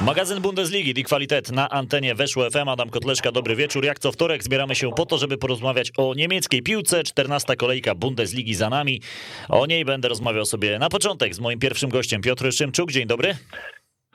Magazyn 0.00 0.40
Bundesligi, 0.40 0.94
Die 0.94 1.04
Qualität 1.04 1.52
na 1.52 1.68
antenie 1.68 2.14
Weszło 2.14 2.50
FM. 2.50 2.68
Adam 2.68 2.90
Kotleszka, 2.90 3.32
dobry 3.32 3.56
wieczór. 3.56 3.84
Jak 3.84 3.98
co 3.98 4.12
wtorek 4.12 4.44
zbieramy 4.44 4.74
się 4.74 4.90
po 4.92 5.06
to, 5.06 5.18
żeby 5.18 5.38
porozmawiać 5.38 5.92
o 5.96 6.14
niemieckiej 6.14 6.62
piłce. 6.62 7.02
14 7.02 7.56
kolejka 7.56 7.94
Bundesligi 7.94 8.54
za 8.54 8.70
nami. 8.70 9.02
O 9.48 9.66
niej 9.66 9.84
będę 9.84 10.08
rozmawiał 10.08 10.44
sobie 10.44 10.78
na 10.78 10.88
początek 10.88 11.34
z 11.34 11.40
moim 11.40 11.58
pierwszym 11.58 11.90
gościem, 11.90 12.22
Piotr 12.22 12.52
Szymczuk. 12.52 12.92
Dzień 12.92 13.06
dobry. 13.06 13.36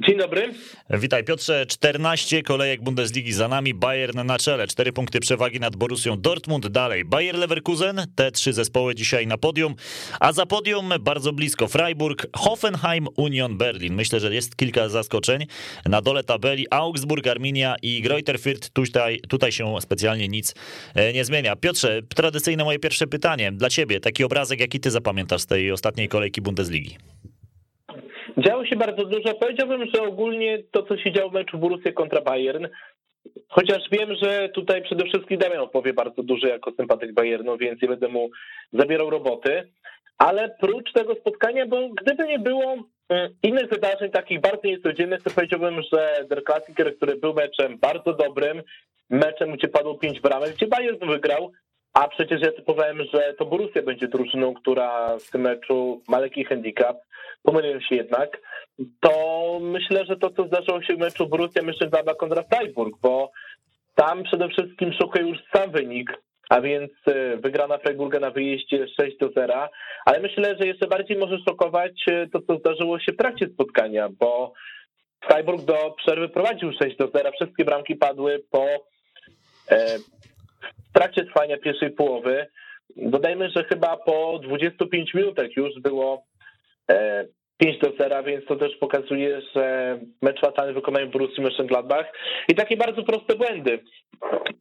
Dzień 0.04 0.18
dobry. 0.18 0.54
Witaj 0.90 1.24
Piotrze, 1.24 1.66
14 1.66 2.44
kolejek 2.44 2.84
Bundesligi 2.84 3.34
za 3.34 3.48
nami, 3.48 3.74
Bayern 3.74 4.26
na 4.26 4.38
czele, 4.38 4.68
4 4.68 4.94
punkty 4.94 5.20
przewagi 5.20 5.60
nad 5.60 5.76
Borussią 5.76 6.22
Dortmund, 6.22 6.68
dalej 6.68 7.06
Bayer 7.06 7.36
Leverkusen, 7.36 8.02
te 8.16 8.32
trzy 8.32 8.54
zespoły 8.54 8.96
dzisiaj 8.96 9.28
na 9.28 9.38
podium, 9.38 9.76
a 10.20 10.34
za 10.34 10.46
podium 10.46 10.90
bardzo 11.00 11.34
blisko 11.34 11.68
Freiburg, 11.68 12.28
Hoffenheim, 12.36 13.08
Union 13.18 13.58
Berlin. 13.58 13.94
Myślę, 13.94 14.20
że 14.20 14.36
jest 14.36 14.56
kilka 14.56 14.90
zaskoczeń. 14.90 15.46
Na 15.86 16.02
dole 16.02 16.24
tabeli 16.24 16.66
Augsburg, 16.70 17.28
Arminia 17.28 17.76
i 17.82 18.02
Greuther 18.02 18.40
Fürth, 18.40 18.70
tutaj, 18.74 19.20
tutaj 19.30 19.52
się 19.52 19.82
specjalnie 19.82 20.28
nic 20.28 20.56
e, 20.96 21.14
nie 21.14 21.26
zmienia. 21.26 21.56
Piotrze, 21.56 22.02
tradycyjne 22.16 22.64
moje 22.64 22.80
pierwsze 22.80 23.08
pytanie 23.08 23.52
dla 23.52 23.70
ciebie, 23.70 24.00
taki 24.00 24.24
obrazek, 24.24 24.60
jaki 24.60 24.80
ty 24.80 24.92
zapamiętasz 24.92 25.42
z 25.42 25.46
tej 25.46 25.72
ostatniej 25.72 26.08
kolejki 26.08 26.42
Bundesligi? 26.42 26.98
Działo 28.46 28.66
się 28.66 28.76
bardzo 28.76 29.06
dużo. 29.06 29.34
Powiedziałbym, 29.34 29.86
że 29.94 30.02
ogólnie 30.02 30.64
to, 30.72 30.84
co 30.84 30.98
się 30.98 31.12
działo 31.12 31.30
w 31.30 31.34
meczu 31.34 31.58
Borussia 31.58 31.92
kontra 31.92 32.22
Bayern, 32.22 32.68
chociaż 33.50 33.82
wiem, 33.92 34.16
że 34.16 34.50
tutaj 34.50 34.84
przede 34.84 35.06
wszystkim 35.06 35.38
Damian 35.38 35.60
opowie 35.60 35.94
bardzo 35.94 36.24
dużo 36.24 36.48
jako 36.48 36.72
sympatyk 36.72 37.14
Bayernu, 37.14 37.58
więc 37.58 37.82
nie 37.82 37.88
będę 37.88 38.08
mu 38.08 38.30
zabierał 38.74 39.10
roboty, 39.10 39.72
ale 40.18 40.56
prócz 40.62 40.92
tego 40.94 41.16
spotkania, 41.16 41.66
bo 41.66 41.90
gdyby 41.90 42.28
nie 42.28 42.40
było 42.40 42.76
mm, 43.10 43.36
innych 43.44 43.70
wydarzeń 43.70 44.12
takich 44.12 44.42
bardzo 44.42 44.68
niecodziennych, 44.68 45.24
to 45.24 45.30
powiedziałbym, 45.30 45.82
że 45.94 46.26
Der 46.30 46.44
Klassiker, 46.44 46.98
który 46.98 47.16
był 47.16 47.34
meczem 47.34 47.78
bardzo 47.78 48.14
dobrym, 48.14 48.62
meczem, 49.10 49.52
gdzie 49.52 49.68
padło 49.68 49.96
pięć 49.96 50.20
bramek, 50.20 50.56
gdzie 50.56 50.68
Bayern 50.68 51.08
wygrał, 51.08 51.52
a 51.96 52.08
przecież 52.08 52.42
ja 52.42 52.52
typowałem, 52.52 52.98
że 53.14 53.34
to 53.38 53.46
Borussia 53.46 53.82
będzie 53.82 54.08
drużyną, 54.08 54.54
która 54.54 55.18
w 55.20 55.32
tym 55.32 55.42
meczu 55.42 56.02
ma 56.08 56.20
lekki 56.20 56.46
handicap, 56.46 56.98
pomyliłem 57.44 57.82
się 57.82 57.96
jednak, 57.96 58.42
to 59.00 59.12
myślę, 59.62 60.06
że 60.06 60.18
to, 60.18 60.30
co 60.30 60.48
zdarzyło 60.48 60.82
się 60.82 60.96
w 60.96 61.00
meczu 61.00 61.28
Borussia 61.28 61.62
Mönchengladbach 61.62 62.18
kontra 62.18 62.44
Freiburg, 62.44 63.00
bo 63.02 63.32
tam 63.96 64.24
przede 64.24 64.50
wszystkim 64.50 64.94
szokuje 64.94 65.30
już 65.30 65.38
sam 65.54 65.72
wynik, 65.72 66.12
a 66.50 66.62
więc 66.62 66.92
e, 67.08 67.38
wygrana 67.38 67.78
Freiburga 67.78 68.20
na 68.20 68.32
wyjeździe 68.32 68.88
6 68.88 69.18
do 69.18 69.30
0, 69.30 69.70
ale 70.06 70.20
myślę, 70.20 70.56
że 70.60 70.68
jeszcze 70.68 70.88
bardziej 70.88 71.18
może 71.18 71.38
szokować 71.50 71.92
e, 72.08 72.28
to, 72.28 72.42
co 72.42 72.58
zdarzyło 72.58 73.00
się 73.00 73.12
w 73.12 73.18
trakcie 73.18 73.48
spotkania, 73.48 74.10
bo 74.20 74.54
Freiburg 75.28 75.62
do 75.62 75.96
przerwy 75.98 76.30
prowadził 76.30 76.72
6 76.74 76.98
do 76.98 77.08
0, 77.08 77.32
wszystkie 77.32 77.66
bramki 77.66 77.96
padły 77.96 78.44
po 78.52 78.66
e, 79.70 79.98
w 80.90 80.94
trakcie 80.94 81.26
trwania 81.26 81.58
pierwszej 81.58 81.92
połowy. 81.92 82.48
Dodajmy, 82.96 83.50
że 83.50 83.64
chyba 83.64 83.98
po 83.98 84.40
25 84.44 85.14
minutach 85.14 85.56
już 85.58 85.80
było 85.80 86.24
5 87.58 87.80
do 87.80 87.92
0, 88.00 88.24
więc 88.24 88.46
to 88.46 88.56
też 88.56 88.76
pokazuje, 88.76 89.42
że 89.56 89.98
mecz 90.22 90.42
fatalny 90.42 90.74
wykonałem 90.74 91.10
Borussia 91.10 91.42
Mönchengladbach 91.42 92.06
i 92.48 92.56
takie 92.56 92.78
bardzo 92.78 93.04
proste 93.04 93.36
błędy. 93.36 93.80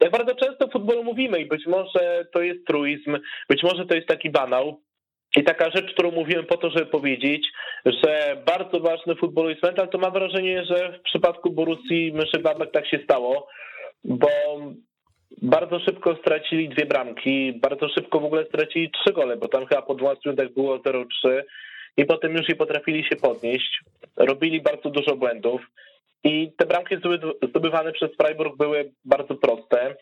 Jak 0.01 0.11
bardzo 0.11 0.35
często 0.35 0.67
w 0.67 0.71
futbolu 0.71 1.03
mówimy 1.03 1.39
i 1.39 1.45
być 1.45 1.67
może 1.67 2.25
to 2.33 2.41
jest 2.41 2.67
truizm, 2.67 3.17
być 3.49 3.63
może 3.63 3.85
to 3.85 3.95
jest 3.95 4.07
taki 4.07 4.29
banał, 4.29 4.81
i 5.37 5.43
taka 5.43 5.69
rzecz, 5.69 5.93
którą 5.93 6.11
mówiłem 6.11 6.45
po 6.45 6.57
to, 6.57 6.69
żeby 6.69 6.85
powiedzieć, 6.85 7.47
że 7.85 8.37
bardzo 8.45 8.79
ważny 8.79 9.15
futbol 9.15 9.49
jest 9.49 9.63
mental, 9.63 9.89
to 9.89 9.97
mam 9.97 10.13
wrażenie, 10.13 10.65
że 10.65 10.99
w 10.99 11.01
przypadku 11.01 11.51
Borussii 11.51 12.13
Mönchengladbach 12.13 12.71
tak 12.71 12.87
się 12.87 12.99
stało, 13.03 13.47
bo 14.03 14.29
bardzo 15.41 15.79
szybko 15.79 16.15
stracili 16.15 16.69
dwie 16.69 16.85
bramki, 16.85 17.53
bardzo 17.53 17.89
szybko 17.89 18.19
w 18.19 18.25
ogóle 18.25 18.45
stracili 18.45 18.91
trzy 18.91 19.13
gole, 19.13 19.37
bo 19.37 19.47
tam 19.47 19.65
chyba 19.65 19.81
po 19.81 19.95
12 19.95 20.29
minutach 20.29 20.53
było 20.53 20.77
0-3 20.77 21.05
i 21.97 22.05
potem 22.05 22.33
już 22.33 22.49
nie 22.49 22.55
potrafili 22.55 23.03
się 23.03 23.15
podnieść. 23.15 23.79
Robili 24.17 24.61
bardzo 24.61 24.89
dużo 24.89 25.15
błędów 25.15 25.61
i 26.23 26.51
te 26.57 26.65
bramki 26.65 26.95
zdobywane 27.49 27.91
przez 27.91 28.11
Freiburg 28.17 28.57
były 28.57 28.91
bardzo 29.05 29.35
proste. 29.35 29.95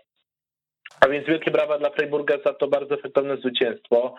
A 0.99 1.07
więc 1.07 1.27
wielkie 1.27 1.51
brawa 1.51 1.77
dla 1.77 1.89
Freiburga 1.89 2.37
za 2.45 2.53
to 2.53 2.67
bardzo 2.67 2.95
efektowne 2.95 3.37
zwycięstwo. 3.37 4.15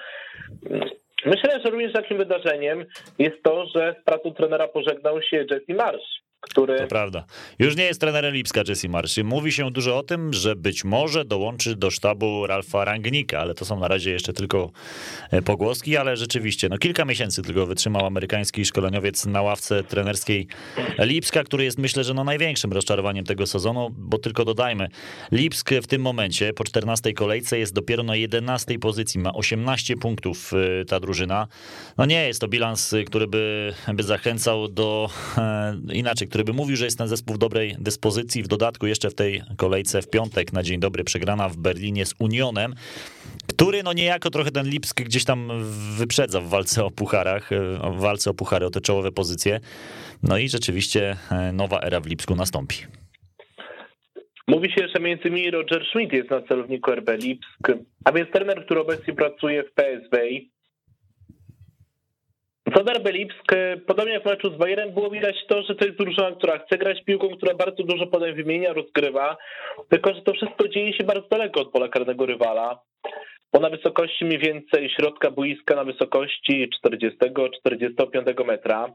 Myślę, 1.27 1.61
że 1.65 1.71
również 1.71 1.93
takim 1.93 2.19
wydarzeniem 2.19 2.85
jest 3.19 3.43
to, 3.43 3.67
że 3.67 3.95
z 4.01 4.05
pracą 4.05 4.35
trenera 4.35 4.69
pożegnał 4.69 5.23
się 5.23 5.37
Jesse 5.51 5.75
Marsz 5.75 6.23
który... 6.45 6.79
To 6.79 6.87
prawda. 6.87 7.25
Już 7.59 7.77
nie 7.77 7.85
jest 7.85 8.01
trenerem 8.01 8.35
Lipska 8.35 8.63
Jesse 8.69 8.89
Marsz. 8.89 9.19
Mówi 9.25 9.53
się 9.53 9.71
dużo 9.71 9.99
o 9.99 10.03
tym, 10.03 10.33
że 10.33 10.57
być 10.57 10.85
może 10.85 11.25
dołączy 11.25 11.77
do 11.77 11.91
sztabu 11.91 12.47
Ralfa 12.47 12.85
Rangnika, 12.85 13.39
ale 13.39 13.55
to 13.55 13.65
są 13.65 13.81
na 13.81 13.89
razie 13.89 14.11
jeszcze 14.11 14.33
tylko 14.33 14.71
e, 15.31 15.43
pogłoski, 15.43 15.97
ale 15.97 16.17
rzeczywiście, 16.17 16.69
no 16.69 16.79
kilka 16.79 17.05
miesięcy 17.05 17.43
tylko 17.43 17.67
wytrzymał 17.67 18.07
amerykański 18.07 18.65
szkoleniowiec 18.65 19.27
na 19.27 19.43
ławce 19.43 19.85
trenerskiej 19.85 20.47
Lipska, 20.99 21.45
który 21.45 21.65
jest 21.65 21.79
myślę, 21.79 22.05
że 22.05 22.15
no 22.15 22.25
największym 22.25 22.73
rozczarowaniem 22.73 23.25
tego 23.25 23.47
sezonu, 23.47 23.91
bo 23.99 24.19
tylko 24.19 24.45
dodajmy, 24.45 24.89
Lipsk 25.33 25.71
w 25.83 25.87
tym 25.87 26.03
momencie 26.03 26.53
po 26.53 26.65
14 26.65 27.13
kolejce 27.13 27.59
jest 27.59 27.75
dopiero 27.75 28.03
na 28.03 28.17
11 28.17 28.79
pozycji, 28.79 29.21
ma 29.21 29.33
18 29.33 29.97
punktów 29.97 30.53
e, 30.53 30.85
ta 30.85 31.01
drużyna. 31.01 31.49
No 31.99 32.07
nie 32.07 32.27
jest 32.27 32.41
to 32.41 32.49
bilans, 32.49 32.95
który 33.07 33.27
by, 33.27 33.75
by 33.95 34.03
zachęcał 34.03 34.69
do 34.69 35.11
e, 35.39 35.77
inaczej, 35.93 36.29
który 36.35 36.45
by 36.45 36.53
mówił, 36.53 36.77
że 36.77 36.85
jest 36.85 36.99
ten 36.99 37.09
zespół 37.09 37.35
w 37.35 37.39
dobrej 37.39 37.77
dyspozycji. 37.79 38.43
W 38.43 38.49
dodatku 38.49 38.87
jeszcze 38.87 39.11
w 39.11 39.15
tej 39.15 39.43
kolejce 39.57 40.03
w 40.03 40.11
piątek 40.11 40.53
na 40.53 40.63
dzień 40.63 40.81
dobry 40.81 41.05
przegrana 41.05 41.49
w 41.49 41.57
Berlinie 41.57 42.07
z 42.07 42.15
Unionem, 42.19 42.75
który 43.49 43.83
no 43.83 43.93
niejako 43.93 44.31
trochę 44.31 44.51
ten 44.51 44.69
Lipsk 44.69 45.03
gdzieś 45.03 45.25
tam 45.25 45.51
wyprzedza 45.99 46.41
w 46.41 46.49
walce 46.49 46.85
o 46.85 46.91
pucharach, 46.91 47.51
w 47.97 48.01
walce 48.01 48.31
o 48.31 48.35
puchary, 48.35 48.67
o 48.67 48.71
te 48.71 48.81
czołowe 48.81 49.13
pozycje. 49.13 49.61
No 50.23 50.39
i 50.39 50.49
rzeczywiście 50.49 51.17
e, 51.31 51.53
nowa 51.53 51.81
era 51.81 52.01
w 52.01 52.07
Lipsku 52.07 52.35
nastąpi. 52.35 52.77
Mówi 54.49 54.73
się, 54.73 54.89
że 54.95 55.03
między 55.03 55.29
innymi 55.29 55.51
Roger 55.51 55.85
Schmidt 55.91 56.13
jest 56.13 56.31
na 56.31 56.43
celowniku 56.43 56.91
RB 56.91 57.09
Lipsk, 57.19 57.73
a 58.05 58.13
więc 58.13 58.31
trener, 58.31 58.65
który 58.65 58.81
obecnie 58.81 59.15
pracuje 59.15 59.63
w 59.63 59.73
PSV 59.73 60.19
Fodor 62.75 63.03
Belipsk, 63.03 63.53
podobnie 63.87 64.13
jak 64.13 64.23
w 64.23 64.27
meczu 64.27 64.55
z 64.55 64.57
Bayerem, 64.57 64.91
było 64.91 65.11
widać 65.11 65.37
to, 65.49 65.63
że 65.63 65.75
to 65.75 65.85
jest 65.85 65.99
drużyna, 65.99 66.33
która 66.33 66.59
chce 66.59 66.79
grać 66.79 67.05
piłką, 67.05 67.37
która 67.37 67.55
bardzo 67.55 67.83
dużo 67.83 68.07
potem 68.07 68.35
wymienia, 68.35 68.73
rozgrywa, 68.73 69.37
tylko 69.89 70.15
że 70.15 70.23
to 70.23 70.33
wszystko 70.33 70.69
dzieje 70.69 70.93
się 70.93 71.05
bardzo 71.05 71.29
daleko 71.29 71.61
od 71.61 71.73
pola 71.73 71.89
karnego 71.89 72.27
rywala, 72.27 72.81
bo 73.53 73.61
na 73.61 73.71
wysokości 73.71 74.25
mniej 74.25 74.39
więcej 74.39 74.91
środka 74.91 75.31
boiska, 75.31 75.75
na 75.75 75.85
wysokości 75.85 76.71
40-45 76.87 78.47
metra. 78.47 78.95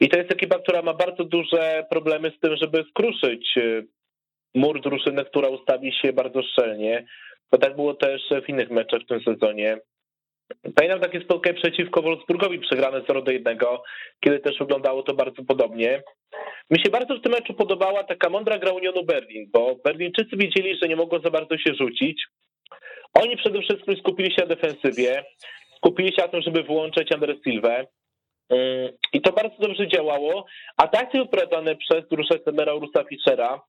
I 0.00 0.08
to 0.08 0.18
jest 0.18 0.32
ekipa, 0.32 0.58
która 0.58 0.82
ma 0.82 0.94
bardzo 0.94 1.24
duże 1.24 1.86
problemy 1.90 2.32
z 2.36 2.40
tym, 2.40 2.56
żeby 2.56 2.84
skruszyć 2.90 3.56
y, 3.56 3.86
mur 4.54 4.80
drużyny, 4.80 5.24
która 5.24 5.48
ustawi 5.48 5.92
się 5.92 6.12
bardzo 6.12 6.42
szczelnie. 6.42 7.06
Bo 7.52 7.58
tak 7.58 7.76
było 7.76 7.94
też 7.94 8.22
w 8.44 8.48
innych 8.48 8.70
meczach 8.70 9.00
w 9.02 9.06
tym 9.06 9.20
sezonie. 9.20 9.78
Pamiętam 10.74 11.00
takie 11.00 11.20
spotkanie 11.20 11.56
przeciwko 11.56 12.02
Wolfsburgowi 12.02 12.58
przegrane 12.58 13.02
0 13.08 13.22
do 13.22 13.32
1, 13.32 13.58
kiedy 14.20 14.38
też 14.38 14.58
wyglądało 14.58 15.02
to 15.02 15.14
bardzo 15.14 15.44
podobnie. 15.44 16.02
Mi 16.70 16.80
się 16.80 16.90
bardzo 16.90 17.16
w 17.16 17.22
tym 17.22 17.32
meczu 17.32 17.54
podobała 17.54 18.04
taka 18.04 18.30
mądra 18.30 18.58
gra 18.58 18.72
Unionu 18.72 19.04
Berlin, 19.04 19.50
bo 19.52 19.76
Berlińczycy 19.84 20.36
wiedzieli, 20.36 20.78
że 20.82 20.88
nie 20.88 20.96
mogą 20.96 21.20
za 21.20 21.30
bardzo 21.30 21.58
się 21.58 21.74
rzucić. 21.74 22.26
Oni 23.14 23.36
przede 23.36 23.62
wszystkim 23.62 23.96
skupili 23.96 24.30
się 24.30 24.42
na 24.42 24.46
defensywie, 24.46 25.24
skupili 25.76 26.08
się 26.08 26.22
na 26.22 26.28
tym, 26.28 26.42
żeby 26.42 26.62
wyłączyć 26.62 27.12
Andres 27.12 27.36
Silvę. 27.44 27.86
Mm, 28.48 28.92
I 29.12 29.20
to 29.20 29.32
bardzo 29.32 29.56
dobrze 29.58 29.88
działało. 29.88 30.46
Ataki 30.76 31.18
wyprowadzane 31.18 31.76
przez 31.76 32.08
drużynę 32.08 32.40
Semera 32.44 32.74
Urusa 32.74 33.04
Fischera 33.04 33.62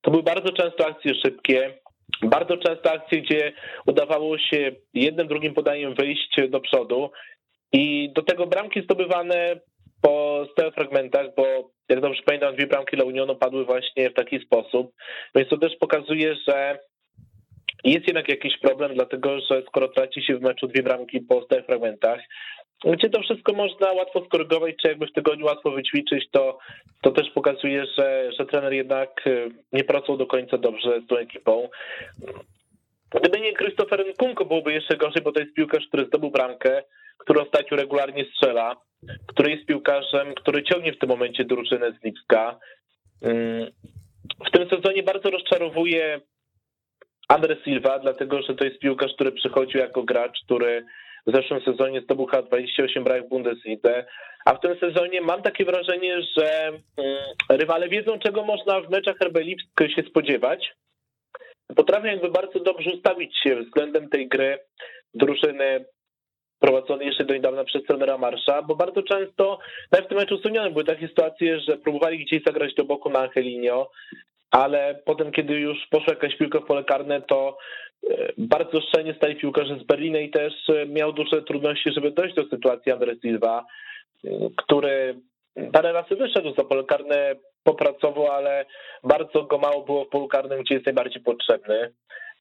to 0.00 0.10
były 0.10 0.22
bardzo 0.22 0.52
często 0.52 0.86
akcje 0.86 1.14
szybkie, 1.14 1.78
bardzo 2.22 2.56
często 2.56 2.92
akcje, 2.92 3.22
gdzie 3.22 3.52
udawało 3.86 4.38
się 4.38 4.72
jednym, 4.94 5.28
drugim 5.28 5.54
podaniem 5.54 5.94
wyjść 5.94 6.36
do 6.48 6.60
przodu 6.60 7.10
i 7.72 8.12
do 8.14 8.22
tego 8.22 8.46
bramki 8.46 8.82
zdobywane 8.82 9.60
po 10.02 10.46
stałych 10.52 10.74
fragmentach, 10.74 11.26
bo 11.36 11.70
jak 11.88 12.00
dobrze 12.00 12.22
pamiętam, 12.24 12.54
dwie 12.54 12.66
bramki 12.66 12.96
dla 12.96 13.04
Unionu 13.04 13.36
padły 13.36 13.64
właśnie 13.64 14.10
w 14.10 14.14
taki 14.14 14.38
sposób, 14.40 14.92
więc 15.34 15.48
to 15.48 15.58
też 15.58 15.76
pokazuje, 15.80 16.34
że 16.48 16.78
jest 17.84 18.06
jednak 18.06 18.28
jakiś 18.28 18.58
problem, 18.58 18.94
dlatego 18.94 19.40
że 19.40 19.62
skoro 19.62 19.88
traci 19.88 20.22
się 20.22 20.36
w 20.36 20.42
meczu 20.42 20.66
dwie 20.66 20.82
bramki 20.82 21.20
po 21.20 21.42
stałych 21.42 21.66
fragmentach, 21.66 22.20
gdzie 22.92 23.10
to 23.10 23.22
wszystko 23.22 23.52
można 23.52 23.92
łatwo 23.92 24.24
skorygować, 24.24 24.74
czy 24.82 24.88
jakby 24.88 25.06
w 25.06 25.12
tygodniu 25.12 25.46
łatwo 25.46 25.70
wyćwiczyć, 25.70 26.30
to, 26.30 26.58
to 27.02 27.10
też 27.10 27.30
pokazuje, 27.30 27.86
że, 27.98 28.30
że 28.38 28.46
trener 28.46 28.72
jednak 28.72 29.26
y, 29.26 29.50
nie 29.72 29.84
pracował 29.84 30.16
do 30.16 30.26
końca 30.26 30.58
dobrze 30.58 31.00
z 31.00 31.06
tą 31.06 31.16
ekipą. 31.16 31.68
Gdyby 33.14 33.40
nie 33.40 33.54
Christopher 33.54 34.06
Nkunko 34.06 34.44
byłoby 34.44 34.72
jeszcze 34.72 34.96
gorzej, 34.96 35.22
bo 35.22 35.32
to 35.32 35.40
jest 35.40 35.54
piłkarz, 35.54 35.88
który 35.88 36.06
zdobył 36.06 36.30
bramkę, 36.30 36.82
który 37.18 37.40
ostatnio 37.40 37.76
regularnie 37.76 38.24
strzela, 38.24 38.76
który 39.26 39.50
jest 39.50 39.66
piłkarzem, 39.66 40.34
który 40.34 40.62
ciągnie 40.62 40.92
w 40.92 40.98
tym 40.98 41.08
momencie 41.08 41.44
drużynę 41.44 41.92
z 41.92 42.04
Lipska. 42.04 42.58
Mm, 43.22 43.70
w 44.46 44.50
tym 44.50 44.68
sezonie 44.68 45.02
bardzo 45.02 45.30
rozczarowuje 45.30 46.20
Andres 47.28 47.64
Silva, 47.64 47.98
dlatego 47.98 48.42
że 48.42 48.54
to 48.54 48.64
jest 48.64 48.78
piłkarz, 48.78 49.14
który 49.14 49.32
przychodził 49.32 49.80
jako 49.80 50.02
gracz, 50.02 50.40
który 50.44 50.84
w 51.26 51.36
zeszłym 51.36 51.60
sezonie 51.60 52.00
zdobył 52.00 52.26
chyba 52.26 52.42
28 52.42 53.04
bramek 53.04 53.28
w 53.28 53.32
a 54.44 54.54
w 54.54 54.60
tym 54.60 54.78
sezonie 54.78 55.20
mam 55.20 55.42
takie 55.42 55.64
wrażenie, 55.64 56.22
że 56.38 56.68
mm, 56.68 56.78
rywale 57.50 57.88
wiedzą, 57.88 58.18
czego 58.18 58.44
można 58.44 58.80
w 58.80 58.90
meczach 58.90 59.16
RB 59.24 59.38
się 59.96 60.02
spodziewać. 60.02 60.72
Potrafią 61.76 62.06
jakby 62.06 62.30
bardzo 62.30 62.60
dobrze 62.60 62.90
ustawić 62.90 63.38
się 63.38 63.56
względem 63.56 64.08
tej 64.08 64.28
gry 64.28 64.58
drużyny 65.14 65.84
prowadzonej 66.58 67.06
jeszcze 67.06 67.24
do 67.24 67.34
niedawna 67.34 67.64
przez 67.64 67.82
trenera 67.82 68.18
Marsza, 68.18 68.62
bo 68.62 68.74
bardzo 68.74 69.02
często, 69.02 69.58
nawet 69.92 70.06
w 70.06 70.08
tym 70.08 70.18
meczu 70.18 70.38
Unionem 70.44 70.72
były 70.72 70.84
takie 70.84 71.08
sytuacje, 71.08 71.60
że 71.60 71.76
próbowali 71.76 72.24
gdzieś 72.24 72.42
zagrać 72.42 72.74
do 72.74 72.84
boku 72.84 73.10
na 73.10 73.18
Angelinio, 73.18 73.90
ale 74.54 75.00
potem, 75.04 75.32
kiedy 75.32 75.54
już 75.54 75.86
poszła 75.90 76.12
jakaś 76.12 76.36
piłka 76.36 76.60
w 76.60 76.66
pole 76.66 76.84
karne, 76.84 77.22
to 77.22 77.58
e, 78.10 78.32
bardzo 78.38 78.80
szczelnie 78.80 79.14
stali 79.14 79.36
piłkarze 79.36 79.78
z 79.78 79.82
Berlina 79.82 80.18
i 80.18 80.30
też 80.30 80.52
e, 80.68 80.86
miał 80.86 81.12
duże 81.12 81.42
trudności, 81.42 81.92
żeby 81.92 82.10
dojść 82.10 82.34
do 82.34 82.44
sytuacji 82.44 82.92
Andres 82.92 83.20
Silva, 83.20 83.64
który 84.56 85.14
parę 85.72 85.92
razy 85.92 86.16
wyszedł 86.16 86.54
za 86.54 86.64
pole 86.64 86.84
karne, 86.84 87.34
popracował, 87.64 88.26
ale 88.26 88.64
bardzo 89.04 89.42
go 89.42 89.58
mało 89.58 89.84
było 89.84 90.04
w 90.04 90.08
polu 90.08 90.28
karnym, 90.28 90.60
gdzie 90.60 90.74
jest 90.74 90.86
najbardziej 90.86 91.22
potrzebny. 91.22 91.92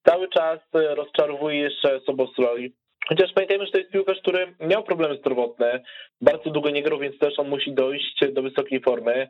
Cały 0.05 0.29
czas 0.29 0.59
e, 0.75 0.95
rozczarowuje 0.95 1.59
jeszcze 1.59 1.99
Sobosloj, 1.99 2.73
Chociaż 3.07 3.33
pamiętajmy, 3.33 3.65
że 3.65 3.71
to 3.71 3.77
jest 3.77 3.91
piłkarz, 3.91 4.19
który 4.19 4.55
miał 4.59 4.83
problemy 4.83 5.17
zdrowotne, 5.17 5.83
bardzo 6.21 6.49
długo 6.49 6.69
nie 6.69 6.83
grał, 6.83 6.99
więc 6.99 7.19
też 7.19 7.39
on 7.39 7.49
musi 7.49 7.73
dojść 7.73 8.19
do 8.31 8.41
wysokiej 8.41 8.81
formy. 8.81 9.27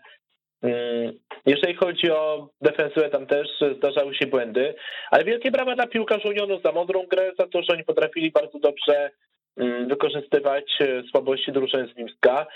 Mm, 0.64 1.14
jeżeli 1.46 1.76
chodzi 1.76 2.12
o 2.12 2.50
defensywę, 2.62 3.10
tam 3.10 3.28
też 3.28 3.48
zdarzały 3.78 4.16
się 4.16 4.28
błędy, 4.28 4.76
ale 5.12 5.24
wielkie 5.24 5.52
brawa 5.52 5.76
dla 5.76 5.88
piłkarzy 5.88 6.28
Unionu 6.28 6.60
za 6.66 6.72
mądrą 6.72 7.06
grę, 7.08 7.32
za 7.40 7.48
to, 7.48 7.64
że 7.64 7.74
oni 7.74 7.84
potrafili 7.84 8.32
bardzo 8.32 8.60
dobrze 8.60 9.12
mm, 9.58 9.88
wykorzystywać 9.88 10.66
e, 10.82 11.04
słabości 11.12 11.52
drużyny 11.52 11.88
z 11.94 11.98
Limska. 11.98 12.48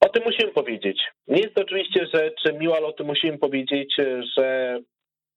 O 0.00 0.08
tym 0.08 0.22
musimy 0.24 0.52
powiedzieć. 0.52 1.02
Nie 1.28 1.42
jest 1.42 1.54
to 1.54 1.62
oczywiście 1.62 2.06
rzecz 2.14 2.58
miła, 2.60 2.76
ale 2.76 2.86
o 2.86 2.92
tym 2.92 3.06
musimy 3.06 3.38
powiedzieć, 3.38 3.94
że 4.36 4.78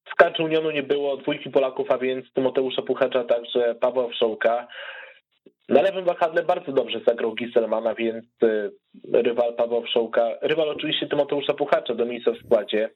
w 0.06 0.16
kadrze 0.16 0.44
Unionu 0.44 0.72
nie 0.72 0.84
było 0.84 1.18
dwójki 1.18 1.50
Polaków, 1.50 1.92
a 1.92 1.98
więc 1.98 2.34
Tymoteusza 2.34 2.82
Puchacza, 2.82 3.24
także 3.24 3.76
Pawła 3.76 4.08
Wszołka. 4.08 4.68
Na 5.72 5.82
lewym 5.82 6.06
wahadle 6.06 6.44
bardzo 6.44 6.72
dobrze 6.72 7.00
zagrał 7.08 7.36
Giselmana, 7.36 7.96
więc 7.96 8.26
y, 8.44 8.72
rywal 9.14 9.54
Pawła 9.54 9.82
Wszołka, 9.82 10.28
rywal 10.42 10.70
oczywiście 10.70 11.08
Tymoteusza 11.08 11.54
Puchacza 11.54 11.96
do 11.96 12.06
miejsca 12.06 12.32
w 12.32 12.46
składzie. 12.46 12.90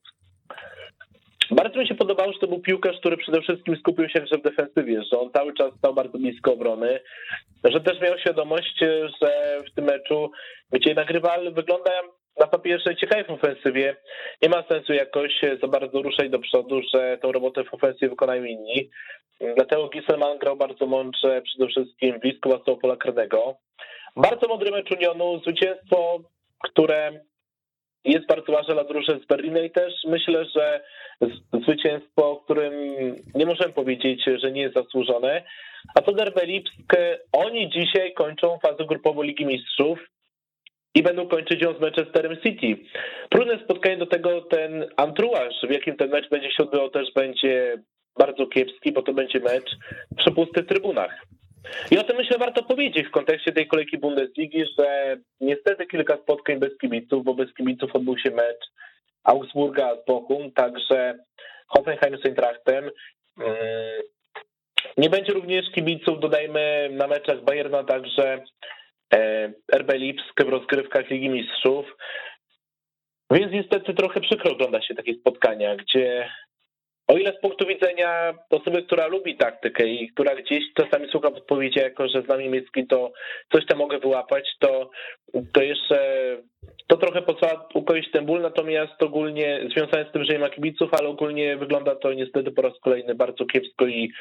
Bardzo 1.51 1.79
mi 1.79 1.87
się 1.87 1.95
podobało, 1.95 2.33
że 2.33 2.39
to 2.39 2.47
był 2.47 2.59
piłkarz, 2.59 2.97
który 2.99 3.17
przede 3.17 3.41
wszystkim 3.41 3.75
skupił 3.75 4.09
się 4.09 4.21
w 4.21 4.41
defensywie, 4.41 5.01
że 5.11 5.19
on 5.19 5.31
cały 5.31 5.53
czas 5.53 5.73
stał 5.77 5.93
bardzo 5.93 6.17
blisko 6.17 6.53
obrony, 6.53 6.99
że 7.63 7.81
też 7.81 8.01
miał 8.01 8.17
świadomość, 8.17 8.79
że 9.21 9.61
w 9.71 9.75
tym 9.75 9.85
meczu, 9.85 10.31
gdzie 10.71 10.89
jednak 10.89 11.09
rywal 11.09 11.53
wygląda 11.53 11.91
na 12.39 12.47
papierze 12.47 12.95
ciekawie 12.95 13.23
w 13.23 13.29
ofensywie. 13.29 13.95
Nie 14.41 14.49
ma 14.49 14.63
sensu 14.63 14.93
jakoś 14.93 15.41
za 15.61 15.67
bardzo 15.67 16.01
ruszać 16.01 16.29
do 16.29 16.39
przodu, 16.39 16.81
że 16.93 17.17
tą 17.21 17.31
robotę 17.31 17.63
w 17.63 17.73
ofensywie 17.73 18.09
wykonają 18.09 18.43
inni. 18.43 18.89
Dlatego 19.55 19.89
Gisselman 19.89 20.37
grał 20.37 20.55
bardzo 20.57 20.85
mądrze, 20.85 21.41
przede 21.41 21.67
wszystkim 21.67 22.19
blisko 22.19 22.49
własnego 22.49 22.77
pola 22.77 22.95
karnego. 22.95 23.57
Bardzo 24.15 24.47
mądry 24.47 24.71
mecz 24.71 24.91
Unionu, 24.91 25.39
zwycięstwo, 25.39 26.19
które 26.63 27.19
jest 28.05 28.27
bardzo 28.27 28.51
ważne 28.51 28.73
dla 28.73 28.83
drużyny 28.83 29.19
z 29.19 29.25
Berlina 29.25 29.59
i 29.59 29.71
też 29.71 29.93
myślę, 30.07 30.45
że 30.55 30.81
zwycięstwo, 31.53 32.31
o 32.31 32.37
którym 32.37 32.73
nie 33.35 33.45
możemy 33.45 33.73
powiedzieć, 33.73 34.23
że 34.41 34.51
nie 34.51 34.61
jest 34.61 34.75
zasłużone. 34.75 35.43
A 35.95 36.01
co 36.01 36.11
Derby 36.11 36.45
Lipsk, 36.45 36.93
oni 37.31 37.69
dzisiaj 37.69 38.13
kończą 38.13 38.59
fazę 38.59 38.85
grupową 38.85 39.21
Ligi 39.21 39.45
Mistrzów 39.45 39.99
i 40.95 41.03
będą 41.03 41.27
kończyć 41.27 41.61
ją 41.61 41.73
z 41.73 41.79
Manchesterem 41.79 42.37
City. 42.37 42.77
Trudne 43.29 43.59
spotkanie 43.63 43.97
do 43.97 44.05
tego 44.05 44.41
ten 44.41 44.85
antruaż, 44.97 45.53
w 45.67 45.71
jakim 45.71 45.95
ten 45.95 46.09
mecz 46.09 46.29
będzie 46.29 46.51
się 46.51 46.63
odbywał, 46.63 46.89
też 46.89 47.13
będzie 47.15 47.77
bardzo 48.19 48.47
kiepski, 48.47 48.91
bo 48.91 49.01
to 49.01 49.13
będzie 49.13 49.39
mecz 49.39 49.75
przy 50.17 50.31
pustych 50.31 50.65
trybunach. 50.65 51.21
I 51.91 51.97
o 51.97 52.03
tym 52.03 52.17
myślę 52.17 52.37
warto 52.37 52.63
powiedzieć 52.63 53.07
w 53.07 53.11
kontekście 53.11 53.51
tej 53.51 53.67
kolejki 53.67 53.97
Bundesligi, 53.97 54.63
że 54.79 55.17
niestety 55.41 55.85
kilka 55.85 56.17
spotkań 56.17 56.59
bez 56.59 56.77
kibiców, 56.77 57.23
bo 57.23 57.33
bez 57.33 57.53
kibiców 57.53 57.95
odbył 57.95 58.17
się 58.17 58.31
mecz 58.31 58.65
Augsburga 59.23 59.95
z 59.95 60.05
Bochum, 60.05 60.51
także 60.51 61.15
Hoffenheim 61.67 62.17
z 62.17 62.25
Eintrachtem. 62.25 62.83
Mm, 63.39 63.55
nie 64.97 65.09
będzie 65.09 65.33
również 65.33 65.71
kibiców, 65.71 66.19
dodajmy, 66.19 66.89
na 66.91 67.07
meczach 67.07 67.43
Bayerna, 67.43 67.83
także 67.83 68.43
RB 69.73 69.93
Lipsk 69.93 70.43
w 70.43 70.49
rozgrywkach 70.49 71.09
Ligi 71.09 71.29
Mistrzów. 71.29 71.97
Więc 73.31 73.51
niestety 73.51 73.93
trochę 73.93 74.21
przykro 74.21 74.51
ogląda 74.51 74.81
się 74.81 74.95
takie 74.95 75.13
spotkania, 75.13 75.75
gdzie 75.75 76.29
o 77.07 77.17
ile 77.17 77.33
z 77.33 77.41
punktu 77.41 77.67
widzenia 77.67 78.33
osoby, 78.49 78.83
która 78.83 79.07
lubi 79.07 79.37
taktykę 79.37 79.87
i 79.87 80.09
która 80.09 80.35
gdzieś 80.35 80.63
czasami 80.73 81.07
słucha 81.09 81.31
podpowiedzi, 81.31 81.79
jako 81.79 82.07
że 82.07 82.21
znam 82.21 82.39
niemiecki, 82.39 82.87
to 82.87 83.11
coś 83.53 83.65
tam 83.65 83.77
mogę 83.77 83.99
wyłapać, 83.99 84.49
to, 84.59 84.89
to 85.53 85.61
jeszcze 85.61 85.97
to 86.87 86.97
trochę 86.97 87.21
pozwala 87.21 87.67
ukoić 87.73 88.11
ten 88.11 88.25
ból, 88.25 88.41
natomiast 88.41 89.03
ogólnie 89.03 89.61
związane 89.75 90.09
z 90.09 90.11
tym, 90.11 90.25
że 90.25 90.33
nie 90.33 90.39
ma 90.39 90.49
kibiców, 90.49 90.93
ale 90.93 91.07
ogólnie 91.07 91.57
wygląda 91.57 91.95
to 91.95 92.13
niestety 92.13 92.51
po 92.51 92.61
raz 92.61 92.73
kolejny 92.81 93.15
bardzo 93.15 93.45
kiepsko 93.45 93.87
i 93.87 94.11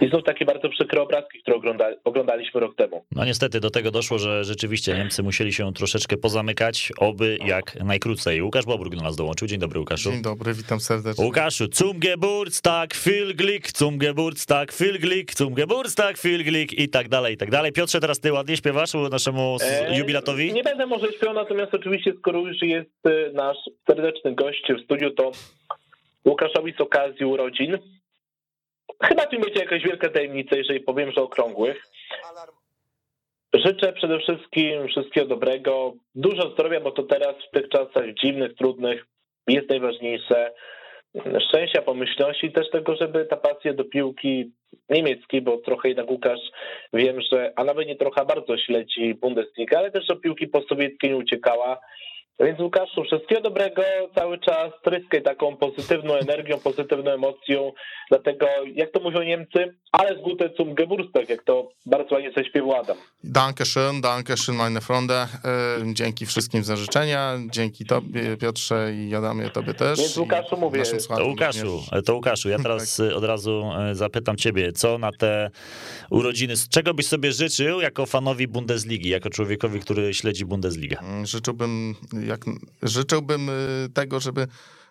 i 0.00 0.10
są 0.10 0.22
takie 0.22 0.44
bardzo 0.44 0.68
przykre 0.68 1.02
obrazki, 1.02 1.42
które 1.42 1.56
oglądaliśmy 2.04 2.60
rok 2.60 2.76
temu. 2.76 3.04
No 3.12 3.24
niestety 3.24 3.60
do 3.60 3.70
tego 3.70 3.90
doszło, 3.90 4.18
że 4.18 4.44
rzeczywiście 4.44 4.94
Niemcy 4.94 5.22
musieli 5.22 5.52
się 5.52 5.72
troszeczkę 5.72 6.16
pozamykać, 6.16 6.92
oby 6.98 7.38
jak 7.46 7.84
najkrócej. 7.84 8.42
Łukasz 8.42 8.64
Bobruk 8.64 8.96
do 8.96 9.02
nas 9.02 9.16
dołączył. 9.16 9.48
Dzień 9.48 9.58
dobry, 9.58 9.78
Łukaszu. 9.80 10.10
Dzień 10.10 10.22
dobry, 10.22 10.54
witam 10.54 10.80
serdecznie. 10.80 11.24
Łukaszu, 11.24 11.68
zum 11.68 11.98
Geburtstag, 11.98 12.94
viel 12.94 13.36
Glück, 13.36 13.72
zum 13.72 13.98
Geburtstag, 13.98 14.72
viel 14.72 14.98
Glück, 14.98 15.34
zum 15.34 15.54
Geburtstag, 15.54 16.18
viel 16.18 16.44
Glück 16.44 16.72
i 16.72 16.88
tak 16.88 17.08
dalej, 17.08 17.34
i 17.34 17.36
tak 17.36 17.50
dalej. 17.50 17.72
Piotrze, 17.72 18.00
teraz 18.00 18.20
ty 18.20 18.32
ładnie 18.32 18.56
śpiewasz 18.56 18.92
naszemu 19.10 19.56
e, 19.60 19.98
jubilatowi? 19.98 20.52
Nie 20.52 20.62
będę 20.62 20.86
może 20.86 21.12
śpiewał, 21.12 21.34
natomiast 21.34 21.74
oczywiście 21.74 22.12
skoro 22.18 22.38
już 22.38 22.62
jest 22.62 23.06
e, 23.06 23.32
nasz 23.32 23.56
serdeczny 23.86 24.34
gość 24.34 24.72
w 24.78 24.84
studiu, 24.84 25.10
to 25.10 25.32
Łukaszowi 26.24 26.72
z 26.72 26.80
okazji 26.80 27.26
urodzin 27.26 27.78
Chyba 29.02 29.26
tu 29.26 29.40
będzie 29.40 29.60
jakaś 29.60 29.82
wielka 29.82 30.08
tajemnica, 30.08 30.56
jeżeli 30.56 30.80
powiem, 30.80 31.12
że 31.12 31.22
okrągłych. 31.22 31.82
Życzę 33.54 33.92
przede 33.92 34.18
wszystkim 34.18 34.88
wszystkiego 34.88 35.26
dobrego, 35.26 35.94
dużo 36.14 36.50
zdrowia, 36.50 36.80
bo 36.80 36.90
to 36.90 37.02
teraz 37.02 37.34
w 37.48 37.50
tych 37.50 37.68
czasach 37.68 38.14
dziwnych, 38.22 38.54
trudnych 38.54 39.06
jest 39.48 39.68
najważniejsze. 39.68 40.52
Szczęścia, 41.48 41.82
pomyślności 41.82 42.46
i 42.46 42.52
też 42.52 42.70
tego, 42.70 42.96
żeby 42.96 43.24
ta 43.24 43.36
pasja 43.36 43.72
do 43.74 43.84
piłki 43.84 44.52
niemieckiej, 44.88 45.42
bo 45.42 45.58
trochę 45.58 45.88
jednak 45.88 46.10
Łukasz 46.10 46.40
wiem, 46.92 47.20
że, 47.32 47.52
a 47.56 47.64
nawet 47.64 47.88
nie 47.88 47.96
trochę 47.96 48.24
bardzo 48.24 48.58
śledzi 48.58 49.14
Bundesliga, 49.14 49.78
ale 49.78 49.90
też 49.90 50.06
do 50.06 50.16
piłki 50.16 50.48
postsowieckiej 50.48 51.10
nie 51.10 51.16
uciekała. 51.16 51.80
Więc 52.40 52.60
Łukaszu, 52.60 53.04
wszystkiego 53.04 53.40
dobrego 53.40 53.82
cały 54.14 54.38
czas, 54.38 54.72
tryskaj 54.84 55.22
taką 55.22 55.56
pozytywną 55.56 56.14
energią, 56.14 56.58
pozytywną 56.58 57.10
emocją, 57.10 57.72
dlatego 58.10 58.46
jak 58.74 58.90
to 58.90 59.00
mówią 59.00 59.22
Niemcy, 59.22 59.74
ale 59.92 60.18
z 60.18 60.22
gute 60.22 60.50
zum 60.56 60.74
Geburtstag, 60.74 61.28
jak 61.28 61.42
to 61.44 61.68
bardzo 61.86 62.14
ładnie 62.14 62.32
zaśpiewał 62.36 62.72
Adam. 62.72 62.96
Danke 63.24 63.64
schön, 63.64 64.00
danke 64.00 64.36
schön 64.36 64.54
meine 64.54 64.80
Freunde, 64.80 65.14
e, 65.14 65.94
dzięki 65.94 66.26
wszystkim 66.26 66.64
za 66.64 66.76
życzenia, 66.76 67.38
dzięki 67.50 67.84
tobie 67.84 68.36
Piotrze 68.36 68.92
i 68.94 69.14
Adamie, 69.14 69.50
tobie 69.50 69.74
też. 69.74 69.98
Więc 69.98 70.16
Łukaszu 70.16 70.56
mówię. 70.56 70.82
To 71.08 71.26
Łukaszu, 71.26 71.82
to 72.04 72.14
Łukaszu, 72.14 72.48
ja 72.48 72.58
teraz 72.62 72.96
tak. 72.96 73.16
od 73.16 73.24
razu 73.24 73.70
e, 73.90 73.94
zapytam 73.94 74.36
ciebie, 74.36 74.72
co 74.72 74.98
na 74.98 75.10
te 75.12 75.50
urodziny, 76.10 76.56
z 76.56 76.68
czego 76.68 76.94
byś 76.94 77.06
sobie 77.06 77.32
życzył 77.32 77.80
jako 77.80 78.06
fanowi 78.06 78.48
Bundesligi, 78.48 79.08
jako 79.08 79.30
człowiekowi, 79.30 79.80
który 79.80 80.14
śledzi 80.14 80.44
Bundesligę? 80.44 80.98
Mm, 81.00 81.26
życzyłbym 81.26 81.94
jak 82.26 82.44
życzyłbym 82.82 83.48
y, 83.48 83.88
tego, 83.94 84.20
żeby 84.20 84.48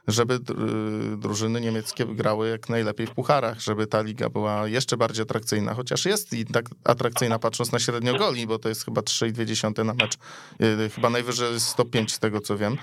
żeby 0.08 0.34
y, 0.34 1.18
drużyny 1.18 1.62
niemieckie 1.62 2.06
grały 2.06 2.50
jak 2.50 2.70
najlepiej 2.70 3.08
w 3.08 3.12
pucharach, 3.12 3.60
żeby 3.60 3.88
ta 3.88 4.02
liga 4.02 4.30
była 4.30 4.68
jeszcze 4.68 4.98
bardziej 4.98 5.24
atrakcyjna, 5.24 5.74
chociaż 5.74 6.06
jest 6.06 6.34
i 6.34 6.46
tak 6.46 6.66
atrakcyjna 6.84 7.40
patrząc 7.40 7.72
na 7.72 7.80
średnio 7.80 8.18
goli, 8.18 8.48
bo 8.48 8.60
to 8.60 8.70
jest 8.70 8.86
chyba 8.86 9.02
3,2 9.02 9.86
na 9.86 9.94
mecz, 9.94 10.18
y, 10.62 10.90
chyba 10.90 11.10
najwyżej 11.10 11.60
105 11.60 12.14
z 12.14 12.20
tego 12.20 12.42
co 12.42 12.58
wiem, 12.58 12.78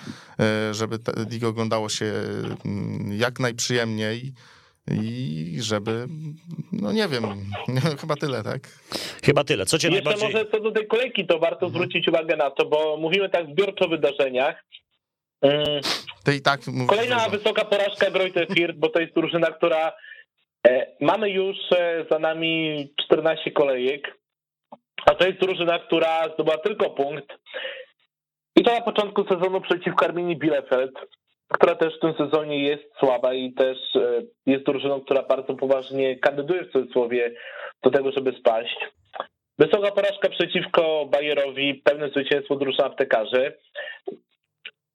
żeby 0.73 0.99
ta 0.99 1.13
liga 1.31 1.49
oglądało 1.49 1.89
się 1.89 2.13
jak 3.11 3.41
najprzyjemniej 3.41 4.33
i 4.91 5.57
żeby, 5.61 6.07
no 6.73 6.93
nie 6.93 7.09
wiem, 7.09 7.25
chyba 8.01 8.17
tyle, 8.17 8.43
tak? 8.43 8.69
Chyba 9.25 9.45
tyle. 9.45 9.67
Co 9.67 9.79
cię 9.79 9.89
Jeszcze 9.89 10.05
najbardziej... 10.05 10.33
może 10.33 10.51
co 10.51 10.61
do 10.61 10.73
tej 10.73 10.87
kolejki, 10.87 11.27
to 11.27 11.39
warto 11.39 11.67
mhm. 11.67 11.73
zwrócić 11.73 12.09
uwagę 12.09 12.37
na 12.37 12.51
to, 12.51 12.67
bo 12.67 12.97
mówimy 12.97 13.29
tak 13.29 13.47
zbiorczo 13.47 13.85
o 13.85 13.89
wydarzeniach, 13.89 14.65
Mm, 15.43 15.81
Ty 16.25 16.35
i 16.35 16.41
tak 16.41 16.67
mówisz 16.67 16.89
Kolejna 16.89 17.17
dużo. 17.17 17.31
wysoka 17.31 17.65
porażka 17.65 18.11
Greuther 18.11 18.49
Fürth, 18.49 18.75
bo 18.77 18.89
to 18.89 19.01
jest 19.01 19.15
drużyna, 19.15 19.47
która 19.47 19.93
e, 20.67 20.87
mamy 21.01 21.31
już 21.31 21.57
e, 21.73 22.05
za 22.11 22.19
nami 22.19 22.89
14 23.05 23.51
kolejek, 23.51 24.19
a 25.07 25.15
to 25.15 25.27
jest 25.27 25.41
drużyna, 25.41 25.79
która 25.79 26.35
zdobyła 26.35 26.59
tylko 26.59 26.91
punkt. 26.91 27.27
I 28.57 28.63
to 28.63 28.75
na 28.75 28.81
początku 28.81 29.25
sezonu 29.25 29.61
przeciwko 29.61 30.05
Arminii 30.05 30.37
Bielefeld, 30.37 30.93
która 31.55 31.75
też 31.75 31.97
w 31.97 32.01
tym 32.01 32.15
sezonie 32.15 32.65
jest 32.65 32.85
słaba 32.99 33.35
i 33.35 33.53
też 33.53 33.79
e, 33.97 34.23
jest 34.47 34.65
drużyną, 34.65 35.01
która 35.01 35.23
bardzo 35.23 35.55
poważnie 35.55 36.17
kandyduje 36.17 36.65
w 36.65 36.73
cudzysłowie 36.73 37.35
do 37.83 37.91
tego, 37.91 38.13
żeby 38.13 38.33
spaść. 38.33 38.77
Wysoka 39.59 39.91
porażka 39.91 40.29
przeciwko 40.29 41.07
Bayerowi, 41.13 41.75
pewne 41.75 42.09
zwycięstwo 42.09 42.57
drużyny 42.57 42.85
aptekarzy. 42.85 43.53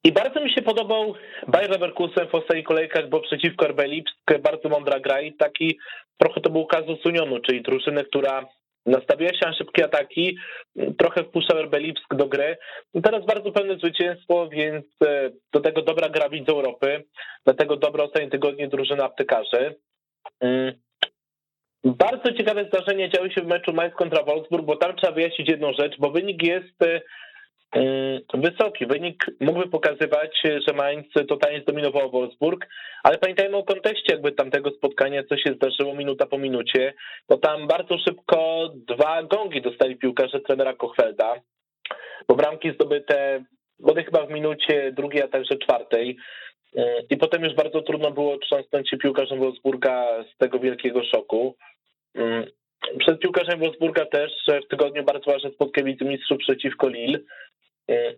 I 0.03 0.11
bardzo 0.11 0.41
mi 0.41 0.53
się 0.53 0.61
podobał 0.61 1.13
Bayer 1.47 1.69
Leverkusen 1.69 2.27
w 2.27 2.35
ostatnich 2.35 2.65
kolejkach, 2.65 3.09
bo 3.09 3.19
przeciwko 3.19 3.67
RB 3.67 3.79
Lipsk 3.85 4.41
bardzo 4.43 4.69
mądra 4.69 4.99
gra 4.99 5.21
i 5.21 5.33
taki 5.33 5.77
trochę 6.17 6.41
to 6.41 6.49
był 6.49 6.65
kazus 6.65 7.05
Unionu, 7.05 7.39
czyli 7.39 7.61
drużyny, 7.61 8.03
która 8.03 8.45
nastawiła 8.85 9.31
się 9.31 9.45
na 9.45 9.53
szybkie 9.53 9.85
ataki, 9.85 10.37
trochę 10.97 11.23
wpuszczał 11.23 11.61
RB 11.61 11.75
Lipsk 11.79 12.15
do 12.15 12.27
gry. 12.27 12.57
I 12.93 13.01
teraz 13.01 13.25
bardzo 13.25 13.51
pewne 13.51 13.75
zwycięstwo, 13.75 14.49
więc 14.49 14.85
e, 15.05 15.29
do 15.53 15.59
tego 15.59 15.81
dobra 15.81 16.09
gra 16.09 16.29
widz 16.29 16.49
Europy, 16.49 17.03
dlatego 17.45 17.77
dobre 17.77 18.03
ostatnie 18.03 18.29
tygodnie 18.29 18.67
drużyny 18.67 19.03
aptekarzy. 19.03 19.75
Mm. 20.39 20.73
Bardzo 21.83 22.33
ciekawe 22.33 22.65
zdarzenia 22.65 23.09
działy 23.09 23.31
się 23.31 23.41
w 23.41 23.47
meczu 23.47 23.73
Mainz 23.73 23.95
kontra 23.95 24.23
Wolfsburg, 24.23 24.65
bo 24.65 24.75
tam 24.75 24.95
trzeba 24.95 25.13
wyjaśnić 25.13 25.49
jedną 25.49 25.73
rzecz, 25.73 25.95
bo 25.99 26.11
wynik 26.11 26.43
jest 26.43 26.81
e, 26.83 27.01
wysoki. 28.33 28.85
Wynik 28.85 29.25
mógłby 29.39 29.69
pokazywać, 29.69 30.41
że 30.67 30.73
Mainz 30.73 31.07
totalnie 31.27 31.61
zdominował 31.61 32.11
Wolfsburg, 32.11 32.67
ale 33.03 33.17
pamiętajmy 33.17 33.57
o 33.57 33.63
kontekście 33.63 34.13
jakby 34.13 34.31
tamtego 34.31 34.71
spotkania, 34.71 35.23
co 35.23 35.37
się 35.37 35.53
zdarzyło 35.53 35.95
minuta 35.95 36.25
po 36.25 36.37
minucie, 36.37 36.93
bo 37.29 37.37
tam 37.37 37.67
bardzo 37.67 37.97
szybko 37.97 38.69
dwa 38.75 39.23
gongi 39.23 39.61
dostali 39.61 39.95
piłkarze 39.95 40.39
trenera 40.39 40.73
Kochfelda, 40.73 41.35
bo 42.27 42.35
bramki 42.35 42.71
zdobyte 42.71 43.43
bodaj 43.79 44.03
chyba 44.05 44.25
w 44.25 44.31
minucie 44.31 44.91
drugiej, 44.91 45.23
a 45.23 45.27
także 45.27 45.57
czwartej. 45.57 46.17
Mm, 46.75 46.89
I 47.09 47.17
potem 47.17 47.43
już 47.43 47.53
bardzo 47.53 47.81
trudno 47.81 48.11
było 48.11 48.37
trząsnąć 48.37 48.89
się 48.89 48.97
piłkarzem 48.97 49.39
Wolfsburga 49.39 50.23
z 50.33 50.37
tego 50.37 50.59
wielkiego 50.59 51.03
szoku. 51.03 51.55
Mm, 52.15 52.45
Przed 52.99 53.19
piłkarzem 53.19 53.59
Wolfsburga 53.59 54.05
też 54.05 54.31
w 54.65 54.67
tygodniu 54.67 55.03
bardzo 55.03 55.31
ważne 55.31 55.51
spotkanie 55.51 55.91
wicemistrzów 55.91 56.37
przeciwko 56.37 56.89
Lille. 56.89 57.19
Mm, 57.87 58.15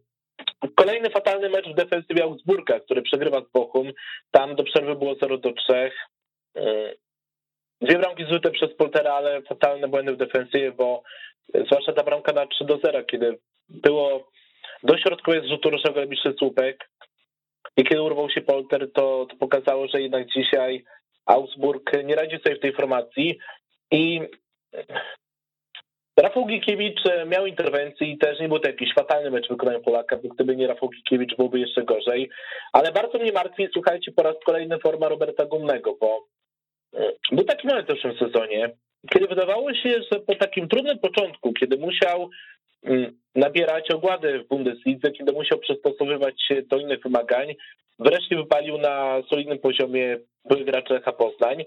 Kolejny 0.75 1.09
fatalny 1.09 1.49
mecz 1.49 1.67
w 1.69 1.75
defensywie 1.75 2.23
Augsburga, 2.23 2.79
który 2.79 3.01
przegrywa 3.01 3.41
z 3.41 3.51
Bochum. 3.51 3.91
Tam 4.31 4.55
do 4.55 4.63
przerwy 4.63 4.95
było 4.95 5.15
0 5.15 5.37
do 5.37 5.53
3. 5.53 5.91
Mm, 6.55 6.95
Dwie 7.81 7.99
bramki 7.99 8.25
zrzuty 8.25 8.51
przez 8.51 8.75
Poltera, 8.75 9.13
ale 9.13 9.41
fatalne 9.41 9.87
błędy 9.87 10.13
w 10.13 10.17
defensywie, 10.17 10.71
bo 10.71 11.03
zwłaszcza 11.65 11.93
ta 11.93 12.03
bramka 12.03 12.33
na 12.33 12.47
3 12.47 12.65
do 12.65 12.77
0, 12.77 13.03
kiedy 13.03 13.39
było 13.69 14.31
do 14.83 14.97
środkowej 14.97 15.41
zrzutu 15.41 15.69
rożnego 15.69 15.99
najbliższy 15.99 16.33
słupek 16.37 16.89
i 17.77 17.83
kiedy 17.83 18.01
urwał 18.01 18.29
się 18.29 18.41
Polter, 18.41 18.91
to, 18.93 19.27
to 19.29 19.35
pokazało, 19.35 19.87
że 19.87 20.01
jednak 20.01 20.27
dzisiaj 20.27 20.83
Augsburg 21.25 22.03
nie 22.03 22.15
radzi 22.15 22.37
sobie 22.37 22.55
w 22.55 22.59
tej 22.59 22.73
formacji 22.73 23.39
i 23.91 24.21
Rafał 26.17 26.45
Gikiewicz 26.45 27.01
miał 27.27 27.45
interwencję 27.45 28.07
i 28.07 28.17
też 28.17 28.39
nie 28.39 28.47
był 28.47 28.59
to 28.59 28.67
jakiś 28.67 28.93
fatalny 28.93 29.31
mecz 29.31 29.47
w 29.47 29.49
wykonaniu 29.49 29.81
Polaka, 29.81 30.17
bo 30.17 30.29
gdyby 30.29 30.55
nie 30.55 30.67
Rafał 30.67 30.89
Gikiewicz 30.89 31.35
byłoby 31.35 31.59
jeszcze 31.59 31.83
gorzej. 31.83 32.29
Ale 32.73 32.91
bardzo 32.91 33.17
mnie 33.17 33.31
martwi, 33.31 33.67
słuchajcie, 33.73 34.11
po 34.11 34.23
raz 34.23 34.35
kolejny 34.45 34.79
forma 34.79 35.09
Roberta 35.09 35.45
Gumnego, 35.45 35.97
bo 35.99 36.25
e, 36.93 37.11
był 37.31 37.43
taki 37.43 37.67
moment 37.67 37.87
w 37.87 37.95
zeszłym 37.95 38.17
sezonie, 38.17 38.69
kiedy 39.13 39.27
wydawało 39.27 39.73
się, 39.73 39.89
że 40.11 40.19
po 40.19 40.35
takim 40.35 40.67
trudnym 40.67 40.99
początku, 40.99 41.53
kiedy 41.53 41.77
musiał 41.77 42.29
mm, 42.83 43.17
nabierać 43.35 43.91
ogłady 43.91 44.39
w 44.39 44.47
Bundeslidze, 44.47 45.11
kiedy 45.11 45.31
musiał 45.31 45.59
przystosowywać 45.59 46.43
się 46.47 46.61
do 46.61 46.77
innych 46.77 47.03
wymagań, 47.03 47.55
wreszcie 47.99 48.35
wypalił 48.35 48.77
na 48.77 49.21
solidnym 49.29 49.59
poziomie 49.59 50.17
były 50.45 50.63
gracz 50.63 50.89
Lecha 50.89 51.11
Poznań. 51.11 51.65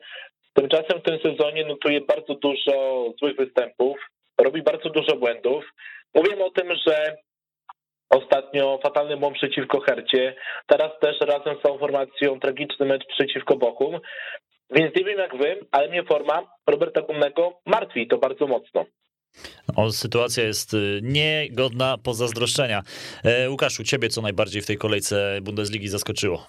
Tymczasem 0.52 1.00
w 1.00 1.02
tym 1.02 1.19
sezonie 1.19 1.64
notuje 1.64 2.00
bardzo 2.00 2.35
dużo 2.35 3.04
złych 3.21 3.37
występów, 3.37 3.97
robi 4.42 4.62
bardzo 4.62 4.90
dużo 4.90 5.16
błędów. 5.16 5.64
Mówiłem 6.14 6.42
o 6.42 6.50
tym, 6.50 6.68
że 6.87 7.16
ostatnio 8.11 8.78
fatalny 8.82 9.16
błąd 9.16 9.37
przeciwko 9.37 9.80
Hercie, 9.80 10.35
teraz 10.66 10.90
też 11.00 11.20
razem 11.20 11.59
z 11.59 11.62
tą 11.62 11.78
formacją 11.78 12.40
tragiczny 12.40 12.87
mecz 12.87 13.06
przeciwko 13.06 13.56
Bochum. 13.56 14.00
Więc 14.70 14.97
nie 14.97 15.04
wiem 15.04 15.18
jak 15.18 15.37
wy, 15.37 15.66
ale 15.70 15.88
mnie 15.88 16.04
forma 16.04 16.42
Roberta 16.66 17.02
Gumnego 17.02 17.61
martwi 17.66 18.09
to 18.09 18.18
bardzo 18.18 18.47
mocno. 18.47 18.85
O, 19.76 19.90
sytuacja 19.90 20.44
jest 20.44 20.75
y, 20.75 21.00
niegodna 21.02 21.99
pozazdroszczenia. 21.99 22.82
E, 23.25 23.50
Łukaszu, 23.50 23.85
ciebie 23.85 24.09
co 24.09 24.23
najbardziej 24.23 24.62
w 24.62 24.66
tej 24.66 24.78
kolejce 24.78 25.38
Bundesligi 25.42 25.88
zaskoczyło? 25.88 26.47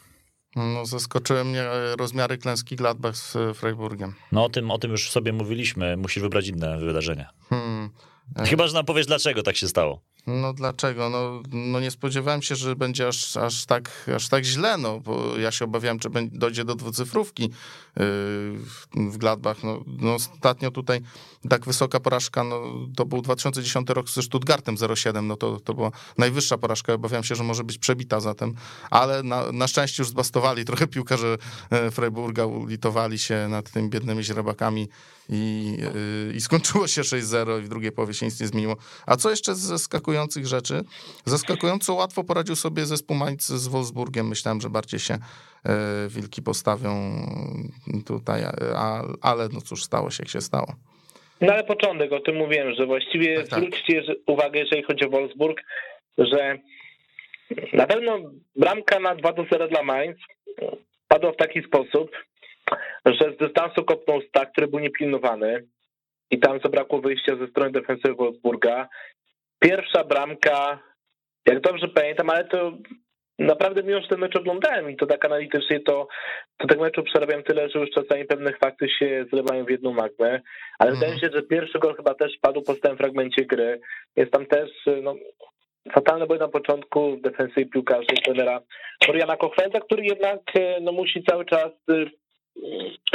No, 0.56 0.86
zaskoczyły 0.86 1.46
mnie 1.46 1.64
rozmiary 1.98 2.38
klęski 2.38 2.76
Gladbach 2.76 3.18
z 3.18 3.38
Freiburgiem. 3.58 4.14
No 4.32 4.46
o 4.46 4.50
tym, 4.50 4.72
o 4.72 4.78
tym 4.78 4.92
już 4.92 5.10
sobie 5.10 5.34
mówiliśmy, 5.34 5.98
musisz 5.98 6.24
wybrać 6.24 6.48
inne 6.48 6.78
wydarzenia. 6.78 7.30
Hmm. 7.50 7.90
Chyba, 8.46 8.68
że 8.68 8.74
nam 8.74 8.86
powiesz, 8.86 9.06
dlaczego 9.06 9.44
tak 9.44 9.56
się 9.56 9.68
stało. 9.68 10.02
No 10.28 10.54
dlaczego? 10.54 11.10
No, 11.10 11.42
no 11.52 11.80
nie 11.80 11.92
spodziewałem 11.92 12.42
się, 12.42 12.56
że 12.56 12.76
będzie 12.76 13.08
aż, 13.08 13.38
aż, 13.38 13.66
tak, 13.66 14.10
aż 14.16 14.30
tak 14.30 14.44
źle, 14.44 14.78
no 14.78 15.00
bo 15.00 15.38
ja 15.38 15.52
się 15.52 15.66
obawiałem, 15.66 16.00
że 16.04 16.10
będzie, 16.10 16.38
dojdzie 16.38 16.66
do 16.66 16.76
dwucyfrówki 16.76 17.44
yy, 17.44 17.50
w 18.96 19.18
Gladbach. 19.18 19.64
No, 19.64 19.84
no 19.88 20.14
ostatnio 20.16 20.72
tutaj 20.72 21.02
tak 21.50 21.66
wysoka 21.66 22.00
porażka, 22.00 22.44
no 22.44 22.62
to 22.96 23.06
był 23.06 23.22
2010 23.22 23.90
rok 23.90 24.10
ze 24.10 24.22
Stuttgartem 24.22 24.76
0,7, 24.76 25.24
no 25.24 25.36
to, 25.38 25.60
to 25.60 25.74
była 25.74 25.92
najwyższa 26.18 26.58
porażka. 26.58 26.94
Obawiałem 26.94 27.24
się, 27.24 27.36
że 27.36 27.44
może 27.44 27.64
być 27.64 27.78
przebita 27.78 28.20
zatem, 28.20 28.54
ale 28.90 29.24
na, 29.24 29.52
na 29.52 29.68
szczęście 29.68 30.04
już 30.04 30.10
zbastowali 30.10 30.66
trochę 30.66 30.88
piłkarze 30.88 31.38
e, 31.70 31.92
Freiburga, 31.92 32.46
ulitowali 32.46 33.20
się 33.20 33.48
nad 33.50 33.72
tymi 33.72 33.90
biednymi 33.90 34.24
źrebakami 34.24 34.90
i, 35.32 35.72
yy, 36.28 36.34
i 36.34 36.42
skończyło 36.42 36.88
się 36.88 37.02
6-0 37.02 37.60
i 37.60 37.62
w 37.62 37.70
drugiej 37.70 37.92
połowie 37.92 38.14
się 38.14 38.26
nic 38.26 38.42
nie 38.42 38.48
zmieniło. 38.48 38.76
A 39.08 39.16
co 39.16 39.30
jeszcze 39.30 39.56
z 39.56 39.60
zaskakujących 39.60 40.48
rzeczy? 40.48 40.82
Zaskakująco 41.26 41.94
łatwo 41.94 42.24
poradził 42.24 42.56
sobie 42.56 42.86
zespół 42.86 43.18
Mainz 43.18 43.48
z 43.48 43.68
Wolfsburgiem. 43.68 44.28
Myślałem, 44.28 44.62
że 44.62 44.70
bardziej 44.70 45.00
się 45.00 45.14
e, 45.14 45.20
wilki 46.10 46.42
postawią 46.42 46.90
tutaj, 48.08 48.44
ale 49.22 49.50
no 49.54 49.62
cóż, 49.62 49.84
stało 49.84 50.12
się 50.12 50.24
jak 50.24 50.30
się 50.30 50.42
stało. 50.42 50.76
No 51.42 51.54
ale 51.54 51.64
początek, 51.64 52.12
o 52.12 52.20
tym 52.20 52.36
mówiłem, 52.36 52.74
że 52.74 52.86
właściwie 52.86 53.36
Tak, 53.38 53.48
tak. 53.48 53.60
zwróćcie 53.60 54.04
uwagę, 54.28 54.60
jeżeli 54.60 54.84
chodzi 54.84 55.06
o 55.06 55.10
Wolfsburg, 55.10 55.62
że 56.18 56.60
na 57.74 57.88
pewno 57.88 58.20
bramka 58.56 59.00
na 59.00 59.16
2 59.16 59.34
do 59.34 59.46
0 59.52 59.68
dla 59.68 59.84
Mainz 59.84 60.18
padła 61.08 61.32
w 61.32 61.38
taki 61.38 61.64
sposób, 61.64 62.12
że 63.06 63.34
z 63.34 63.38
dystansu 63.38 63.84
kopnął 63.84 64.22
Stak, 64.22 64.52
który 64.52 64.68
był 64.68 64.80
niepilnowany 64.80 65.68
i 66.32 66.40
tam 66.40 66.60
zabrakło 66.60 67.02
wyjścia 67.02 67.36
ze 67.36 67.48
strony 67.48 67.72
defensywy 67.72 68.16
Wolfsburga. 68.16 68.88
Pierwsza 69.60 70.04
bramka, 70.04 70.80
jak 71.46 71.62
dobrze 71.62 71.88
pamiętam, 71.88 72.30
ale 72.30 72.46
to 72.46 72.78
naprawdę 73.40 73.84
mimo, 73.84 74.02
że 74.02 74.08
ten 74.08 74.20
mecz 74.20 74.36
oglądałem 74.36 74.90
i 74.90 74.98
to 74.98 75.06
tak 75.06 75.26
analitycznie, 75.26 75.80
to, 75.80 76.08
to 76.58 76.68
tego 76.68 76.82
meczu 76.82 77.04
przerabiam 77.04 77.44
tyle, 77.44 77.70
że 77.70 77.80
już 77.80 77.90
czasami 77.90 78.26
pewne 78.26 78.54
fakty 78.54 78.90
się 78.90 79.26
zlewają 79.32 79.66
w 79.66 79.70
jedną 79.70 79.94
magmę, 79.94 80.42
ale 80.80 80.92
Mhm. 80.92 80.96
wydaje 80.96 81.14
mi 81.14 81.20
się, 81.20 81.30
że 81.34 81.44
pierwszy 81.44 81.80
gol 81.80 81.96
chyba 81.96 82.14
też 82.14 82.32
padł 82.42 82.62
po 82.62 82.74
stałym 82.74 82.98
fragmencie 82.98 83.46
gry. 83.46 83.80
Jest 84.16 84.32
tam 84.32 84.46
też 84.46 84.70
no, 85.04 85.16
fatalne 85.94 86.28
były 86.28 86.40
na 86.40 86.48
początku 86.48 87.18
w 87.18 87.22
defensywie 87.22 87.66
piłkarzy 87.66 88.08
trenera 88.26 88.62
Floriana 89.04 89.38
Kochwędza, 89.38 89.80
który 89.80 90.04
jednak 90.04 90.40
e, 90.56 90.80
no, 90.82 90.92
musi 90.92 91.24
cały 91.24 91.46
czas 91.46 91.72
e, 91.90 92.06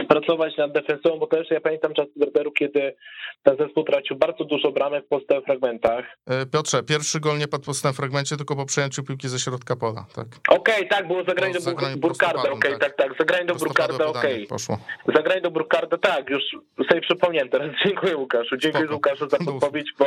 pracować 0.09 0.57
nad 0.57 0.73
defensywą, 0.73 1.19
bo 1.19 1.27
też 1.27 1.51
ja 1.51 1.61
pamiętam 1.61 1.95
czas 1.95 2.07
Werderu, 2.17 2.53
kiedy 2.53 2.95
ten 3.43 3.57
zespół 3.57 3.85
tracił 3.85 4.17
bardzo 4.17 4.45
dużo 4.45 4.73
bramek 4.73 5.05
po 5.09 5.21
stałych 5.21 5.45
fragmentach. 5.45 6.05
E, 6.27 6.47
Piotrze, 6.47 6.83
pierwszy 6.83 7.21
gol 7.21 7.39
nie 7.39 7.49
padł 7.49 7.65
po 7.65 7.75
stałym 7.75 7.95
fragmencie, 7.95 8.37
tylko 8.37 8.57
po 8.57 8.67
przejęciu 8.67 9.03
piłki 9.03 9.29
ze 9.29 9.39
środka 9.39 9.77
pola, 9.77 10.07
tak? 10.15 10.27
Okej, 10.49 10.89
tak, 10.89 11.07
było 11.07 11.25
zagranie 11.25 11.55
No, 11.55 11.61
do 11.61 11.65
zagranie 11.65 11.97
Burkarda, 11.97 12.51
okej, 12.51 12.73
tak. 12.73 12.81
tak, 12.81 12.97
tak, 12.97 13.19
zagranie 13.19 13.45
do 13.45 13.55
Burkarda, 13.55 14.07
okej. 14.07 14.47
Poszło. 14.47 14.79
Zagranie 15.15 15.41
do 15.41 15.51
Burkarda, 15.51 15.99
tak, 15.99 16.31
już 16.31 16.43
sobie 16.89 17.01
przypomniałem 17.01 17.49
teraz. 17.49 17.71
Dziękuję 17.87 18.17
Łukaszu, 18.17 18.57
dziękuję 18.57 18.85
Spoko. 18.85 18.95
Łukaszu 18.95 19.29
za 19.29 19.39
podpowiedź, 19.39 19.93
bo 19.99 20.07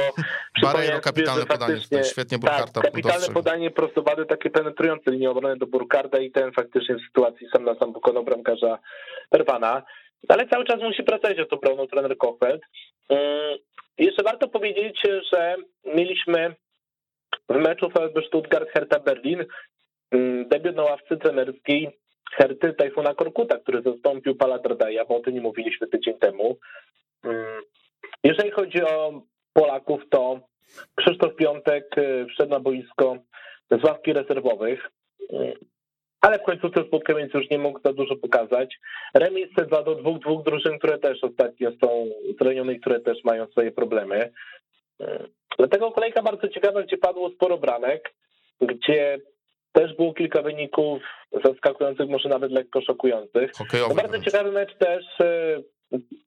sobie, 0.61 0.99
kapitalne 1.01 1.41
że 1.41 1.47
podanie, 1.47 1.73
faktycznie... 1.73 1.97
tak, 1.97 2.07
świetnie 2.07 2.39
Burkarda 2.39 2.81
Tak, 2.81 2.83
kapitalne 2.83 3.27
podanie 3.27 3.71
prostowady, 3.71 4.25
takie 4.25 4.49
penetrujące 4.49 5.11
linię 5.11 5.29
obrony 5.29 5.57
do 5.57 5.67
Burkarda 5.67 6.19
i 6.19 6.31
ten 6.31 6.51
faktycznie 6.51 6.95
w 6.95 7.01
sytuacji 7.07 7.47
sam 7.53 7.63
na 7.63 7.75
sam 7.75 7.93
pokonał 7.93 8.23
bramkarza 8.23 8.79
Perwana. 9.29 9.83
Ale 10.27 10.47
cały 10.47 10.65
czas 10.65 10.81
musi 10.81 11.03
pracować 11.03 11.39
o 11.39 11.45
to 11.45 11.57
bronią 11.57 11.87
trener 11.87 12.17
Kochfeld. 12.17 12.61
Mm, 13.09 13.57
Jeszcze 13.97 14.23
warto 14.23 14.47
powiedzieć, 14.47 15.01
że 15.33 15.55
mieliśmy 15.85 16.55
w 17.49 17.55
meczu 17.55 17.89
VfB 17.89 18.21
Stuttgart 18.27 18.69
Hertha 18.69 18.99
Berlin 18.99 19.45
mm, 20.11 20.47
debiut 20.47 20.75
na 20.75 20.83
ławce 20.83 21.17
trenerskiej 21.17 21.99
Herty 22.31 22.73
Tajfuna 22.73 23.13
Korkuta, 23.13 23.59
który 23.59 23.81
zastąpił 23.81 24.35
Pala 24.35 24.59
bo 25.09 25.15
o 25.15 25.19
tym 25.19 25.33
nie 25.33 25.41
mówiliśmy 25.41 25.87
tydzień 25.87 26.19
temu. 26.19 26.57
Mm, 27.23 27.61
jeżeli 28.23 28.51
chodzi 28.51 28.83
o 28.83 29.21
Polaków, 29.53 30.01
to 30.09 30.39
Krzysztof 30.95 31.35
Piątek 31.35 31.97
y, 31.97 32.25
wszedł 32.25 32.49
na 32.49 32.59
boisko 32.59 33.17
z 33.71 33.83
ławki 33.83 34.13
rezerwowych, 34.13 34.91
ale 36.21 36.39
w 36.39 36.43
końcu 36.43 36.69
to 36.69 36.83
spotkanie 36.83 37.19
więc 37.19 37.33
już 37.33 37.49
nie 37.49 37.59
mógł 37.59 37.79
za 37.85 37.93
dużo 37.93 38.15
pokazać. 38.15 38.79
Remis 39.13 39.49
2 39.67 39.83
do 39.83 39.95
dwóch, 39.95 40.19
dwóch 40.19 40.43
drużyn, 40.43 40.79
które 40.79 40.97
też 40.97 41.23
ostatnio 41.23 41.71
są 41.83 42.05
zranione 42.41 42.73
i 42.73 42.79
które 42.79 42.99
też 42.99 43.23
mają 43.23 43.47
swoje 43.47 43.71
problemy. 43.71 44.31
Y, 45.01 45.05
dlatego 45.57 45.91
kolejka 45.91 46.21
bardzo 46.21 46.47
ciekawa, 46.47 46.83
gdzie 46.83 46.97
padło 46.97 47.29
sporo 47.29 47.57
bramek, 47.57 48.13
gdzie 48.61 49.19
też 49.71 49.95
było 49.95 50.13
kilka 50.13 50.41
wyników 50.41 51.01
zaskakujących, 51.45 52.09
może 52.09 52.29
nawet 52.29 52.51
lekko 52.51 52.81
szokujących. 52.81 53.51
To 53.87 53.95
bardzo 53.95 54.19
ciekawy 54.19 54.51
mecz 54.51 54.77
też 54.77 55.05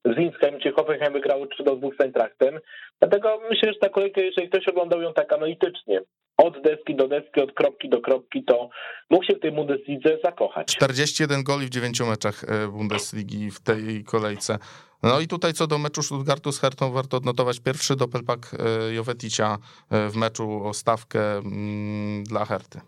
z 0.05 0.17
Winskem, 0.17 0.59
gdzie 0.59 0.73
Hoffenheim 0.73 1.13
wygrało 1.13 1.47
3 1.47 1.63
do 1.63 1.77
2 1.77 1.89
z 1.99 2.01
Eintrachtem. 2.01 2.59
Dlatego 3.01 3.41
myślę, 3.51 3.73
że 3.73 3.79
ta 3.79 3.89
kolejka, 3.89 4.21
jeżeli 4.21 4.49
ktoś 4.49 4.69
oglądał 4.69 5.03
ją 5.03 5.13
tak 5.13 5.33
analitycznie, 5.33 6.01
od 6.37 6.63
deski 6.63 6.97
do 6.97 7.09
deski, 7.09 7.41
od 7.41 7.53
kropki 7.53 7.89
do 7.89 8.01
kropki, 8.01 8.45
to 8.45 8.69
mógł 9.11 9.25
się 9.25 9.35
w 9.35 9.41
tej 9.41 9.53
Bundeslidze 9.53 10.19
zakochać. 10.25 10.67
41 10.67 11.43
goli 11.43 11.67
w 11.67 11.71
9 11.71 12.01
meczach 12.01 12.45
e, 12.45 12.69
Bundesligi 12.69 13.51
w 13.51 13.61
tej 13.61 14.05
kolejce. 14.05 14.59
No 15.03 15.21
i 15.21 15.27
tutaj 15.27 15.53
co 15.53 15.67
do 15.67 15.79
meczu 15.79 16.03
Stuttgartu 16.03 16.53
z 16.53 16.61
Hertą 16.61 16.93
warto 16.93 17.17
odnotować 17.17 17.61
pierwszy 17.61 17.97
doppelpack 17.97 18.55
e, 18.55 18.95
Jovetica 18.95 19.59
e, 19.91 20.09
w 20.09 20.17
meczu 20.17 20.65
o 20.65 20.75
stawkę 20.75 21.39
mm, 21.39 22.25
dla 22.25 22.45
Herty. 22.45 22.81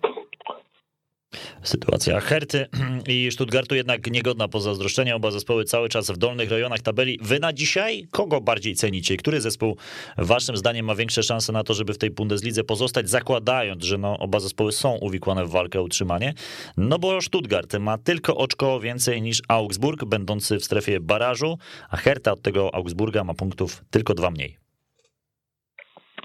Sytuacja 1.62 2.20
Herty 2.20 2.66
i 3.08 3.28
Stuttgartu 3.32 3.74
jednak 3.74 4.10
niegodna 4.10 4.48
pozazdroszczenia. 4.48 5.16
Oba 5.16 5.30
zespoły 5.30 5.64
cały 5.64 5.88
czas 5.88 6.10
w 6.10 6.16
dolnych 6.16 6.50
rejonach 6.50 6.80
tabeli. 6.80 7.18
Wy 7.22 7.40
na 7.40 7.52
dzisiaj 7.52 8.06
kogo 8.10 8.40
bardziej 8.40 8.74
cenicie? 8.74 9.16
Który 9.16 9.40
zespół 9.40 9.76
waszym 10.18 10.56
zdaniem 10.56 10.86
ma 10.86 10.94
większe 10.94 11.22
szanse 11.22 11.52
na 11.52 11.64
to, 11.64 11.74
żeby 11.74 11.94
w 11.94 11.98
tej 11.98 12.10
Bundeslidze 12.10 12.64
pozostać, 12.64 13.10
zakładając, 13.10 13.84
że 13.84 13.98
no, 13.98 14.18
oba 14.18 14.40
zespoły 14.40 14.72
są 14.72 14.94
uwikłane 14.94 15.44
w 15.44 15.50
walkę 15.50 15.80
o 15.80 15.82
utrzymanie? 15.82 16.34
No 16.76 16.98
bo 16.98 17.22
Stuttgart 17.22 17.78
ma 17.78 17.98
tylko 17.98 18.36
oczko 18.36 18.80
więcej 18.80 19.22
niż 19.22 19.42
Augsburg, 19.48 20.04
będący 20.04 20.58
w 20.58 20.64
strefie 20.64 21.00
barażu, 21.00 21.58
a 21.90 21.96
Herta 21.96 22.32
od 22.32 22.42
tego 22.42 22.74
Augsburga 22.74 23.24
ma 23.24 23.34
punktów 23.34 23.84
tylko 23.90 24.14
dwa 24.14 24.30
mniej. 24.30 24.63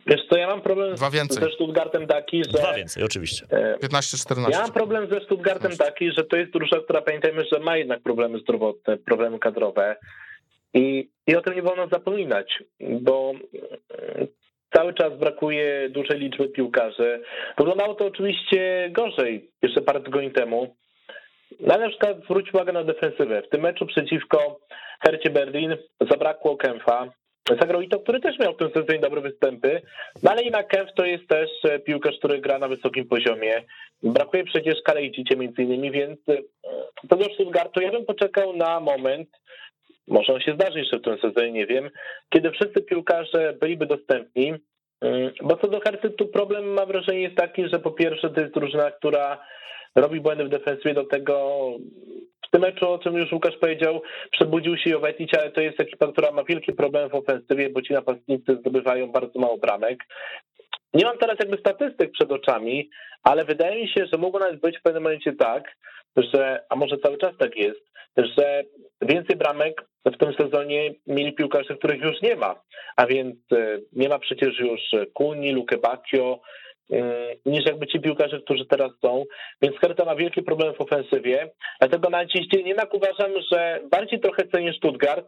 Wiesz 0.05 0.21
co, 0.29 0.37
ja 0.37 0.47
mam 0.47 0.61
problem 0.61 0.95
Dwa 0.95 1.09
więcej. 1.09 1.43
ze 1.43 1.49
Stuttgartem 1.49 2.07
taki, 2.07 2.43
że... 2.43 2.51
Dwa 2.51 2.73
więcej, 2.73 3.03
oczywiście. 3.03 3.45
15-14. 3.83 4.47
E, 4.47 4.51
ja 4.51 4.61
mam 4.61 4.71
problem 4.71 5.09
ze 5.11 5.21
Stuttgartem 5.21 5.77
taki, 5.77 6.11
że 6.11 6.23
to 6.23 6.37
jest 6.37 6.51
drużyna, 6.51 6.81
która 6.81 7.01
pamiętajmy, 7.01 7.43
że 7.53 7.59
ma 7.59 7.77
jednak 7.77 8.01
problemy 8.01 8.39
zdrowotne, 8.39 8.97
problemy 8.97 9.39
kadrowe 9.39 9.95
i, 10.73 11.09
i 11.27 11.35
o 11.35 11.41
tym 11.41 11.55
nie 11.55 11.61
wolno 11.61 11.87
zapominać, 11.87 12.63
bo 12.79 13.33
e, 13.91 14.27
cały 14.75 14.93
czas 14.93 15.19
brakuje 15.19 15.89
dużej 15.89 16.19
liczby 16.19 16.49
piłkarzy. 16.49 17.21
Wyglądało 17.57 17.95
to 17.95 18.05
oczywiście 18.05 18.89
gorzej 18.91 19.51
jeszcze 19.61 19.81
parę 19.81 20.01
tygodni 20.01 20.31
temu, 20.31 20.75
no 21.59 21.73
ale 21.73 21.83
na 21.83 21.89
przykład 21.89 22.17
zwróć 22.23 22.53
uwagę 22.53 22.71
na 22.71 22.83
defensywę. 22.83 23.41
W 23.41 23.49
tym 23.49 23.61
meczu 23.61 23.85
przeciwko 23.85 24.59
Hercie 25.03 25.29
Berlin 25.29 25.77
zabrakło 26.11 26.57
Kęfa, 26.57 27.11
Zagrał 27.55 27.81
i 27.81 27.89
to, 27.89 27.99
który 27.99 28.19
też 28.19 28.39
miał 28.39 28.53
w 28.53 28.57
tym 28.57 28.69
sezonie 28.69 28.99
dobre 28.99 29.21
występy, 29.21 29.81
no 30.23 30.31
ale 30.31 30.41
i 30.41 30.51
Kemp 30.51 30.91
to 30.95 31.05
jest 31.05 31.27
też 31.27 31.49
e, 31.63 31.79
piłkarz, 31.79 32.17
który 32.17 32.39
gra 32.39 32.59
na 32.59 32.67
wysokim 32.67 33.07
poziomie. 33.07 33.63
Brakuje 34.03 34.43
przecież 34.43 34.81
Kalejdzicie 34.83 35.35
między 35.35 35.63
innymi, 35.63 35.91
więc 35.91 36.19
e, 36.29 36.37
to 37.09 37.15
do 37.15 37.25
Stuttgartu 37.33 37.81
ja 37.81 37.91
bym 37.91 38.05
poczekał 38.05 38.55
na 38.55 38.79
moment, 38.79 39.29
może 40.07 40.33
on 40.33 40.41
się 40.41 40.53
zdarzy 40.53 40.79
jeszcze 40.79 40.97
w 40.97 41.01
tym 41.01 41.17
sezonie, 41.17 41.51
nie 41.51 41.65
wiem, 41.65 41.89
kiedy 42.29 42.51
wszyscy 42.51 42.81
piłkarze 42.81 43.53
byliby 43.61 43.85
dostępni, 43.85 44.53
mm, 45.01 45.31
bo 45.41 45.57
co 45.57 45.67
do 45.67 45.79
Herty, 45.79 46.09
tu 46.09 46.27
problem 46.27 46.73
mam 46.73 46.87
wrażenie 46.87 47.21
jest 47.21 47.35
taki, 47.35 47.69
że 47.69 47.79
po 47.79 47.91
pierwsze 47.91 48.29
to 48.29 48.41
jest 48.41 48.53
drużyna, 48.53 48.91
która 48.91 49.39
robi 49.95 50.21
błędy 50.21 50.43
w 50.43 50.49
defensywie, 50.49 50.93
do 50.93 51.03
tego 51.03 51.59
w 52.47 52.51
tym 52.51 52.61
meczu, 52.61 52.89
o 52.89 52.99
czym 52.99 53.17
już 53.17 53.31
Łukasz 53.31 53.57
powiedział, 53.57 54.01
przebudził 54.31 54.77
się 54.77 54.89
Jovetic, 54.89 55.29
ale 55.33 55.51
to 55.51 55.61
jest 55.61 55.79
ekipa, 55.79 56.11
która 56.11 56.31
ma 56.31 56.43
wielki 56.43 56.73
problem 56.73 57.09
w 57.09 57.15
ofensywie, 57.15 57.69
bo 57.69 57.81
ci 57.81 57.93
napastnicy 57.93 58.55
zdobywają 58.55 59.11
bardzo 59.11 59.39
mało 59.39 59.57
bramek. 59.57 59.99
Nie 60.93 61.05
mam 61.05 61.17
teraz 61.17 61.39
jakby 61.39 61.57
statystyk 61.57 62.11
przed 62.11 62.31
oczami, 62.31 62.89
ale 63.23 63.45
wydaje 63.45 63.81
mi 63.81 63.89
się, 63.89 64.05
że 64.05 64.17
mogło 64.17 64.39
nawet 64.39 64.59
być 64.59 64.77
w 64.77 64.81
pewnym 64.81 65.03
momencie 65.03 65.33
tak, 65.33 65.75
że, 66.17 66.63
a 66.69 66.75
może 66.75 66.97
cały 66.97 67.17
czas 67.17 67.37
tak 67.37 67.55
jest, 67.57 67.81
że 68.17 68.63
więcej 69.01 69.35
bramek 69.35 69.85
w 70.05 70.17
tym 70.17 70.33
sezonie 70.33 70.93
mieli 71.07 71.33
piłkarze, 71.33 71.75
których 71.75 72.01
już 72.01 72.21
nie 72.21 72.35
ma. 72.35 72.61
A 72.95 73.05
więc 73.05 73.35
e, 73.51 73.79
nie 73.93 74.09
ma 74.09 74.19
przecież 74.19 74.59
już 74.59 74.81
Kuni, 75.13 75.51
Luke 75.51 75.77
Bacchio, 75.77 76.39
niż 77.45 77.65
jakby 77.65 77.87
ci 77.87 77.99
piłkarze, 77.99 78.41
którzy 78.41 78.65
teraz 78.65 78.91
są. 79.01 79.23
Więc 79.61 79.77
Hertha 79.77 80.05
ma 80.05 80.15
wielki 80.15 80.43
problem 80.43 80.73
w 80.73 80.81
ofensywie. 80.81 81.51
Dlatego 81.79 82.09
na 82.09 82.25
dziś 82.25 82.47
dzień 82.47 82.67
jednak 82.67 82.93
uważam, 82.93 83.31
że 83.51 83.81
bardziej 83.91 84.19
trochę 84.19 84.47
cenię 84.47 84.73
Stuttgart, 84.73 85.27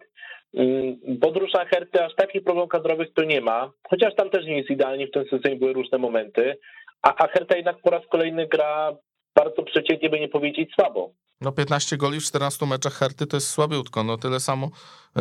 mm, 0.54 0.98
bo 1.08 1.32
drużyna 1.32 1.66
Herty 1.66 2.04
aż 2.04 2.16
takich 2.16 2.44
problemów 2.44 2.70
kadrowych 2.70 3.14
to 3.14 3.24
nie 3.24 3.42
ma, 3.42 3.72
chociaż 3.90 4.16
tam 4.16 4.30
też 4.30 4.46
nie 4.46 4.58
jest 4.58 4.70
idealnie, 4.70 5.08
w 5.08 5.12
tym 5.12 5.26
sezonie 5.30 5.56
były 5.56 5.74
różne 5.74 5.98
momenty, 5.98 6.58
a, 7.02 7.24
a 7.24 7.28
Hertha 7.28 7.56
jednak 7.56 7.82
po 7.82 7.90
raz 7.90 8.02
kolejny 8.12 8.48
gra 8.48 8.98
bardzo 9.36 9.64
przeciętnie, 9.64 10.10
by 10.10 10.20
nie 10.20 10.30
powiedzieć 10.30 10.72
słabo. 10.76 11.14
No 11.42 11.52
15 11.52 11.98
goli 11.98 12.20
w 12.20 12.24
14 12.24 12.66
meczach 12.66 12.94
Herty 12.94 13.28
to 13.28 13.38
jest 13.38 13.50
słabiutko, 13.50 14.04
no 14.04 14.18
tyle 14.18 14.40
samo, 14.40 14.70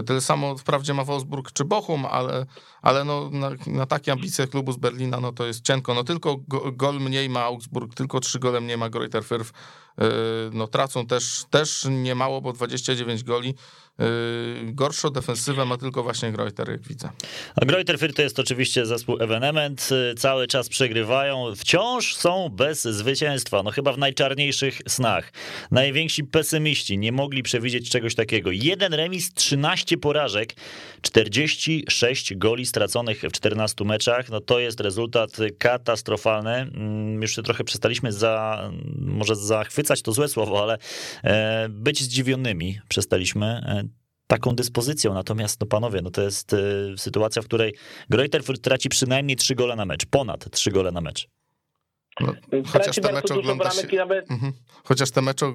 tyle 0.06 0.20
samo 0.20 0.58
wprawdzie 0.58 0.94
ma 0.94 1.04
Wolfsburg 1.04 1.52
czy 1.52 1.64
Bochum, 1.64 2.06
ale, 2.06 2.46
ale 2.82 3.04
no 3.04 3.30
na, 3.30 3.50
na 3.66 3.86
takie 3.86 4.12
ambicje 4.12 4.46
klubu 4.46 4.72
z 4.72 4.76
Berlina 4.76 5.20
no 5.20 5.32
to 5.32 5.46
jest 5.46 5.64
cienko, 5.64 5.94
no 5.94 6.04
tylko 6.04 6.36
gol 6.72 7.00
mniej 7.00 7.28
ma 7.28 7.44
Augsburg, 7.44 7.94
tylko 7.94 8.20
3 8.20 8.38
gole 8.38 8.60
mniej 8.60 8.76
ma 8.76 8.90
Greuther 8.90 9.22
yy, 9.30 10.06
no 10.52 10.66
tracą 10.66 11.06
też, 11.06 11.44
też 11.50 11.86
niemało, 11.90 12.40
bo 12.40 12.52
29 12.52 13.24
goli, 13.24 13.54
Yy, 14.00 14.72
gorszą 14.72 15.10
defensywę 15.10 15.64
ma 15.64 15.76
tylko 15.76 16.02
właśnie 16.02 16.32
Greuter, 16.32 16.70
jak 16.70 16.82
widzę. 16.82 17.10
A 17.56 17.64
Greuter 17.64 18.14
to 18.14 18.22
jest 18.22 18.38
oczywiście 18.38 18.86
zespół 18.86 19.16
evenement, 19.22 19.88
yy, 19.90 20.14
cały 20.14 20.46
czas 20.46 20.68
przegrywają, 20.68 21.52
wciąż 21.56 22.16
są 22.16 22.48
bez 22.48 22.82
zwycięstwa, 22.82 23.62
no 23.62 23.70
chyba 23.70 23.92
w 23.92 23.98
najczarniejszych 23.98 24.78
snach. 24.88 25.32
Najwięksi 25.70 26.24
pesymiści 26.24 26.98
nie 26.98 27.12
mogli 27.12 27.42
przewidzieć 27.42 27.90
czegoś 27.90 28.14
takiego. 28.14 28.50
Jeden 28.50 28.94
remis, 28.94 29.34
13 29.34 29.79
porażek, 29.98 30.54
46 31.02 32.34
goli 32.34 32.66
straconych 32.66 33.20
w 33.22 33.32
14 33.32 33.84
meczach, 33.84 34.28
no 34.30 34.40
to 34.40 34.58
jest 34.58 34.80
rezultat 34.80 35.36
katastrofalny. 35.58 36.50
Mm, 36.50 37.22
już 37.22 37.36
się 37.36 37.42
trochę 37.42 37.64
przestaliśmy 37.64 38.12
za, 38.12 38.70
może 38.98 39.36
zachwycać 39.36 40.02
to 40.02 40.12
złe 40.12 40.28
słowo, 40.28 40.62
ale 40.62 40.78
e, 41.24 41.68
być 41.68 42.02
zdziwionymi 42.02 42.78
przestaliśmy 42.88 43.46
e, 43.46 43.82
taką 44.30 44.54
dyspozycją. 44.54 45.14
Natomiast, 45.14 45.60
no 45.60 45.66
panowie, 45.66 46.00
no 46.02 46.10
to 46.10 46.22
jest 46.22 46.52
y, 46.52 46.94
sytuacja, 46.96 47.42
w 47.42 47.44
której 47.44 47.74
Greuther 48.10 48.42
traci 48.60 48.88
przynajmniej 48.88 49.36
trzy 49.36 49.54
gole 49.54 49.76
na 49.76 49.84
mecz, 49.84 50.06
ponad 50.06 50.50
trzy 50.50 50.70
gole 50.70 50.92
na 50.92 51.00
mecz. 51.00 51.28
No, 52.20 52.32
chociaż 52.72 52.96
te 52.96 53.12
mecze 53.12 53.34
ogląda 53.34 53.70
się, 53.70 53.96
nawet... 53.96 54.30
mhm. 54.30 54.52
Chociaż 54.84 55.10
te 55.10 55.22
mecze 55.22 55.46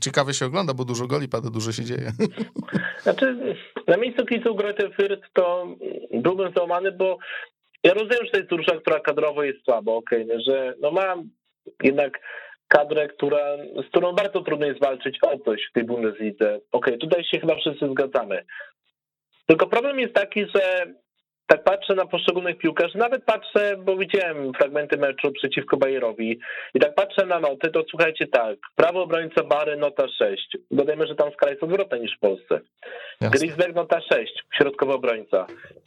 ciekawie 0.00 0.34
się 0.34 0.46
ogląda, 0.46 0.74
bo 0.74 0.84
dużo 0.84 1.06
goli 1.06 1.28
pada, 1.28 1.50
dużo 1.50 1.72
się 1.72 1.84
dzieje. 1.84 2.12
Znaczy, 3.02 3.56
na 3.86 3.96
miejscu 3.96 4.26
kibiców 4.26 4.56
Greuther 4.56 4.90
Fürth 4.90 5.22
to 5.32 5.66
byłbym 6.12 6.52
załamany, 6.56 6.92
bo 6.92 7.18
ja 7.84 7.94
rozumiem, 7.94 8.24
że 8.24 8.30
to 8.30 8.36
jest 8.38 8.50
drużyna, 8.50 8.80
która 8.80 9.00
kadrowo 9.00 9.42
jest 9.42 9.64
słaba, 9.64 9.92
okej, 9.92 10.24
okay, 10.24 10.40
że 10.40 10.74
no 10.80 10.90
mam 10.90 11.30
jednak 11.82 12.20
kadrę, 12.68 13.08
która, 13.08 13.56
z 13.86 13.86
którą 13.86 14.12
bardzo 14.12 14.40
trudno 14.40 14.66
jest 14.66 14.80
walczyć 14.80 15.18
o 15.22 15.38
coś 15.38 15.60
w 15.70 15.72
tej 15.72 15.84
Bundeslidze. 15.84 16.48
Okej, 16.56 16.60
okay, 16.72 16.98
tutaj 16.98 17.24
się 17.24 17.40
chyba 17.40 17.56
wszyscy 17.56 17.88
zgadzamy. 17.90 18.44
Tylko 19.46 19.66
problem 19.66 20.00
jest 20.00 20.14
taki, 20.14 20.46
że 20.54 20.86
tak 21.48 21.64
patrzę 21.64 21.94
na 21.94 22.06
poszczególnych 22.06 22.58
piłkarzy, 22.58 22.98
nawet 22.98 23.24
patrzę, 23.24 23.76
bo 23.76 23.96
widziałem 23.96 24.52
fragmenty 24.52 24.96
meczu 24.96 25.32
przeciwko 25.32 25.76
Bayerowi. 25.76 26.38
I 26.74 26.80
tak 26.80 26.94
patrzę 26.94 27.26
na 27.26 27.40
noty, 27.40 27.70
to 27.70 27.84
słuchajcie 27.90 28.26
tak, 28.26 28.58
prawo 28.76 29.02
obrońca 29.02 29.42
Bary 29.44 29.76
nota 29.76 30.08
6, 30.08 30.56
dodajmy, 30.70 31.06
że 31.06 31.14
tam 31.14 31.32
skala 31.32 31.50
jest 31.52 31.62
odwrotna 31.62 31.96
niż 31.96 32.16
w 32.16 32.20
Polsce, 32.20 32.60
Grisberg 33.20 33.74
nota 33.74 34.00
6, 34.00 34.32
środkowy 34.58 34.92
obrońca, 34.92 35.46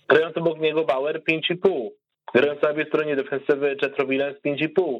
grający 0.10 0.40
obok 0.40 0.60
niego 0.60 0.84
Bauer 0.84 1.22
5,5, 1.24 1.90
grający 2.34 2.64
na 2.64 2.70
obie 2.70 2.86
stronie 2.86 3.16
defensywy 3.16 3.76
Czetrowilens 3.76 4.38
5,5, 4.46 5.00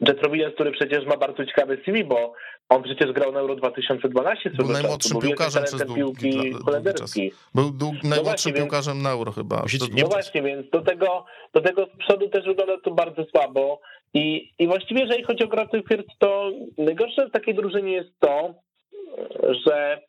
Jet 0.00 0.22
Robinson, 0.22 0.52
który 0.52 0.72
przecież 0.72 1.06
ma 1.06 1.16
bardzo 1.16 1.46
ciekawe 1.46 1.76
CV, 1.84 2.04
bo 2.04 2.32
on 2.68 2.82
przecież 2.82 3.12
grał 3.12 3.32
na 3.32 3.40
Euro 3.40 3.56
2012. 3.56 4.50
Był 4.50 4.68
najmłodszym 4.68 5.12
czasu, 5.12 5.26
piłkarzem 5.26 5.64
przez 5.64 5.84
dług, 5.84 5.96
piłki 5.96 6.52
holenderskiej. 6.52 7.32
Był 7.54 7.70
dług, 7.70 7.94
no 8.02 8.08
najmłodszym 8.08 8.24
właśnie, 8.24 8.52
piłkarzem 8.52 8.94
więc, 8.94 9.04
na 9.04 9.10
Euro 9.10 9.32
chyba. 9.32 9.64
No 9.96 10.06
właśnie, 10.06 10.42
więc 10.42 10.70
do 10.70 10.80
tego, 10.80 11.24
do 11.54 11.60
tego 11.60 11.86
z 11.94 11.98
przodu 11.98 12.28
też 12.28 12.44
wygląda 12.44 12.80
to 12.80 12.90
bardzo 12.90 13.24
słabo. 13.24 13.80
I, 14.14 14.52
i 14.58 14.66
właściwie, 14.66 15.00
jeżeli 15.00 15.24
chodzi 15.24 15.44
o 15.44 15.48
Groty 15.48 15.82
Firth, 15.88 16.14
to 16.18 16.50
najgorsze 16.78 17.26
w 17.26 17.32
takiej 17.32 17.54
drużynie 17.54 17.92
jest 17.92 18.10
to, 18.20 18.54
że 19.66 20.00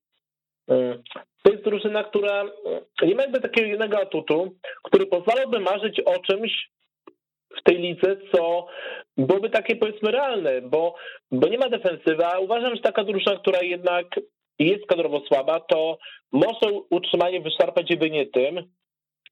y, 0.71 1.02
to 1.43 1.52
jest 1.52 1.63
drużyna, 1.63 2.04
która 2.04 2.43
y, 3.02 3.08
nie 3.08 3.15
ma 3.15 3.21
jakby 3.21 3.41
takiego 3.41 3.67
jednego 3.67 4.02
atutu, 4.02 4.56
który 4.84 5.06
pozwalałby 5.06 5.60
marzyć 5.60 5.99
o 5.99 6.19
czymś, 6.19 6.69
w 7.57 7.63
tej 7.63 7.77
lidze, 7.77 8.17
co 8.31 8.67
byłoby 9.17 9.49
takie 9.49 9.75
powiedzmy 9.75 10.12
realne, 10.12 10.62
bo, 10.62 10.95
bo 11.31 11.47
nie 11.47 11.57
ma 11.57 11.69
defensywy, 11.69 12.25
a 12.25 12.39
uważam, 12.39 12.75
że 12.75 12.81
taka 12.81 13.03
drużyna, 13.03 13.39
która 13.39 13.62
jednak 13.62 14.05
jest 14.59 14.85
kadrowo 14.85 15.21
słaba, 15.27 15.59
to 15.59 15.97
może 16.31 16.71
utrzymanie 16.89 17.41
wyszarpać 17.41 17.89
jedynie 17.89 18.25
tym, 18.25 18.63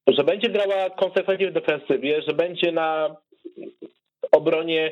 że 0.07 0.23
będzie 0.23 0.49
grała 0.49 0.89
konsekwentnie 0.89 1.51
w 1.51 1.53
defensywie, 1.53 2.21
że 2.21 2.33
będzie 2.33 2.71
na 2.71 3.15
obronie 4.31 4.91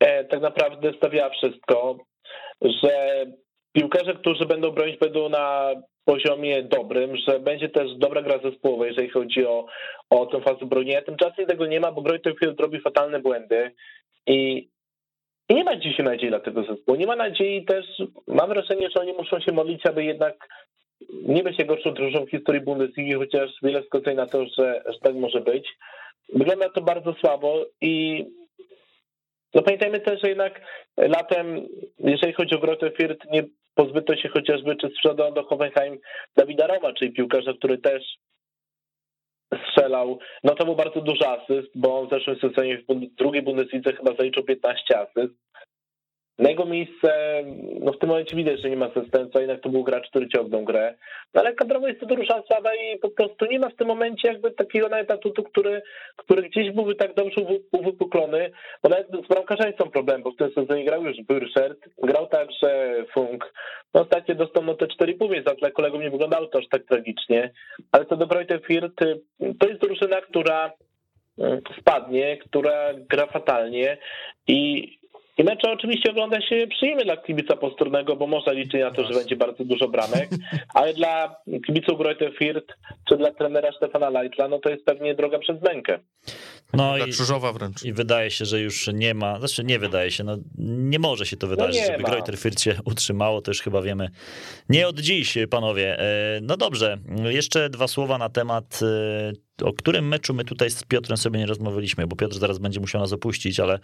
e, 0.00 0.24
tak 0.24 0.40
naprawdę 0.40 0.92
stawiała 0.96 1.30
wszystko, 1.30 1.98
że 2.60 3.26
piłkarze, 3.72 4.14
którzy 4.14 4.46
będą 4.46 4.70
bronić, 4.70 4.98
będą 4.98 5.28
na 5.28 5.74
poziomie 6.04 6.62
dobrym, 6.62 7.16
że 7.16 7.40
będzie 7.40 7.68
też 7.68 7.94
dobra 7.96 8.22
gra 8.22 8.38
zespołowa, 8.38 8.86
jeżeli 8.86 9.08
chodzi 9.08 9.46
o, 9.46 9.66
o 10.10 10.26
tę 10.26 10.40
fazę 10.40 10.66
bronienia. 10.66 11.02
Tymczasem 11.02 11.46
tego 11.46 11.66
nie 11.66 11.80
ma, 11.80 11.92
bo 11.92 12.02
Fürth 12.02 12.60
robi 12.60 12.80
fatalne 12.80 13.20
błędy 13.20 13.70
i, 14.26 14.68
i 15.48 15.54
nie 15.54 15.64
ma 15.64 15.76
dzisiaj 15.76 16.06
nadziei 16.06 16.28
dla 16.28 16.40
tego 16.40 16.64
zespołu. 16.64 16.98
Nie 16.98 17.06
ma 17.06 17.16
nadziei 17.16 17.64
też, 17.64 17.86
mam 18.26 18.48
wrażenie, 18.48 18.90
że 18.90 19.00
oni 19.00 19.12
muszą 19.12 19.40
się 19.40 19.52
modlić, 19.52 19.86
aby 19.86 20.04
jednak 20.04 20.48
nie 21.10 21.42
być 21.42 21.64
gorszą 21.64 21.94
drużyną 21.94 22.26
w 22.26 22.30
historii 22.30 22.60
Bundesligi, 22.60 23.12
chociaż 23.12 23.50
wiele 23.62 23.82
wskazuje 23.82 24.16
na 24.16 24.26
to, 24.26 24.46
że, 24.46 24.82
że 24.86 24.98
tak 25.02 25.14
może 25.14 25.40
być. 25.40 25.68
Wygląda 26.34 26.68
to 26.68 26.80
bardzo 26.80 27.14
słabo 27.14 27.64
i 27.80 28.24
no 29.54 29.62
pamiętajmy 29.62 30.00
też, 30.00 30.20
że 30.20 30.28
jednak 30.28 30.60
latem, 30.96 31.68
jeżeli 31.98 32.32
chodzi 32.32 32.54
o 32.54 32.58
Greuther 32.58 32.92
Fürth, 32.92 33.30
nie 33.32 33.42
pozbyto 33.74 34.16
się 34.16 34.28
chociażby, 34.28 34.76
czy 34.76 34.88
sprzedał 34.88 35.32
do 35.32 35.44
Hoffenheim 35.44 35.98
Dawida 36.36 36.66
Roma, 36.66 36.92
czyli 36.92 37.12
piłkarza, 37.12 37.52
który 37.52 37.78
też 37.78 38.02
strzelał, 39.68 40.18
no 40.44 40.54
to 40.54 40.64
był 40.64 40.76
bardzo 40.76 41.00
duży 41.00 41.28
asyst, 41.28 41.70
bo 41.74 42.00
on 42.00 42.06
w 42.06 42.10
zeszłym 42.10 42.38
sezonie 42.38 42.78
w 42.78 43.14
drugiej 43.14 43.42
Bundeslidze 43.42 43.92
chyba 43.92 44.14
zaliczył 44.14 44.44
15 44.44 44.98
asyst. 44.98 45.34
Na 46.42 46.50
jego 46.50 46.66
miejsce, 46.66 47.42
no 47.80 47.92
w 47.92 47.98
tym 47.98 48.08
momencie 48.08 48.36
widać, 48.36 48.60
że 48.60 48.70
nie 48.70 48.76
ma 48.76 48.88
zastępstwa, 48.96 49.40
jednak 49.40 49.60
to 49.60 49.68
był 49.68 49.84
gracz, 49.84 50.08
który 50.08 50.28
ciągnął 50.28 50.64
grę. 50.64 50.94
No 51.34 51.40
ale 51.40 51.54
kadrowo 51.54 51.88
jest 51.88 52.00
to 52.00 52.06
drużyna 52.06 52.42
słaba 52.46 52.74
i 52.74 52.98
po 52.98 53.10
prostu 53.10 53.46
nie 53.46 53.58
ma 53.58 53.68
w 53.68 53.76
tym 53.76 53.88
momencie 53.88 54.28
jakby 54.28 54.50
takiego 54.50 54.88
nawet 54.88 55.10
atutu, 55.10 55.42
który, 55.42 55.82
który 56.16 56.42
gdzieś 56.42 56.70
byłby 56.70 56.94
tak 56.94 57.14
dobrze 57.14 57.40
uwy- 57.40 57.60
uwypuklony, 57.72 58.50
bo 58.82 58.88
nawet 58.88 59.06
z 59.24 59.28
bramkarzami 59.28 59.72
są 59.78 59.90
problemy, 59.90 60.24
bo 60.24 60.30
w 60.30 60.36
tym 60.36 60.52
sezonie 60.54 60.84
grał 60.84 61.04
już 61.04 61.16
Burszert, 61.28 61.78
grał 62.02 62.26
także 62.26 62.94
Funk. 63.14 63.52
No 63.94 64.00
ostatnio 64.00 64.34
dostał 64.34 64.76
te 64.76 64.86
4,5, 64.86 65.30
więc 65.30 65.46
dla 65.58 65.70
kolegów 65.70 66.00
nie 66.00 66.10
wyglądało 66.10 66.46
to 66.46 66.58
aż 66.58 66.68
tak 66.68 66.82
tragicznie, 66.84 67.50
ale 67.92 68.06
co 68.06 68.16
do 68.16 68.26
Fürth, 68.26 69.06
y, 69.06 69.20
to 69.58 69.68
jest 69.68 69.80
drużyna, 69.80 70.20
która 70.20 70.72
y, 71.38 71.42
spadnie, 71.80 72.36
która 72.36 72.94
gra 72.94 73.26
fatalnie 73.26 73.98
i 74.46 75.01
i 75.38 75.44
mecze 75.44 75.72
oczywiście 75.72 76.10
ogląda 76.10 76.40
się 76.40 76.66
przyjemnie 76.70 77.04
dla 77.04 77.16
kibica 77.16 77.56
posturnego, 77.56 78.16
bo 78.16 78.26
można 78.26 78.52
liczyć 78.52 78.80
na 78.80 78.90
to, 78.90 79.04
że 79.04 79.14
będzie 79.18 79.36
bardzo 79.36 79.64
dużo 79.64 79.88
bramek, 79.88 80.28
ale 80.74 80.94
dla 80.94 81.36
kibiców 81.66 81.98
Greuther 81.98 82.32
Fürth 82.40 82.66
czy 83.08 83.16
dla 83.16 83.32
trenera 83.32 83.72
Stefana 83.72 84.10
Leitla, 84.10 84.48
no 84.48 84.58
to 84.58 84.70
jest 84.70 84.84
pewnie 84.84 85.14
droga 85.14 85.38
przez 85.38 85.62
mękę. 85.62 85.98
No 86.72 86.96
Dla 86.96 87.06
i, 87.06 87.10
Krzyżowa 87.10 87.52
wręcz. 87.52 87.84
i 87.84 87.92
wydaje 87.92 88.30
się, 88.30 88.44
że 88.44 88.60
już 88.60 88.88
nie 88.94 89.14
ma, 89.14 89.38
znaczy 89.38 89.64
nie 89.64 89.78
wydaje 89.78 90.10
się, 90.10 90.24
no 90.24 90.36
nie 90.58 90.98
może 90.98 91.26
się 91.26 91.36
to 91.36 91.46
wydarzyć, 91.46 91.80
nie 91.80 91.86
żeby 91.86 91.98
ma. 92.02 92.08
Greuther 92.08 92.34
Fürth 92.34 92.62
się 92.62 92.74
utrzymało, 92.92 93.42
to 93.42 93.50
już 93.50 93.60
chyba 93.60 93.82
wiemy 93.82 94.08
nie 94.68 94.88
od 94.88 95.00
dziś, 95.00 95.38
panowie. 95.50 95.98
E, 95.98 96.40
No 96.42 96.56
dobrze, 96.56 96.98
jeszcze 97.24 97.70
dwa 97.70 97.88
słowa 97.88 98.18
na 98.18 98.28
temat, 98.28 98.80
e, 98.82 99.32
o 99.64 99.72
którym 99.72 100.08
meczu 100.08 100.34
my 100.34 100.44
tutaj 100.44 100.70
z 100.70 100.84
Piotrem 100.84 101.16
sobie 101.16 101.38
nie 101.38 101.46
rozmawialiśmy, 101.46 102.06
bo 102.06 102.16
Piotr 102.16 102.34
zaraz 102.34 102.58
będzie 102.58 102.80
musiał 102.80 103.00
nas 103.00 103.12
opuścić, 103.12 103.60
ale 103.60 103.78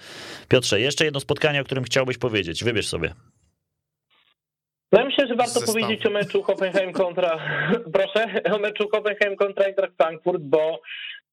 Piotrze, 0.49 0.81
jeszcze 0.81 1.05
jedno 1.05 1.21
spotkanie, 1.21 1.61
o 1.61 1.65
którym 1.65 1.85
chciałbyś 1.85 2.19
powiedzieć, 2.19 2.65
wybierz 2.65 2.89
sobie. 2.89 3.15
No 4.93 4.99
ja 4.99 5.05
myślę, 5.05 5.27
że 5.27 5.35
warto 5.35 5.53
Zestaw. 5.53 5.75
powiedzieć 5.75 6.07
o 6.07 6.11
meczu 6.11 6.43
Hoffenheim 6.43 6.93
kontra, 6.93 7.39
proszę, 7.95 8.43
o 8.53 8.59
meczu 8.59 8.89
Hoffenheim 8.89 9.37
kontra 9.37 9.65
Eintracht 9.65 9.97
Frankfurt, 9.97 10.43
bo 10.43 10.81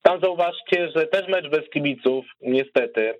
tam 0.02 0.21
zauważcie, 0.21 0.91
że 0.95 1.08
też 1.08 1.28
mecz 1.28 1.50
bez 1.50 1.69
kibiców, 1.69 2.26
niestety. 2.41 3.13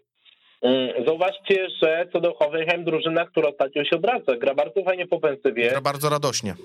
Mm, 0.62 1.06
Zauważcie, 1.06 1.68
że 1.84 2.08
co 2.14 2.20
do 2.22 2.34
Hoffenheim 2.34 2.84
drużyna, 2.84 3.26
która 3.26 3.50
ostatnio 3.50 3.84
się 3.84 3.96
odwraca, 3.96 4.36
gra 4.38 4.56
bardzo 4.56 4.84
fajnie 4.84 5.08
w 5.08 5.14
ofensywie. 5.14 5.70
Gra 5.70 5.82
bardzo 5.82 6.10
radośnie. 6.10 6.56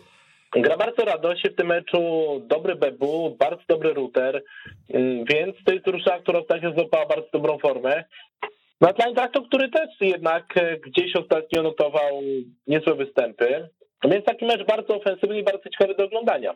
Gra 0.56 0.76
bardzo 0.76 1.04
radośnie 1.04 1.50
w 1.50 1.56
tym 1.56 1.66
meczu, 1.66 1.98
dobry 2.46 2.76
Bebu, 2.76 3.36
bardzo 3.38 3.62
dobry 3.68 3.94
router, 3.94 4.42
mm, 4.88 5.24
więc 5.24 5.56
to 5.64 5.72
jest 5.72 5.84
drużyna, 5.84 6.18
która 6.18 6.38
ostatnio 6.38 6.72
złapała 6.72 7.06
bardzo 7.06 7.28
dobrą 7.32 7.58
formę. 7.58 8.04
No 8.80 8.92
dla 8.92 9.06
Eintrachtu, 9.06 9.42
który 9.42 9.68
też 9.68 9.88
jednak 10.00 10.56
e, 10.56 10.76
gdzieś 10.76 11.16
ostatnio 11.16 11.62
notował 11.62 12.22
niezłe 12.66 12.94
występy, 12.94 13.68
więc 14.04 14.24
taki 14.24 14.44
mecz 14.44 14.66
bardzo 14.66 14.96
ofensywny 14.96 15.38
i 15.38 15.42
bardzo 15.42 15.70
ciekawy 15.70 15.94
do 15.94 16.04
oglądania. 16.04 16.54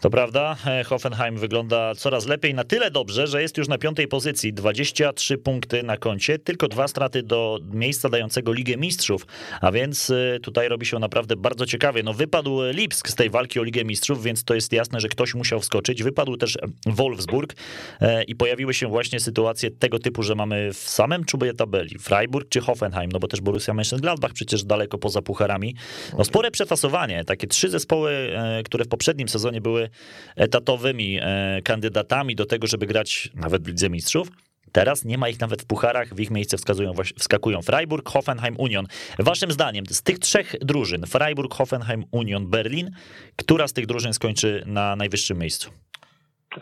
To 0.00 0.10
prawda, 0.10 0.56
e, 0.66 0.84
Hoffenheim 0.84 1.38
wygląda 1.38 1.94
coraz 1.94 2.26
lepiej, 2.26 2.54
na 2.54 2.64
tyle 2.64 2.90
dobrze, 2.90 3.26
że 3.26 3.42
jest 3.42 3.56
już 3.58 3.68
na 3.68 3.78
piątej 3.78 4.08
pozycji, 4.08 4.52
23 4.52 5.38
punkty 5.38 5.82
na 5.82 5.96
koncie, 5.96 6.38
tylko 6.38 6.68
dwa 6.68 6.88
straty 6.88 7.22
do 7.22 7.58
miejsca 7.72 8.08
dającego 8.08 8.52
Ligę 8.52 8.76
Mistrzów, 8.76 9.26
a 9.60 9.72
więc 9.72 10.10
e, 10.10 10.40
tutaj 10.42 10.68
robi 10.68 10.86
się 10.86 10.98
naprawdę 10.98 11.36
bardzo 11.36 11.66
ciekawie. 11.66 12.02
No 12.02 12.14
wypadł 12.14 12.58
Lipsk 12.72 13.08
z 13.08 13.14
tej 13.14 13.30
walki 13.30 13.60
o 13.60 13.62
Ligę 13.62 13.84
Mistrzów, 13.84 14.22
więc 14.22 14.44
to 14.44 14.54
jest 14.54 14.72
jasne, 14.72 15.00
że 15.00 15.08
ktoś 15.08 15.34
musiał 15.34 15.60
wskoczyć. 15.60 16.02
Wypadł 16.02 16.36
też 16.36 16.58
Wolfsburg 16.86 17.54
e, 18.00 18.22
i 18.24 18.34
pojawiły 18.34 18.74
się 18.74 18.86
właśnie 18.86 19.20
sytuacje 19.20 19.70
tego 19.70 19.98
typu, 19.98 20.22
że 20.22 20.34
mamy 20.34 20.72
w 20.72 20.78
samym 20.78 21.24
czubie 21.24 21.54
tabeli 21.54 21.98
Freiburg 21.98 22.48
czy 22.48 22.60
Hoffenheim, 22.60 23.12
no 23.12 23.18
bo 23.18 23.28
też 23.28 23.40
Borussia 23.40 23.72
Mönchengladbach 23.72 24.32
przecież 24.32 24.64
daleko 24.64 24.98
poza 24.98 25.22
pucharami. 25.22 25.74
No 26.18 26.24
spore 26.24 26.50
przetasowanie, 26.50 27.24
takie 27.24 27.46
trzy 27.46 27.68
zespoły, 27.68 28.32
które 28.64 28.84
w 28.84 28.88
poprzednim 28.88 29.28
sezonie 29.28 29.35
były 29.60 29.90
etatowymi 30.36 31.18
e, 31.22 31.62
kandydatami 31.64 32.36
do 32.36 32.46
tego, 32.46 32.66
żeby 32.66 32.86
grać 32.86 33.30
nawet 33.34 33.64
w 33.64 33.68
Lidze 33.68 33.90
Mistrzów. 33.90 34.28
Teraz 34.72 35.04
nie 35.04 35.18
ma 35.18 35.28
ich 35.28 35.40
nawet 35.40 35.62
w 35.62 35.66
pucharach, 35.66 36.14
w 36.14 36.20
ich 36.20 36.30
miejsce 36.30 36.56
wskazują, 36.56 36.92
wskakują 37.18 37.62
Freiburg, 37.62 38.08
Hoffenheim, 38.08 38.56
Union. 38.58 38.86
Waszym 39.18 39.52
zdaniem 39.52 39.86
z 39.86 40.02
tych 40.02 40.18
trzech 40.18 40.54
drużyn, 40.60 41.06
Freiburg, 41.06 41.54
Hoffenheim, 41.54 42.04
Union, 42.10 42.50
Berlin, 42.50 42.90
która 43.36 43.68
z 43.68 43.72
tych 43.72 43.86
drużyn 43.86 44.12
skończy 44.12 44.62
na 44.66 44.96
najwyższym 44.96 45.38
miejscu? 45.38 45.70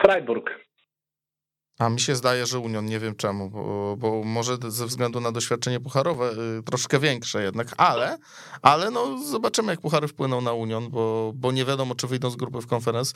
Freiburg. 0.03 0.63
A 1.79 1.89
mi 1.89 2.01
się 2.01 2.17
zdaje, 2.17 2.47
że 2.47 2.59
Union, 2.59 2.87
nie 2.87 3.01
wiem 3.01 3.17
czemu, 3.17 3.51
bo, 3.51 3.97
bo 3.99 4.25
może 4.25 4.57
ze 4.69 4.87
względu 4.87 5.21
na 5.21 5.33
doświadczenie 5.33 5.81
pucharowe 5.81 6.33
y, 6.59 6.63
troszkę 6.63 6.99
większe 6.99 7.43
jednak, 7.43 7.75
ale, 7.77 8.19
ale 8.63 8.91
no 8.91 9.25
zobaczymy 9.25 9.73
jak 9.73 9.81
puchary 9.81 10.09
wpłyną 10.09 10.41
na 10.41 10.53
Union, 10.53 10.91
bo, 10.91 11.33
bo 11.35 11.53
nie 11.53 11.65
wiadomo 11.65 11.95
czy 11.95 12.07
wyjdą 12.07 12.31
z 12.31 12.37
grupy 12.37 12.61
w 12.61 12.67
konferenc. 12.67 13.11
Y, 13.11 13.15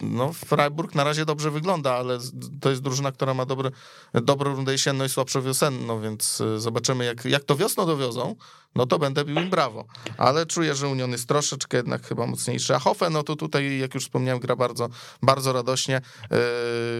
No 0.00 0.32
Freiburg 0.32 0.94
na 0.94 1.04
razie 1.04 1.24
dobrze 1.24 1.50
wygląda, 1.50 1.94
ale 1.94 2.18
to 2.60 2.70
jest 2.70 2.82
drużyna, 2.82 3.12
która 3.12 3.34
ma 3.34 3.46
dobry, 3.46 3.70
dobrą 4.14 4.54
rundę 4.54 4.72
jesienną 4.72 5.04
i 5.04 5.08
słabszą 5.08 5.42
wiosenną, 5.42 6.00
więc 6.00 6.40
y, 6.40 6.60
zobaczymy 6.60 7.04
jak, 7.04 7.24
jak 7.24 7.44
to 7.44 7.56
wiosną 7.56 7.86
dowiozą, 7.86 8.36
no 8.74 8.86
to 8.86 8.98
będę 8.98 9.24
bił 9.24 9.36
im 9.36 9.50
brawo. 9.50 9.84
Ale 10.18 10.46
czuję, 10.46 10.74
że 10.74 10.88
Union 10.88 11.10
jest 11.10 11.28
troszeczkę 11.28 11.76
jednak 11.76 12.06
chyba 12.06 12.26
mocniejszy. 12.26 12.74
A 12.74 12.78
Hoffen, 12.78 13.12
no 13.12 13.22
to 13.22 13.36
tutaj, 13.36 13.78
jak 13.78 13.94
już 13.94 14.04
wspomniałem, 14.04 14.40
gra 14.40 14.56
bardzo, 14.56 14.88
bardzo 15.22 15.52
radośnie, 15.52 16.00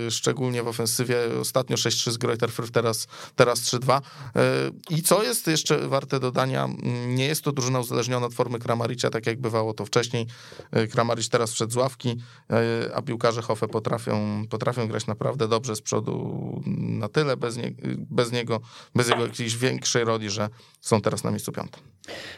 yy, 0.04 0.10
szczególnie 0.10 0.62
w 0.62 0.68
ofensywie. 0.68 1.16
Ostatnio 1.40 1.76
6-3 1.76 2.10
z 2.10 2.18
Greuther 2.18 2.50
Fürth, 2.50 2.70
teraz, 2.70 3.06
teraz 3.36 3.60
3-2. 3.60 4.00
Yy, 4.34 4.42
I 4.96 5.02
co 5.02 5.22
jest 5.22 5.46
jeszcze 5.46 5.88
warte 5.88 6.20
dodania, 6.20 6.64
mm, 6.64 7.14
nie 7.14 7.26
jest 7.26 7.42
to 7.42 7.52
drużyna 7.52 7.80
uzależniona 7.80 8.26
od 8.26 8.34
formy 8.34 8.58
Kramaricia, 8.58 9.10
tak 9.10 9.26
jak 9.26 9.40
bywało 9.40 9.74
to 9.74 9.86
wcześniej. 9.86 10.26
Yy, 10.72 10.88
Kramaric 10.88 11.28
teraz 11.28 11.52
wszedł 11.52 11.72
z 11.72 11.76
ławki, 11.76 12.16
a 12.94 13.02
piłkarze 13.02 13.42
Hoffe 13.42 13.68
potrafią, 13.68 14.44
potrafią 14.50 14.88
grać 14.88 15.06
naprawdę 15.06 15.48
dobrze 15.48 15.76
z 15.76 15.82
przodu 15.82 16.62
na 16.66 17.08
tyle 17.08 17.36
bez, 17.36 17.56
nie, 17.56 17.72
bez 17.96 18.32
niego, 18.32 18.60
bez 18.94 19.08
jego 19.08 19.22
jakiejś 19.22 19.56
większej 19.56 20.04
roli, 20.04 20.30
że 20.30 20.48
są 20.80 21.00
teraz 21.00 21.24
na 21.24 21.30
miejscu. 21.30 21.52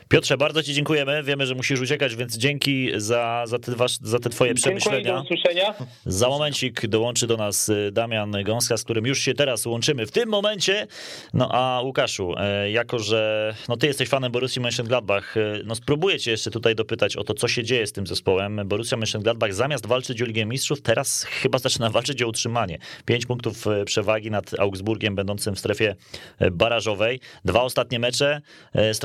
Piotrze, 0.08 0.36
bardzo 0.36 0.62
Ci 0.62 0.74
dziękujemy. 0.74 1.22
Wiemy, 1.22 1.46
że 1.46 1.54
musisz 1.54 1.80
uciekać, 1.80 2.16
więc 2.16 2.36
dzięki 2.36 2.90
za, 2.96 3.44
za, 3.46 3.58
te, 3.58 3.72
wasz, 3.72 3.98
za 4.02 4.18
te 4.18 4.30
Twoje 4.30 4.54
przemyślenia. 4.54 5.14
do 5.14 5.22
usłyszenia. 5.22 5.74
Za 6.06 6.28
momencik 6.28 6.86
dołączy 6.86 7.26
do 7.26 7.36
nas 7.36 7.68
y, 7.68 7.90
Damian 7.92 8.36
Gąska, 8.44 8.76
z 8.76 8.84
którym 8.84 9.06
już 9.06 9.18
się 9.18 9.34
teraz 9.34 9.66
łączymy 9.66 10.06
w 10.06 10.10
tym 10.10 10.28
momencie. 10.28 10.86
No 11.34 11.48
a 11.52 11.80
Łukaszu, 11.80 12.34
e, 12.36 12.70
jako 12.70 12.98
że 12.98 13.54
no, 13.68 13.76
Ty 13.76 13.86
jesteś 13.86 14.08
fanem 14.08 14.32
Borussii 14.32 14.62
Mönchengladbach, 14.62 15.22
e, 15.36 15.60
no 15.64 15.74
spróbuję 15.74 16.18
Cię 16.18 16.30
jeszcze 16.30 16.50
tutaj 16.50 16.74
dopytać 16.74 17.16
o 17.16 17.24
to, 17.24 17.34
co 17.34 17.48
się 17.48 17.64
dzieje 17.64 17.86
z 17.86 17.92
tym 17.92 18.06
zespołem. 18.06 18.60
Borussia 18.64 18.96
Mönchengladbach 18.96 19.52
zamiast 19.52 19.86
walczyć 19.86 20.22
o 20.22 20.24
Ligę 20.24 20.46
Mistrzów, 20.46 20.82
teraz 20.82 21.22
chyba 21.22 21.58
zaczyna 21.58 21.90
walczyć 21.90 22.22
o 22.22 22.28
utrzymanie. 22.28 22.78
Pięć 23.04 23.26
punktów 23.26 23.64
przewagi 23.86 24.30
nad 24.30 24.60
Augsburgiem, 24.60 25.14
będącym 25.14 25.54
w 25.54 25.58
strefie 25.58 25.96
barażowej. 26.52 27.20
Dwa 27.44 27.62
ostatnie 27.62 27.98
mecze, 27.98 28.40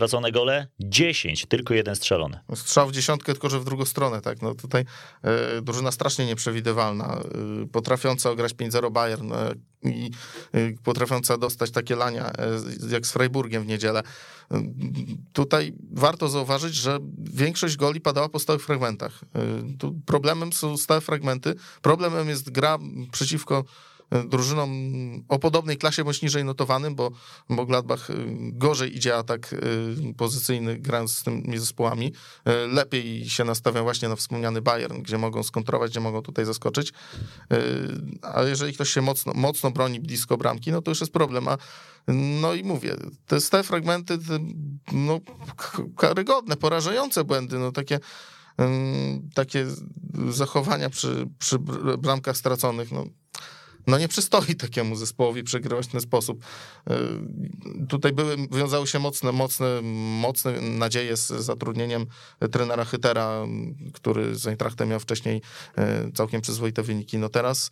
stracone 0.09 0.31
gole, 0.31 0.67
10, 0.79 1.45
tylko 1.45 1.73
jeden 1.73 1.95
strzelony. 1.95 2.39
Strzał 2.55 2.87
w 2.87 2.91
dziesiątkę, 2.91 3.33
tylko 3.33 3.49
że 3.49 3.59
w 3.59 3.65
drugą 3.65 3.85
stronę, 3.85 4.21
tak. 4.21 4.41
No 4.41 4.55
tutaj 4.55 4.85
e, 5.23 5.61
drużyna 5.61 5.91
strasznie 5.91 6.25
nieprzewidywalna, 6.25 7.19
e, 7.63 7.67
potrafiąca 7.67 8.29
ograć 8.29 8.53
5-0 8.53 8.91
Bayern 8.91 9.33
e, 9.33 9.53
i 9.83 10.11
potrafiąca 10.83 11.37
dostać 11.37 11.71
takie 11.71 11.95
lania 11.95 12.31
jak 12.89 13.07
z 13.07 13.11
Freiburgiem 13.11 13.63
w 13.63 13.67
niedzielę. 13.67 14.03
Tutaj 15.33 15.73
warto 15.91 16.29
zauważyć, 16.29 16.75
że 16.75 16.99
większość 17.17 17.77
goli 17.77 18.01
padała 18.01 18.29
po 18.29 18.39
stałych 18.39 18.65
fragmentach. 18.65 19.21
Tu 19.79 19.99
problemem 20.05 20.53
są 20.53 20.77
stałe 20.77 21.01
fragmenty. 21.01 21.55
Problemem 21.81 22.29
jest 22.29 22.49
gra 22.49 22.77
przeciwko 23.11 23.63
drużynom 24.25 24.69
o 25.27 25.39
podobnej 25.39 25.77
klasie 25.77 26.03
bądź 26.03 26.21
niżej 26.21 26.43
notowanym, 26.43 26.95
bo, 26.95 27.11
bo 27.49 27.65
Gladbach 27.65 28.09
y, 28.09 28.13
gorzej 28.53 28.97
idzie 28.97 29.15
atak 29.15 29.53
y, 29.53 30.13
pozycyjny 30.17 30.77
grając 30.77 31.17
z 31.17 31.23
tymi 31.23 31.57
zespołami. 31.57 32.07
Y, 32.07 32.67
lepiej 32.67 33.29
się 33.29 33.43
nastawia 33.43 33.83
właśnie 33.83 34.09
na 34.09 34.15
wspomniany 34.15 34.61
Bayern, 34.61 35.01
gdzie 35.01 35.17
mogą 35.17 35.43
skontrować, 35.43 35.91
gdzie 35.91 35.99
mogą 35.99 36.21
tutaj 36.21 36.45
zaskoczyć. 36.45 36.93
A 38.21 38.43
jeżeli 38.43 38.73
ktoś 38.73 38.89
się 38.89 39.01
mocno, 39.01 39.33
mocno 39.33 39.71
broni 39.71 39.99
blisko 39.99 40.37
bramki, 40.37 40.71
no 40.71 40.81
to 40.81 40.91
już 40.91 40.99
jest 40.99 41.13
problem. 41.13 41.47
A 41.47 41.57
no 42.41 42.53
i 42.53 42.63
mówię, 42.63 42.95
te, 43.27 43.41
te 43.41 43.63
fragmenty, 43.63 44.17
te, 44.17 44.39
no, 44.91 45.19
karygodne, 45.97 46.55
porażające 46.55 47.23
błędy, 47.23 47.59
no 47.59 47.71
takie 47.71 47.99
takie 49.33 49.65
zachowania 50.29 50.89
przy, 50.89 51.27
przy 51.39 51.59
bramkach 51.99 52.37
straconych, 52.37 52.91
no 52.91 53.05
no 53.89 53.97
nie 53.97 54.07
przystoi 54.07 54.55
takiemu 54.55 54.95
zespołowi 54.95 55.43
przegrywać 55.43 55.87
w 55.87 55.91
ten 55.91 56.01
sposób. 56.01 56.43
Y, 56.89 56.93
tutaj 57.87 58.13
były, 58.13 58.37
wiązały 58.51 58.87
się 58.87 58.99
mocne, 58.99 59.31
mocne, 59.31 59.81
mocne 60.21 60.61
nadzieje 60.61 61.17
z 61.17 61.27
zatrudnieniem 61.27 62.05
trenera 62.51 62.85
Hytera, 62.85 63.45
który 63.93 64.35
z 64.35 64.47
Eintrachtem 64.47 64.89
miał 64.89 64.99
wcześniej 64.99 65.41
y, 66.07 66.11
całkiem 66.11 66.41
przyzwoite 66.41 66.83
wyniki. 66.83 67.17
No 67.17 67.29
teraz 67.29 67.71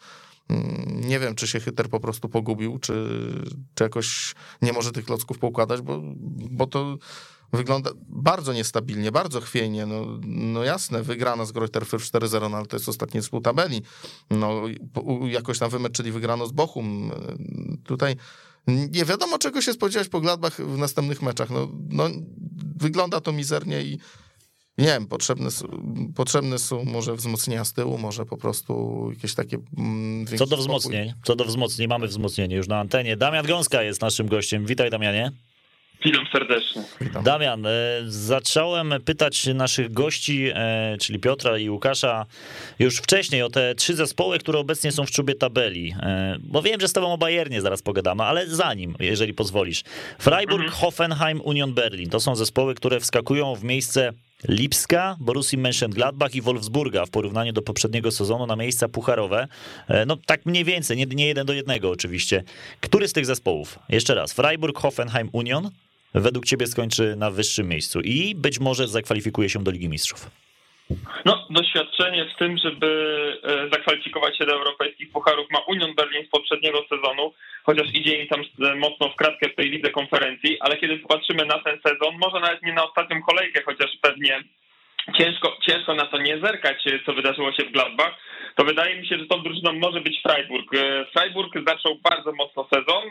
mm, 0.50 1.02
nie 1.08 1.20
wiem, 1.20 1.36
czy 1.36 1.48
się 1.48 1.60
Hyter 1.60 1.90
po 1.90 2.00
prostu 2.00 2.30
pogubił, 2.30 2.80
czy, 2.80 3.24
czy 3.76 3.84
jakoś 3.84 4.36
nie 4.62 4.74
może 4.74 4.92
tych 4.92 5.10
locków 5.10 5.40
poukładać, 5.40 5.82
bo, 5.82 6.02
bo 6.52 6.68
to 6.68 6.98
wygląda 7.54 7.92
bardzo 8.10 8.54
niestabilnie, 8.54 9.12
bardzo 9.12 9.42
chwiejnie. 9.42 9.86
No, 9.86 10.06
no 10.26 10.64
jasne, 10.64 11.04
wygrana 11.04 11.46
z 11.46 11.52
Greuther 11.52 11.84
4-0, 11.84 12.52
no 12.52 12.58
ale 12.58 12.66
to 12.66 12.76
jest 12.76 12.90
ostatni 12.90 13.22
z 13.22 13.30
tabeli. 13.44 13.82
No, 14.30 14.62
jakoś 15.28 15.60
tam 15.60 15.70
wymeczyli 15.70 16.12
wygrano 16.12 16.48
z 16.48 16.52
Bochum. 16.52 17.12
Tutaj 17.86 18.16
nie 18.68 19.06
wiadomo, 19.06 19.38
czego 19.38 19.62
się 19.62 19.74
spodziewać 19.74 20.10
po 20.10 20.22
Gladbach 20.22 20.62
w 20.62 20.78
następnych 20.78 21.22
meczach. 21.22 21.50
No, 21.50 21.68
no 21.90 22.10
wygląda 22.76 23.22
to 23.22 23.32
mizernie 23.32 23.84
i 23.84 24.00
nie 24.78 24.86
wiem, 24.86 25.08
potrzebne, 25.08 25.50
potrzebne 26.16 26.60
są 26.60 26.86
może 26.86 27.16
wzmocnienia 27.16 27.66
z 27.66 27.74
tyłu, 27.74 27.98
może 27.98 28.26
po 28.26 28.38
prostu 28.38 29.06
jakieś 29.14 29.36
takie. 29.36 29.58
Mm, 29.78 30.26
co 30.38 30.46
do 30.46 30.58
wzmocnień, 30.58 31.14
co 31.24 31.36
do 31.36 31.46
wzmocnień, 31.46 31.88
mamy 31.88 32.08
wzmocnienie 32.08 32.56
już 32.56 32.68
na 32.68 32.80
antenie. 32.80 33.18
Damian 33.18 33.46
Gąska 33.46 33.84
jest 33.84 34.02
naszym 34.02 34.28
gościem. 34.28 34.66
Witaj, 34.66 34.90
Damianie. 34.90 35.32
Witam 36.06 36.26
serdecznie. 36.32 36.84
Witam. 37.02 37.24
Damian, 37.24 37.66
e, 37.66 37.70
zacząłem 38.08 38.94
pytać 39.06 39.46
naszych 39.46 39.94
gości, 39.94 40.50
e, 40.54 40.98
czyli 41.02 41.20
Piotra 41.20 41.58
i 41.58 41.70
Łukasza, 41.70 42.26
już 42.80 42.98
wcześniej 42.98 43.44
o 43.44 43.50
te 43.50 43.76
trzy 43.76 43.96
zespoły, 43.96 44.40
które 44.40 44.60
obecnie 44.60 44.92
są 44.92 45.06
w 45.06 45.12
czubie 45.12 45.36
tabeli. 45.36 45.96
E, 46.02 46.38
bo 46.40 46.62
wiem, 46.62 46.82
że 46.82 46.88
z 46.88 46.94
tobą 46.94 47.14
o 47.14 47.18
Bayernie 47.18 47.62
zaraz 47.62 47.82
pogadamy, 47.82 48.24
ale 48.24 48.48
zanim, 48.48 48.96
jeżeli 49.00 49.34
pozwolisz. 49.34 49.84
Freiburg, 50.20 50.64
mhm. 50.64 50.82
Hoffenheim, 50.82 51.42
Union 51.42 51.74
Berlin. 51.74 52.10
To 52.10 52.20
są 52.20 52.36
zespoły, 52.36 52.76
które 52.76 53.00
wskakują 53.00 53.56
w 53.56 53.64
miejsce 53.64 54.14
Lipska, 54.50 55.16
Borussii 55.20 55.58
Mönchengladbach 55.58 56.36
i 56.36 56.42
Wolfsburga 56.42 57.06
w 57.06 57.10
porównaniu 57.10 57.54
do 57.54 57.62
poprzedniego 57.62 58.12
sezonu 58.12 58.48
na 58.48 58.56
miejsca 58.56 58.90
pucharowe. 58.90 59.48
No 60.08 60.18
tak 60.26 60.46
mniej 60.46 60.64
więcej, 60.64 60.98
nie, 60.98 61.06
nie 61.06 61.28
jeden 61.28 61.46
do 61.46 61.54
jednego 61.54 61.90
oczywiście. 61.90 62.44
Który 62.82 63.08
z 63.08 63.14
tych 63.14 63.26
zespołów? 63.26 63.80
Jeszcze 63.90 64.16
raz. 64.16 64.34
Freiburg, 64.34 64.80
Hoffenheim, 64.80 65.30
Union? 65.32 65.70
Według 66.22 66.46
ciebie 66.46 66.68
skończy 66.68 67.16
na 67.18 67.32
wyższym 67.32 67.68
miejscu 67.68 68.02
i 68.02 68.36
być 68.36 68.60
może 68.60 68.88
zakwalifikuje 68.88 69.50
się 69.50 69.64
do 69.64 69.72
Ligi 69.72 69.90
Mistrzów? 69.90 70.30
No, 71.26 71.48
doświadczenie 71.50 72.26
w 72.26 72.40
tym, 72.40 72.58
żeby 72.58 72.88
e, 73.44 73.70
zakwalifikować 73.70 74.38
się 74.38 74.46
do 74.46 74.54
europejskich 74.54 75.12
pucharów 75.12 75.48
ma 75.52 75.60
Union 75.60 75.96
Berlin 75.96 76.26
z 76.26 76.30
poprzedniego 76.30 76.86
sezonu, 76.90 77.34
chociaż 77.64 77.94
idzie 77.94 78.22
im 78.22 78.28
tam 78.28 78.42
e, 78.42 78.76
mocno 78.76 79.10
w 79.10 79.16
kratkę 79.16 79.50
w 79.50 79.56
tej 79.56 79.70
lidze 79.70 79.90
konferencji, 79.90 80.60
ale 80.60 80.78
kiedy 80.78 81.00
popatrzymy 81.00 81.46
na 81.46 81.60
ten 81.60 81.80
sezon, 81.82 82.18
może 82.18 82.40
nawet 82.40 82.64
nie 82.64 82.74
na 82.74 82.84
ostatnią 82.84 83.22
kolejkę, 83.22 83.62
chociaż 83.66 83.90
pewnie 84.02 84.44
ciężko, 85.14 85.58
ciężko 85.70 85.94
na 85.94 86.06
to 86.06 86.18
nie 86.18 86.40
zerkać, 86.40 86.88
e, 86.88 87.00
co 87.06 87.14
wydarzyło 87.14 87.52
się 87.52 87.66
w 87.66 87.72
Gladbach, 87.72 88.14
to 88.56 88.64
wydaje 88.64 88.96
mi 88.96 89.08
się, 89.08 89.18
że 89.18 89.26
tą 89.26 89.44
drużyną 89.44 89.74
może 89.74 90.02
być 90.02 90.22
Freiburg. 90.22 90.72
Freiburg 91.14 91.54
zaczął 91.68 91.96
bardzo 91.96 92.32
mocno 92.32 92.68
sezon. 92.74 93.04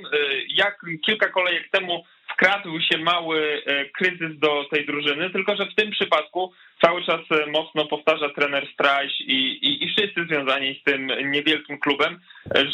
Jak 0.48 0.80
kilka 1.06 1.28
kolejek 1.28 1.70
temu 1.70 2.04
wkradł 2.36 2.80
się 2.80 2.98
mały 2.98 3.62
e, 3.66 3.84
kryzys 3.84 4.38
do 4.38 4.64
tej 4.70 4.86
drużyny, 4.86 5.30
tylko 5.30 5.56
że 5.56 5.66
w 5.66 5.74
tym 5.74 5.90
przypadku 5.90 6.52
cały 6.84 7.04
czas 7.04 7.20
e, 7.30 7.46
mocno 7.46 7.86
powtarza 7.86 8.28
trener 8.28 8.66
Strajś 8.72 9.20
i, 9.20 9.34
i, 9.66 9.84
i 9.84 9.88
wszyscy 9.88 10.24
związani 10.24 10.80
z 10.80 10.82
tym 10.84 11.30
niewielkim 11.30 11.78
klubem, 11.78 12.20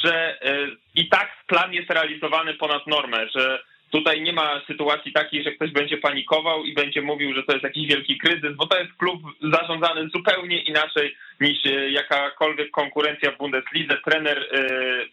że 0.05 0.43
e, 0.43 0.57
i 0.95 1.09
tak 1.09 1.45
plan 1.47 1.73
jest 1.73 1.91
realizowany 1.91 2.55
ponad 2.55 2.87
normę, 2.87 3.29
że 3.35 3.63
Tutaj 3.93 4.23
nie 4.23 4.33
ma 4.33 4.61
sytuacji 4.67 5.13
takiej, 5.13 5.45
że 5.45 5.53
ktoś 5.53 5.71
będzie 5.71 5.99
panikował 5.99 6.65
i 6.65 6.75
będzie 6.75 7.03
mówił, 7.03 7.35
że 7.35 7.43
to 7.43 7.53
jest 7.53 7.65
jakiś 7.65 7.89
wielki 7.89 8.19
kryzys, 8.19 8.57
bo 8.57 8.67
to 8.67 8.79
jest 8.79 8.93
klub 8.93 9.23
zarządzany 9.53 10.09
zupełnie 10.09 10.63
inaczej 10.63 11.17
niż 11.41 11.59
jakakolwiek 11.91 12.71
konkurencja 12.71 13.31
w 13.31 13.39
Bundeslidze. 13.39 13.99
Trener 14.05 14.49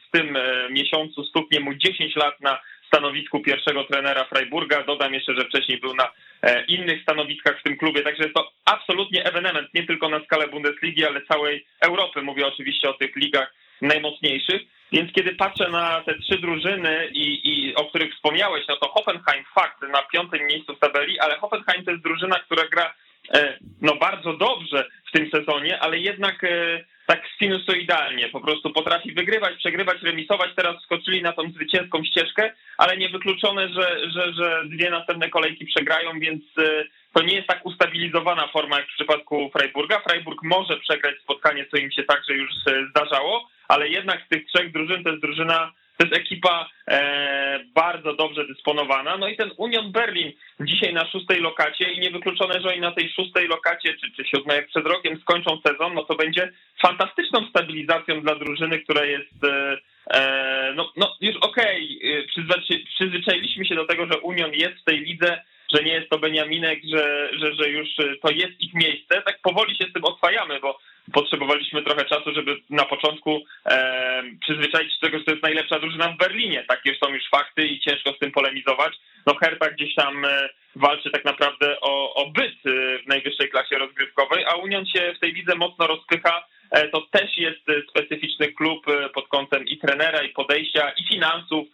w 0.08 0.12
tym 0.12 0.38
miesiącu 0.70 1.24
stuknie 1.24 1.60
mu 1.60 1.74
10 1.74 2.16
lat 2.16 2.42
na 2.42 2.60
stanowisku 2.90 3.40
pierwszego 3.40 3.84
trenera 3.84 4.26
Freiburga. 4.26 4.84
Dodam 4.84 5.14
jeszcze, 5.14 5.34
że 5.34 5.46
wcześniej 5.46 5.78
był 5.78 5.96
na 5.96 6.12
e, 6.42 6.66
innych 6.66 7.02
stanowiskach 7.02 7.60
w 7.60 7.64
tym 7.64 7.78
klubie, 7.78 8.02
także 8.02 8.24
jest 8.24 8.36
to 8.36 8.52
absolutnie 8.66 9.26
ewenement, 9.26 9.74
nie 9.74 9.84
tylko 9.84 10.10
na 10.10 10.20
skalę 10.24 10.48
Bundesligi, 10.48 11.06
ale 11.06 11.22
całej 11.22 11.66
Europy. 11.82 12.22
Mówię 12.22 12.48
oczywiście 12.48 12.90
o 12.90 12.94
tych 12.94 13.16
ligach 13.16 13.54
najmocniejszych. 13.82 14.62
Więc 14.92 15.14
kiedy 15.14 15.36
patrzę 15.36 15.70
na 15.70 16.02
te 16.02 16.20
trzy 16.20 16.38
drużyny, 16.38 17.10
i, 17.14 17.50
i, 17.50 17.76
o 17.76 17.86
których 17.86 18.14
wspomniałeś, 18.14 18.66
no 18.68 18.76
to 18.78 18.88
Hoffenheim 18.88 19.44
fakt 19.56 19.82
na 19.82 20.02
piątym 20.02 20.48
miejscu 20.48 20.76
w 20.76 20.80
tabeli, 20.80 21.20
ale 21.20 21.38
Hoffenheim 21.38 21.86
to 21.86 21.92
jest 21.92 22.04
drużyna, 22.04 22.40
która 22.40 22.68
gra 22.68 22.94
e, 23.34 23.58
no 23.82 23.96
bardzo 23.96 24.34
dobrze 24.34 24.86
w 25.10 25.12
tym 25.12 25.30
sezonie, 25.32 25.80
ale 25.80 25.98
jednak 25.98 26.44
e, 26.44 26.84
tak 27.06 27.24
sinusoidalnie, 27.40 28.30
po 28.30 28.42
prostu 28.42 28.70
potrafi 28.70 29.12
wygrywać, 29.12 29.58
przegrywać, 29.58 30.02
remisować, 30.02 30.50
teraz 30.56 30.84
skoczyli 30.84 31.22
na 31.22 31.34
tą 31.34 31.52
zwycięską 31.52 32.04
ścieżkę, 32.04 32.52
ale 32.78 32.98
niewykluczone, 32.98 33.70
że, 33.70 34.10
że, 34.10 34.34
że 34.34 34.62
dwie 34.66 34.90
następne 34.90 35.30
kolejki 35.30 35.66
przegrają, 35.66 36.20
więc 36.20 36.44
e, 36.58 36.84
to 37.14 37.24
nie 37.24 37.36
jest 37.36 37.48
tak 37.48 37.66
ustabilizowana 37.66 38.48
forma 38.48 38.80
jak 38.80 38.90
w 38.90 38.96
przypadku 38.96 39.50
Freiburga. 39.58 40.00
Freiburg 40.00 40.44
może 40.44 40.78
przegrać 40.78 41.16
spotkanie, 41.22 41.66
co 41.72 41.78
im 41.78 41.92
się 41.92 42.04
także 42.04 42.34
już 42.34 42.50
zdarzało, 42.90 43.50
ale 43.70 43.90
jednak 43.90 44.26
z 44.26 44.30
tych 44.30 44.46
trzech 44.46 44.72
drużyn 44.72 45.04
to 45.04 45.10
jest 45.10 45.22
drużyna 45.22 45.72
to 46.00 46.06
jest 46.06 46.18
ekipa 46.18 46.70
e, 46.88 47.60
bardzo 47.76 48.14
dobrze 48.14 48.48
dysponowana. 48.48 49.18
No 49.18 49.28
i 49.28 49.36
ten 49.38 49.52
Union 49.58 49.92
Berlin 49.92 50.32
dzisiaj 50.60 50.94
na 50.94 51.06
szóstej 51.06 51.42
lokacie 51.42 51.92
i 51.92 52.00
niewykluczone, 52.00 52.62
że 52.62 52.70
oni 52.70 52.80
na 52.80 52.92
tej 52.92 53.10
szóstej 53.10 53.48
lokacie, 53.48 53.94
czy, 53.94 54.12
czy 54.12 54.26
siódmej 54.26 54.58
jak 54.58 54.68
przed 54.68 54.88
rokiem 54.88 55.20
skończą 55.22 55.62
sezon, 55.68 55.94
no 55.94 56.04
to 56.04 56.16
będzie 56.16 56.52
fantastyczną 56.82 57.48
stabilizacją 57.50 58.22
dla 58.22 58.36
drużyny, 58.36 58.80
która 58.80 59.06
jest 59.06 59.44
e, 59.44 59.78
e 60.14 60.74
no, 60.76 60.94
no 60.98 61.16
już 61.22 61.36
okej, 61.36 62.00
okay, 62.02 62.76
przyzwyczailiśmy 62.96 63.66
się 63.66 63.76
do 63.76 63.86
tego, 63.86 64.06
że 64.06 64.20
Union 64.20 64.52
jest 64.54 64.76
w 64.82 64.84
tej 64.84 65.00
lidze, 65.00 65.42
że 65.74 65.84
nie 65.84 65.94
jest 65.94 66.10
to 66.10 66.20
Beniaminek, 66.20 66.80
że, 66.94 67.30
że, 67.40 67.56
że 67.56 67.70
już 67.70 67.88
to 68.22 68.30
jest 68.32 68.62
ich 68.62 68.74
miejsce. 68.74 69.22
Tak 69.22 69.40
powoli 69.42 69.78
się 69.78 69.86
z 69.90 69.94
tym 69.94 70.06
oswajamy, 70.06 70.60
bo 70.60 70.80
potrzebowaliśmy 71.14 71.84
trochę 71.84 72.06
czasu, 72.06 72.34
żeby 72.34 72.58
na 72.70 72.86
początku 72.86 73.42
e, 73.66 74.24
przyzwyczaić 74.42 74.94
się 74.94 74.98
do 75.02 75.08
tego, 75.08 75.20
że 75.20 75.26
to 75.26 75.32
jest 75.32 75.44
najlepsza 75.44 75.80
drużyna 75.80 76.08
w 76.08 76.18
Berlinie. 76.18 76.64
Takie 76.68 76.96
są 76.96 77.14
już 77.14 77.30
fakty 77.30 77.68
i 77.68 77.80
ciężko 77.80 78.14
z 78.14 78.20
tym 78.20 78.32
polemizować. 78.32 78.94
No 79.26 79.36
Hertha 79.36 79.70
gdzieś 79.70 79.96
tam 79.96 80.26
e, 80.26 80.50
walczy 80.76 81.12
tak 81.12 81.26
naprawdę 81.26 81.80
o, 81.82 82.14
o 82.14 82.30
byt 82.30 82.56
w 83.04 83.08
najwyższej 83.08 83.50
klasie 83.50 83.78
rozgrywkowej, 83.78 84.46
a 84.46 84.56
Union 84.56 84.86
się 84.86 85.14
w 85.16 85.20
tej 85.20 85.34
lidze 85.34 85.56
mocno 85.56 85.88
rozpycha. 85.88 86.48
To 86.92 87.02
też 87.02 87.38
jest 87.38 87.90
specyficzny 87.90 88.48
klub 88.54 88.86
pod 89.14 89.28
kątem 89.28 89.66
i 89.66 89.78
trenera, 89.78 90.24
i 90.24 90.30
podejścia, 90.30 90.92
i 90.98 91.08
finansów, 91.08 91.68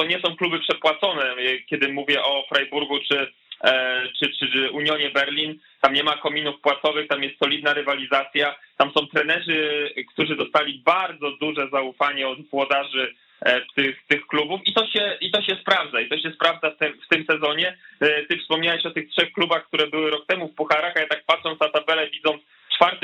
to 0.00 0.06
nie 0.06 0.20
są 0.20 0.36
kluby 0.36 0.60
przepłacone. 0.60 1.34
Kiedy 1.66 1.92
mówię 1.92 2.22
o 2.22 2.44
Freiburgu 2.48 2.98
czy 3.08 3.32
E, 3.64 4.02
czy, 4.18 4.30
czy 4.32 4.70
Unionie 4.70 5.10
Berlin. 5.10 5.58
Tam 5.80 5.94
nie 5.94 6.02
ma 6.02 6.16
kominów 6.16 6.60
płacowych, 6.60 7.08
tam 7.08 7.22
jest 7.22 7.38
solidna 7.38 7.74
rywalizacja. 7.74 8.56
Tam 8.76 8.92
są 8.92 9.06
trenerzy, 9.06 9.90
którzy 10.12 10.36
dostali 10.36 10.82
bardzo 10.84 11.30
duże 11.30 11.68
zaufanie 11.72 12.28
od 12.28 12.46
włodarzy 12.46 13.14
e, 13.40 13.60
tych, 13.76 14.06
tych 14.08 14.26
klubów 14.26 14.60
i 14.64 14.72
to, 14.72 14.86
się, 14.86 15.16
i 15.20 15.30
to 15.30 15.42
się 15.42 15.56
sprawdza. 15.60 16.00
I 16.00 16.08
to 16.08 16.18
się 16.18 16.32
sprawdza 16.32 16.70
w 16.70 16.76
tym, 16.76 16.98
w 17.06 17.08
tym 17.08 17.24
sezonie. 17.30 17.76
E, 18.00 18.22
ty 18.22 18.38
wspomniałeś 18.38 18.86
o 18.86 18.90
tych 18.90 19.08
trzech 19.10 19.32
klubach, 19.32 19.66
które 19.66 19.86
były 19.86 20.10
rok 20.10 20.26
temu 20.26 20.48
w 20.48 20.54
Pucharach, 20.54 20.96
a 20.96 21.00
ja 21.00 21.06
tak 21.06 21.19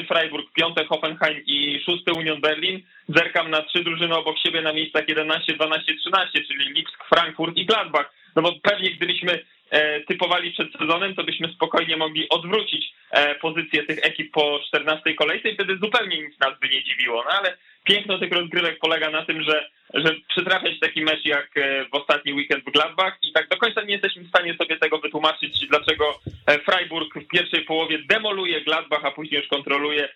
Freiburg, 0.09 0.53
piąty 0.53 0.85
Hoffenheim 0.85 1.43
i 1.47 1.81
szósty 1.85 2.13
Union 2.13 2.41
Berlin, 2.41 2.83
zerkam 3.09 3.51
na 3.51 3.63
trzy 3.63 3.85
drużyny 3.85 4.15
obok 4.17 4.39
siebie 4.39 4.63
na 4.63 4.73
miejscach 4.73 5.09
11, 5.09 5.53
12, 5.53 5.95
13, 5.95 6.45
czyli 6.45 6.73
Lipsk, 6.73 7.05
Frankfurt 7.09 7.57
i 7.57 7.67
Gladbach. 7.67 8.13
No 8.37 8.43
bo 8.43 8.53
pewnie 8.63 8.91
gdybyśmy 8.91 9.43
E, 9.71 10.01
typowali 10.01 10.53
przed 10.53 10.73
sezonem, 10.73 11.15
to 11.15 11.25
byśmy 11.25 11.49
spokojnie 11.49 11.97
mogli 11.97 12.29
odwrócić 12.29 12.93
e, 13.11 13.35
pozycję 13.35 13.83
tych 13.83 13.99
ekip 14.03 14.33
po 14.33 14.61
14 14.69 15.15
kolejce 15.15 15.49
i 15.49 15.55
wtedy 15.55 15.79
zupełnie 15.83 16.23
nic 16.23 16.41
nas 16.41 16.61
by 16.61 16.69
nie 16.69 16.85
dziwiło. 16.85 17.25
No 17.25 17.31
ale 17.31 17.57
piękno 17.85 18.19
tych 18.19 18.33
rozgrywek 18.33 18.79
polega 18.79 19.11
na 19.11 19.25
tym, 19.25 19.43
że, 19.43 19.71
że 19.97 20.15
przytrafia 20.29 20.73
się 20.73 20.81
taki 20.81 21.01
mecz 21.01 21.25
jak 21.25 21.57
e, 21.57 21.85
w 21.85 21.95
ostatni 21.95 22.33
weekend 22.33 22.65
w 22.65 22.73
Gladbach 22.73 23.19
i 23.23 23.33
tak 23.33 23.49
do 23.49 23.57
końca 23.57 23.83
nie 23.83 23.93
jesteśmy 23.93 24.23
w 24.23 24.29
stanie 24.29 24.57
sobie 24.57 24.77
tego 24.77 24.99
wytłumaczyć, 24.99 25.67
dlaczego 25.69 26.21
Freiburg 26.65 27.15
w 27.15 27.29
pierwszej 27.29 27.65
połowie 27.65 27.99
demoluje 27.99 28.61
Gladbach, 28.61 29.05
a 29.05 29.11
później 29.11 29.41
już 29.41 29.49
kontroluje, 29.49 30.09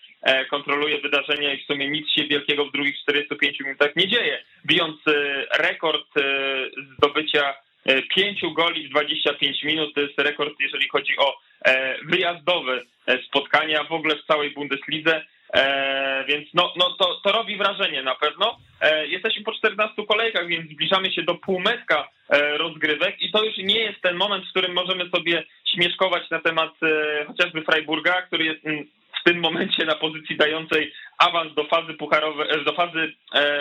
kontroluje 0.51 1.01
wydarzenia 1.01 1.55
i 1.55 1.63
w 1.63 1.67
sumie 1.67 1.91
nic 1.91 2.11
się 2.11 2.25
wielkiego 2.25 2.65
w 2.65 2.73
drugich 2.73 2.99
45 2.99 3.61
minutach 3.61 3.97
nie 3.97 4.09
dzieje, 4.09 4.45
bijąc 4.67 4.97
rekord 5.59 6.07
zdobycia 6.97 7.55
E, 7.85 8.03
pięciu 8.03 8.53
goli 8.53 8.89
w 8.89 8.91
25 8.91 9.63
minut. 9.65 9.95
To 9.95 10.01
jest 10.01 10.19
rekord, 10.19 10.55
jeżeli 10.61 10.89
chodzi 10.89 11.17
o 11.19 11.37
e, 11.65 11.97
wyjazdowe 12.05 12.83
e, 13.07 13.23
spotkania 13.23 13.85
w 13.85 13.93
ogóle 13.93 14.17
w 14.17 14.27
całej 14.27 14.51
Bundeslidze. 14.51 15.25
Więc 16.29 16.49
no, 16.55 16.73
no 16.77 16.91
to, 16.91 17.21
to 17.25 17.33
robi 17.33 17.57
wrażenie 17.57 18.03
na 18.03 18.15
pewno. 18.15 18.57
Jesteśmy 19.07 19.45
po 19.45 19.53
14 19.53 20.07
kolejkach, 20.07 20.47
więc 20.47 20.71
zbliżamy 20.71 21.13
się 21.13 21.23
do 21.23 21.35
półmetka 21.35 22.09
rozgrywek 22.57 23.23
i 23.23 23.33
to 23.33 23.45
już 23.45 23.57
nie 23.57 23.81
jest 23.81 24.01
ten 24.01 24.17
moment, 24.17 24.45
w 24.47 24.51
którym 24.51 24.73
możemy 24.73 25.11
sobie 25.11 25.43
śmieszkować 25.75 26.31
na 26.31 26.41
temat 26.41 26.71
chociażby 27.27 27.63
Freiburga, 27.63 28.23
który 28.23 28.45
jest 28.45 28.67
mm, 28.67 28.87
w 29.21 29.25
tym 29.25 29.41
momencie 29.41 29.85
na 29.85 29.95
pozycji 29.95 30.37
dającej 30.37 30.93
awans 31.19 31.55
do 31.55 31.65
fazy 31.65 31.95
pucharowej, 31.95 32.65
do 32.65 32.73
fazy 32.73 33.13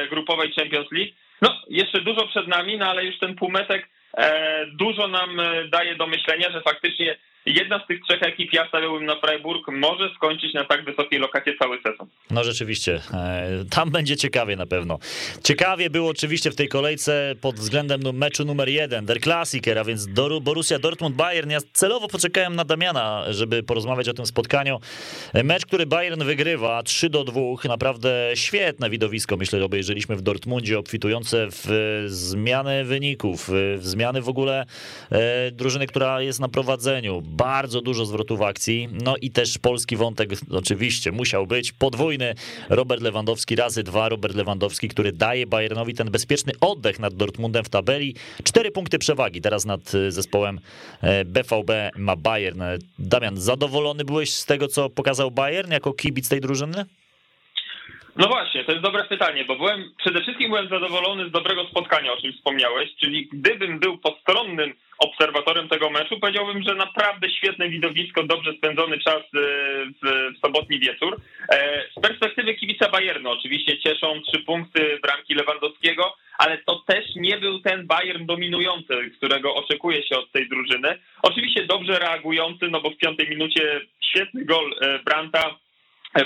grupowej 0.10 0.54
Champions 0.54 0.92
League. 0.92 1.12
No, 1.42 1.62
jeszcze 1.70 2.02
dużo 2.02 2.28
przed 2.28 2.48
nami, 2.48 2.78
no 2.78 2.86
ale 2.86 3.06
już 3.06 3.20
ten 3.20 3.36
półmetek 3.36 3.88
E, 4.18 4.66
dużo 4.74 5.08
nam 5.08 5.40
e, 5.40 5.68
daje 5.68 5.96
do 5.96 6.08
myślenia, 6.08 6.52
że 6.52 6.62
faktycznie 6.62 7.18
jedna 7.54 7.80
z 7.80 7.88
tych 7.88 8.02
trzech 8.02 8.24
ekip, 8.24 8.54
ja 8.54 8.68
stawiałbym 8.68 9.06
na 9.06 9.16
Freiburg, 9.16 9.68
może 9.68 10.10
skończyć 10.16 10.54
na 10.54 10.66
tak 10.66 10.86
wysokiej 10.86 11.20
lokacie 11.20 11.56
cały 11.58 11.82
sezon. 11.82 12.08
No 12.32 12.44
rzeczywiście, 12.44 13.02
e, 13.14 13.66
tam 13.70 13.92
będzie 14.00 14.18
ciekawie 14.18 14.56
na 14.56 14.66
pewno. 14.66 15.00
Ciekawie 15.44 15.90
było 15.90 16.10
oczywiście 16.10 16.52
w 16.52 16.56
tej 16.56 16.68
kolejce 16.68 17.36
pod 17.42 17.56
względem 17.56 18.18
meczu 18.18 18.46
numer 18.46 18.70
jeden, 18.70 19.06
Der 19.06 19.20
Klassiker, 19.20 19.80
a 19.80 19.84
więc 19.84 20.08
Borussia 20.42 20.80
Dortmund-Bayern. 20.80 21.52
Ja 21.52 21.60
celowo 21.74 22.08
poczekałem 22.08 22.56
na 22.56 22.66
Damiana, 22.66 23.26
żeby 23.30 23.64
porozmawiać 23.64 24.10
o 24.10 24.14
tym 24.14 24.26
spotkaniu. 24.26 24.80
Mecz, 25.44 25.66
który 25.66 25.86
Bayern 25.86 26.24
wygrywa 26.24 26.84
3 26.84 27.10
do 27.10 27.24
2, 27.24 27.42
naprawdę 27.64 28.32
świetne 28.36 28.90
widowisko, 28.90 29.38
myślę, 29.38 29.66
obejrzeliśmy 29.66 30.16
w 30.16 30.22
Dortmundzie, 30.22 30.80
obfitujące 30.80 31.48
w 31.52 32.04
zmiany 32.08 32.84
wyników, 32.86 33.50
w 33.78 33.88
zmiany 33.88 34.22
w 34.22 34.30
ogóle 34.30 34.66
e, 35.12 35.52
drużyny, 35.52 35.88
która 35.88 36.22
jest 36.22 36.40
na 36.40 36.50
prowadzeniu 36.50 37.22
bardzo 37.22 37.82
dużo 37.82 38.06
zwrotów 38.06 38.42
akcji, 38.42 38.90
no 38.92 39.16
i 39.22 39.32
też 39.32 39.58
polski 39.58 39.96
wątek 39.96 40.30
oczywiście 40.52 41.12
musiał 41.12 41.48
być 41.48 41.72
podwójny. 41.72 42.19
Robert 42.70 43.02
Lewandowski 43.02 43.56
razy 43.56 43.84
dwa, 43.84 44.10
Robert 44.10 44.36
Lewandowski, 44.36 44.88
który 44.88 45.12
daje 45.12 45.48
Bayernowi 45.48 45.94
ten 45.94 46.12
bezpieczny 46.12 46.54
oddech 46.62 47.00
nad 47.00 47.14
Dortmundem 47.14 47.64
w 47.64 47.70
tabeli. 47.70 48.16
Cztery 48.44 48.72
punkty 48.72 49.00
przewagi 49.00 49.42
teraz 49.42 49.66
nad 49.66 49.94
y, 49.94 50.12
zespołem 50.12 50.60
BVB 51.26 51.70
e, 51.70 51.92
ma 51.96 52.16
Bayern. 52.16 52.62
Damian, 53.00 53.38
zadowolony 53.38 54.06
byłeś 54.06 54.34
z 54.34 54.46
tego, 54.46 54.68
co 54.68 54.90
pokazał 54.90 55.32
Bayern 55.32 55.72
jako 55.72 55.94
kibic 55.94 56.30
tej 56.30 56.42
drużyny? 56.42 56.86
No 58.20 58.28
właśnie, 58.28 58.64
to 58.64 58.72
jest 58.72 58.84
dobre 58.84 59.04
pytanie, 59.04 59.46
bo 59.46 59.56
byłem 59.56 59.92
przede 59.98 60.22
wszystkim 60.22 60.50
byłem 60.50 60.70
zadowolony 60.70 61.30
z 61.30 61.32
dobrego 61.32 61.68
spotkania, 61.68 62.14
o 62.14 62.22
czym 62.22 62.34
wspomniałeś, 62.34 62.90
czyli 62.96 63.28
gdybym 63.34 63.80
był 63.80 63.98
postronnym 63.98 64.74
obserwatorem 64.98 65.70
tego 65.70 65.90
meczu, 65.90 66.20
powiedziałbym, 66.20 66.64
że 66.64 66.76
naprawdę 66.76 67.30
świetne 67.30 67.70
widowisko, 67.70 68.24
dobrze 68.24 68.54
spędzony 68.54 69.00
czas 69.00 69.16
e, 69.16 69.40
w, 70.02 70.38
sobotni 70.46 70.80
wieczór. 70.80 71.22
E, 71.52 71.84
z 71.98 72.02
perspektywy 72.02 72.54
kibica 72.56 72.90
Bayernu 72.90 73.30
oczywiście 73.30 73.80
cieszą 73.80 74.22
trzy 74.22 74.40
punkty 74.40 75.00
bramki 75.02 75.34
Lewandowskiego, 75.34 76.16
ale 76.38 76.58
to 76.58 76.84
też 76.88 77.06
nie 77.16 77.38
był 77.38 77.60
ten 77.60 77.88
Bayern 77.88 78.26
dominujący, 78.26 79.12
którego 79.18 79.56
oczekuje 79.56 80.08
się 80.08 80.18
od 80.18 80.32
tej 80.32 80.50
drużyny. 80.50 81.00
Oczywiście 81.22 81.66
dobrze 81.66 82.00
reagujący, 82.00 82.68
no 82.68 82.82
bo 82.82 82.90
w 82.90 82.98
piątej 82.98 83.30
minucie 83.30 83.82
świetny 84.02 84.46
gol 84.46 84.76
e, 84.82 85.00
Branta, 85.00 85.56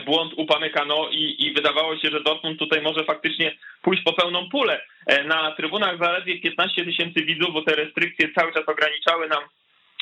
błąd 0.05 0.33
Upamecano 0.37 1.09
i, 1.11 1.35
i 1.39 1.53
wydawało 1.53 1.97
się, 1.97 2.09
że 2.09 2.23
Dortmund 2.23 2.59
tutaj 2.59 2.81
może 2.81 3.03
faktycznie 3.03 3.55
pójść 3.81 4.03
po 4.03 4.13
pełną 4.13 4.49
pulę. 4.49 4.81
E, 5.05 5.23
na 5.23 5.51
trybunach 5.51 5.97
zaledwie 5.99 6.39
15 6.39 6.85
tysięcy 6.85 7.25
widzów, 7.25 7.53
bo 7.53 7.61
te 7.61 7.75
restrykcje 7.75 8.33
cały 8.33 8.53
czas 8.53 8.63
ograniczały 8.67 9.27
nam 9.27 9.43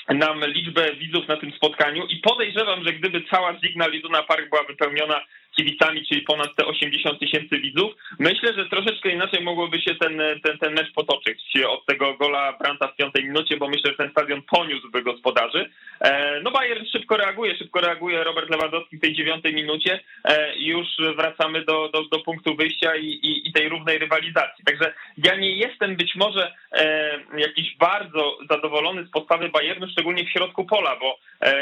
nam 0.10 0.46
liczbę 0.46 0.94
widzów 0.96 1.28
na 1.28 1.38
tym 1.38 1.52
spotkaniu 1.52 2.06
i 2.06 2.18
podejrzewam, 2.18 2.84
że 2.84 2.94
gdyby 2.94 3.24
cała 3.32 3.60
Zigna 3.60 3.88
Liduna 3.88 4.24
Park 4.24 4.50
była 4.50 4.64
wypełniona 4.64 5.22
kibicami, 5.56 6.06
czyli 6.06 6.22
ponad 6.22 6.56
te 6.56 6.66
80 6.66 7.20
tysięcy 7.20 7.60
widzów. 7.60 7.92
Myślę, 8.20 8.54
że 8.54 8.70
troszeczkę 8.70 9.10
inaczej 9.10 9.44
mogłoby 9.44 9.82
się 9.82 9.96
ten, 9.96 10.22
ten, 10.44 10.58
ten 10.58 10.74
mecz 10.74 10.94
potoczyć 10.94 11.54
od 11.68 11.86
tego 11.86 12.14
gola 12.14 12.54
Branta 12.54 12.88
w 12.88 12.96
piątej 12.96 13.24
minucie, 13.24 13.58
bo 13.58 13.68
myślę, 13.68 13.92
że 13.92 13.98
ten 13.98 14.12
stadion 14.12 14.42
poniósłby 14.42 15.02
gospodarzy. 15.02 15.70
E, 16.02 16.42
no 16.44 16.52
Bayern 16.52 16.86
szybko 16.86 17.18
reaguje, 17.18 17.58
szybko 17.58 17.82
reaguje 17.82 18.24
Robert 18.24 18.50
Lewandowski 18.50 18.98
w 18.98 19.02
tej 19.02 19.14
dziewiątej 19.16 19.54
minucie 19.54 20.00
e, 20.24 20.58
już 20.58 20.88
wracamy 21.16 21.66
do, 21.66 21.90
do, 21.90 22.04
do 22.04 22.20
punktu 22.20 22.56
wyjścia 22.56 22.96
i, 22.96 23.06
i, 23.06 23.50
i 23.50 23.54
tej 23.54 23.70
równej 23.70 23.98
rywalizacji. 23.98 24.66
Także 24.66 24.94
ja 25.18 25.36
nie 25.36 25.56
jestem 25.56 25.96
być 25.96 26.16
może 26.16 26.54
e, 26.72 27.20
jakiś 27.38 27.78
bardzo 27.78 28.38
zadowolony 28.50 29.06
z 29.06 29.12
postawy 29.12 29.50
Bayernu, 29.50 29.88
szczególnie 29.92 30.26
w 30.26 30.30
środku 30.30 30.66
pola, 30.66 30.96
bo 30.96 31.20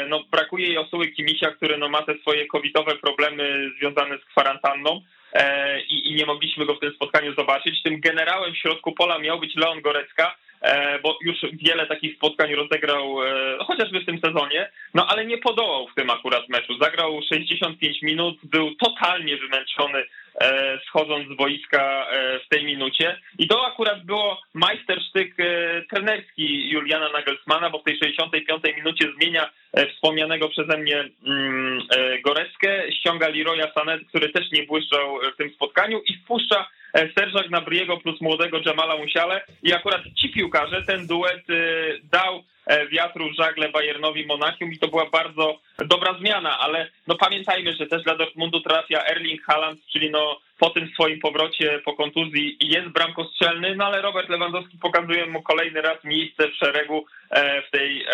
no, 0.08 0.24
brakuje 0.30 0.66
jej 0.66 0.78
Osuły 0.78 1.08
Kimisia, 1.08 1.50
który 1.50 1.78
no, 1.78 1.88
ma 1.88 2.02
te 2.02 2.18
swoje 2.18 2.46
covidowe 2.46 2.96
problemy 2.96 3.70
związane 3.80 4.18
z 4.18 4.24
kwarantanną 4.24 5.00
e, 5.32 5.80
i, 5.80 6.14
nie 6.14 6.26
mogliśmy 6.26 6.66
go 6.66 6.74
w 6.74 6.80
tym 6.80 6.92
spotkaniu 6.94 7.34
zobaczyć. 7.34 7.82
Tym 7.82 8.00
generałem 8.00 8.54
w 8.54 8.58
środku 8.58 8.92
pola 8.92 9.18
miał 9.18 9.40
być 9.40 9.56
Leon 9.56 9.80
Gorecka, 9.80 10.36
e, 10.60 10.98
bo 10.98 11.18
już 11.22 11.36
wiele 11.52 11.86
takich 11.86 12.16
spotkań 12.16 12.54
rozegrał 12.54 13.24
e, 13.24 13.58
chociażby 13.64 14.00
w 14.00 14.06
tym 14.06 14.20
sezonie, 14.20 14.70
no 14.94 15.06
ale 15.06 15.26
nie 15.26 15.38
podołał 15.38 15.88
w 15.88 15.94
tym 15.94 16.10
akurat 16.10 16.48
meczu. 16.48 16.78
Zagrał 16.80 17.20
65 17.28 18.02
minut, 18.02 18.38
był 18.44 18.74
totalnie 18.74 19.36
wymęczony 19.36 20.04
schodząc 20.86 21.28
z 21.28 21.36
boiska 21.36 22.06
e, 22.10 22.40
w 22.40 22.48
tej 22.48 22.64
minucie. 22.64 23.20
I 23.38 23.48
to 23.48 23.66
akurat 23.66 24.04
było 24.04 24.40
majstersztyk 24.54 25.34
e, 25.40 25.82
trenerski 25.90 26.70
Juliana 26.70 27.08
Nagelsmana, 27.08 27.70
bo 27.70 27.78
w 27.78 27.84
tej 27.84 27.98
65 27.98 28.62
minucie 28.76 29.12
zmienia 29.16 29.50
wspomnianego 29.94 30.48
przeze 30.48 30.78
mnie 30.78 31.08
mm, 31.26 31.82
Goreckę, 32.24 32.92
ściąga 32.92 33.28
Leroya 33.28 33.72
Sanet, 33.74 34.08
który 34.08 34.28
też 34.28 34.50
nie 34.52 34.62
błyszczał 34.62 35.18
w 35.34 35.36
tym 35.36 35.50
spotkaniu 35.50 36.00
i 36.06 36.16
wpuszcza 36.16 36.68
Serża 37.14 37.42
Gnabriego 37.42 37.96
plus 37.96 38.20
młodego 38.20 38.60
Jamala 38.66 38.96
Musiale 38.96 39.44
i 39.62 39.72
akurat 39.72 40.02
ci 40.16 40.28
piłkarze, 40.28 40.82
ten 40.82 41.06
duet 41.06 41.44
dał 42.12 42.42
wiatru 42.92 43.30
w 43.30 43.36
żagle 43.36 43.68
Bayernowi 43.68 44.26
Monachium 44.26 44.72
i 44.72 44.78
to 44.78 44.88
była 44.88 45.10
bardzo 45.10 45.60
dobra 45.78 46.18
zmiana, 46.18 46.58
ale 46.58 46.90
no 47.06 47.14
pamiętajmy, 47.14 47.72
że 47.72 47.86
też 47.86 48.02
dla 48.02 48.16
Dortmundu 48.16 48.60
trafia 48.60 49.04
Erling 49.04 49.42
Haaland, 49.42 49.80
czyli 49.92 50.10
no 50.10 50.40
po 50.60 50.70
tym 50.70 50.90
swoim 50.94 51.20
powrocie 51.20 51.80
po 51.84 51.94
kontuzji 51.94 52.56
jest 52.60 52.88
bramkostrzelny, 52.88 53.76
no 53.76 53.84
ale 53.84 54.02
Robert 54.02 54.28
Lewandowski 54.28 54.78
pokazuje 54.78 55.26
mu 55.26 55.42
kolejny 55.42 55.80
raz 55.82 56.04
miejsce 56.04 56.48
w 56.48 56.56
szeregu 56.56 57.04
e, 57.30 57.62
w 57.62 57.70
tej 57.70 58.02
e, 58.02 58.06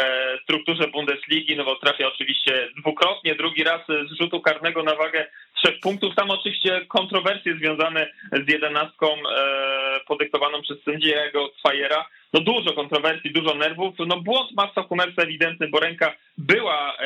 strukturze 0.43 0.89
Bundesligi, 0.89 1.57
no 1.57 1.65
bo 1.65 1.77
trafia 1.77 2.09
oczywiście 2.09 2.69
dwukrotnie, 2.79 3.35
drugi 3.35 3.65
raz 3.65 3.81
z 3.87 4.19
rzutu 4.21 4.41
karnego 4.41 4.83
na 4.83 4.95
wagę 4.95 5.27
trzech 5.55 5.81
punktów. 5.81 6.15
Tam 6.15 6.31
oczywiście 6.31 6.87
kontrowersje 6.89 7.57
związane 7.57 8.07
z 8.33 8.53
jedenastką 8.53 9.07
e, 9.07 10.01
podyktowaną 10.07 10.63
przez 10.63 10.83
sędziego 10.83 11.49
Twajera, 11.59 12.07
no 12.33 12.41
dużo 12.41 12.73
kontrowersji, 12.73 13.33
dużo 13.33 13.55
nerwów. 13.55 13.95
No 14.07 14.21
błąd 14.21 14.53
Massa 14.57 14.83
Hummelsa 14.83 15.23
ewidentny, 15.23 15.69
bo 15.69 15.81
ręka 15.81 16.15
była 16.39 16.97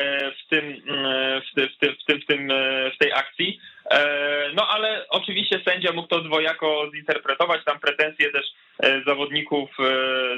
w 0.43 0.49
tym, 0.49 0.81
w, 1.51 1.55
tym, 1.55 1.69
w, 1.69 1.77
tym, 1.79 1.95
w, 1.95 2.05
tym, 2.05 2.21
w, 2.21 2.25
tym, 2.25 2.47
w 2.95 2.97
tej 2.97 3.13
akcji. 3.13 3.59
No 4.55 4.67
ale 4.67 5.05
oczywiście 5.09 5.61
sędzia 5.65 5.91
mógł 5.91 6.07
to 6.07 6.21
dwojako 6.21 6.91
zinterpretować, 6.95 7.61
tam 7.65 7.79
pretensje 7.79 8.31
też 8.31 8.45
zawodników, 9.07 9.69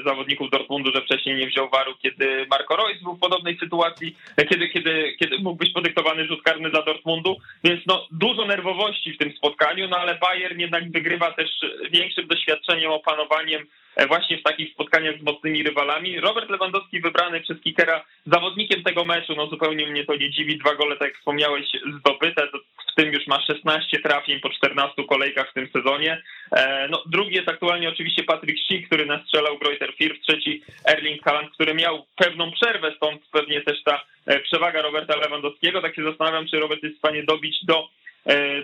zawodników 0.06 0.50
Dortmundu, 0.50 0.92
że 0.94 1.02
wcześniej 1.02 1.36
nie 1.36 1.46
wziął 1.46 1.68
waru, 1.68 1.94
kiedy 2.02 2.46
Marco 2.50 2.76
Reus 2.76 3.02
był 3.02 3.14
w 3.14 3.20
podobnej 3.20 3.58
sytuacji, 3.58 4.16
kiedy, 4.48 4.68
kiedy, 4.68 5.16
kiedy 5.20 5.38
mógł 5.38 5.56
być 5.56 5.72
podyktowany 5.72 6.26
rzut 6.26 6.42
karny 6.42 6.70
dla 6.70 6.82
Dortmundu, 6.82 7.36
więc 7.64 7.80
no 7.86 8.06
dużo 8.10 8.44
nerwowości 8.44 9.12
w 9.12 9.18
tym 9.18 9.32
spotkaniu, 9.36 9.88
no 9.88 9.96
ale 9.96 10.14
Bayern 10.14 10.60
jednak 10.60 10.90
wygrywa 10.90 11.32
też 11.32 11.50
większym 11.90 12.26
doświadczeniem, 12.26 12.90
opanowaniem 12.90 13.66
E, 13.66 13.83
właśnie 14.08 14.38
w 14.38 14.42
takich 14.42 14.72
spotkaniach 14.72 15.18
z 15.18 15.22
mocnymi 15.22 15.62
rywalami. 15.62 16.20
Robert 16.20 16.50
Lewandowski 16.50 17.00
wybrany 17.00 17.40
przez 17.40 17.60
Kikera 17.60 18.04
zawodnikiem 18.26 18.82
tego 18.82 19.04
meczu, 19.04 19.34
no 19.36 19.46
zupełnie 19.46 19.86
mnie 19.86 20.04
to 20.04 20.16
nie 20.16 20.30
dziwi. 20.30 20.58
Dwa 20.58 20.74
gole, 20.74 20.96
tak 20.96 21.08
jak 21.08 21.18
wspomniałeś, 21.18 21.66
zdobyte, 22.00 22.48
w 22.92 22.94
tym 22.96 23.12
już 23.12 23.26
ma 23.26 23.40
16 23.40 23.98
trafień 23.98 24.40
po 24.40 24.50
14 24.50 25.04
kolejkach 25.04 25.50
w 25.50 25.54
tym 25.54 25.68
sezonie. 25.72 26.22
E, 26.52 26.88
no, 26.90 27.02
drugi 27.06 27.34
jest 27.34 27.48
aktualnie 27.48 27.88
oczywiście 27.88 28.24
Patrick 28.24 28.58
Schick, 28.64 28.86
który 28.86 29.06
nastrzelał 29.06 29.58
Greuter 29.58 29.92
Firth, 29.94 30.20
trzeci 30.20 30.62
Erling 30.84 31.22
Haaland, 31.22 31.50
który 31.50 31.74
miał 31.74 32.06
pewną 32.16 32.52
przerwę, 32.52 32.92
stąd 32.96 33.22
pewnie 33.32 33.60
też 33.60 33.82
ta 33.82 34.04
e, 34.26 34.40
przewaga 34.40 34.82
Roberta 34.82 35.16
Lewandowskiego. 35.16 35.82
Tak 35.82 35.96
się 35.96 36.04
zastanawiam, 36.04 36.46
czy 36.48 36.60
Robert 36.60 36.82
jest 36.82 36.96
w 36.96 36.98
stanie 36.98 37.22
dobić 37.22 37.64
do 37.64 37.88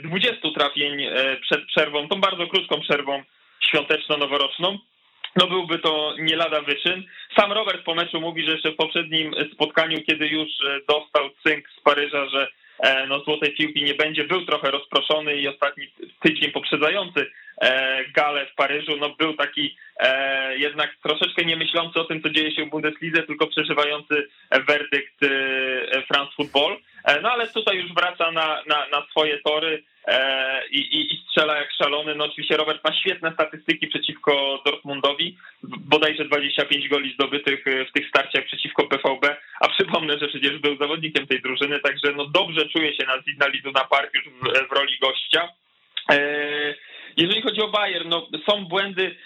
20 0.03 0.49
trafień 0.57 1.07
przed 1.43 1.67
przerwą, 1.67 2.09
tą 2.09 2.21
bardzo 2.21 2.47
krótką 2.47 2.81
przerwą 2.81 3.23
świąteczno-noworoczną 3.61 4.79
no 5.37 5.47
byłby 5.47 5.79
to 5.79 6.15
nie 6.19 6.37
lada 6.37 6.61
wyczyn. 6.61 7.05
Sam 7.37 7.53
Robert 7.53 7.85
po 7.85 7.95
meczu 7.95 8.21
mówi, 8.21 8.45
że 8.45 8.53
jeszcze 8.53 8.73
w 8.73 8.77
poprzednim 8.77 9.35
spotkaniu, 9.55 10.03
kiedy 10.07 10.27
już 10.27 10.49
e, 10.49 10.81
dostał 10.89 11.31
cynk 11.47 11.65
z 11.79 11.81
Paryża, 11.81 12.29
że 12.29 12.49
e, 12.79 13.07
no, 13.07 13.21
złotej 13.21 13.53
piłki 13.53 13.83
nie 13.83 13.95
będzie, 13.95 14.25
był 14.25 14.47
trochę 14.47 14.71
rozproszony 14.71 15.37
i 15.37 15.49
ostatni 15.49 15.91
tydzień 16.21 16.53
poprzedzający 16.53 17.31
e, 17.61 18.05
galę 18.05 18.47
w 18.47 18.55
Paryżu, 18.55 18.97
no 18.97 19.11
był 19.11 19.35
taki 19.35 19.77
jednak 20.57 20.97
troszeczkę 21.03 21.45
nie 21.45 21.57
myślący 21.57 22.01
o 22.01 22.05
tym, 22.05 22.23
co 22.23 22.31
dzieje 22.31 22.53
się 22.53 22.65
w 22.65 22.71
Bundeslidze, 22.71 23.23
tylko 23.23 23.47
przeżywający 23.47 24.29
werdykt 24.51 25.21
France 26.07 26.33
Football. 26.37 26.77
No 27.23 27.33
ale 27.33 27.49
tutaj 27.49 27.77
już 27.77 27.93
wraca 27.93 28.31
na, 28.31 28.63
na, 28.67 28.87
na 28.93 29.07
swoje 29.11 29.39
tory. 29.39 29.83
E, 30.11 30.63
i, 30.71 31.15
i, 31.15 31.23
strzela 31.29 31.57
jak 31.57 31.73
szalony. 31.73 32.15
No 32.15 32.25
oczywiście 32.25 32.57
Robert 32.57 32.85
ma 32.85 32.93
świetne 32.93 33.33
statystyki 33.33 33.87
przeciwko 33.87 34.63
Dortmundowi, 34.67 35.37
bodajże 35.63 36.25
25 36.25 36.89
goli 36.89 37.15
zdobytych 37.15 37.67
e, 37.67 37.85
w 37.85 37.93
tych 37.93 38.09
starciach 38.09 38.45
przeciwko 38.45 38.89
PVB, 38.89 39.37
a 39.61 39.69
przypomnę, 39.69 40.19
że 40.19 40.29
przecież 40.29 40.59
był 40.59 40.77
zawodnikiem 40.77 41.27
tej 41.27 41.43
drużyny, 41.43 41.81
także 41.81 42.13
no 42.17 42.27
dobrze 42.27 42.69
czuje 42.69 42.97
się 42.97 43.07
na 43.07 43.23
Zidna 43.23 43.47
na 43.75 43.85
Park 43.85 44.15
już 44.15 44.25
w, 44.25 44.69
w 44.69 44.73
roli 44.73 44.99
gościa. 45.01 45.49
E, 46.11 46.19
jeżeli 47.21 47.43
chodzi 47.43 47.61
o 47.61 47.69
Bayern, 47.69 48.09
no 48.09 48.29
są 48.51 48.65
błędy, 48.65 49.17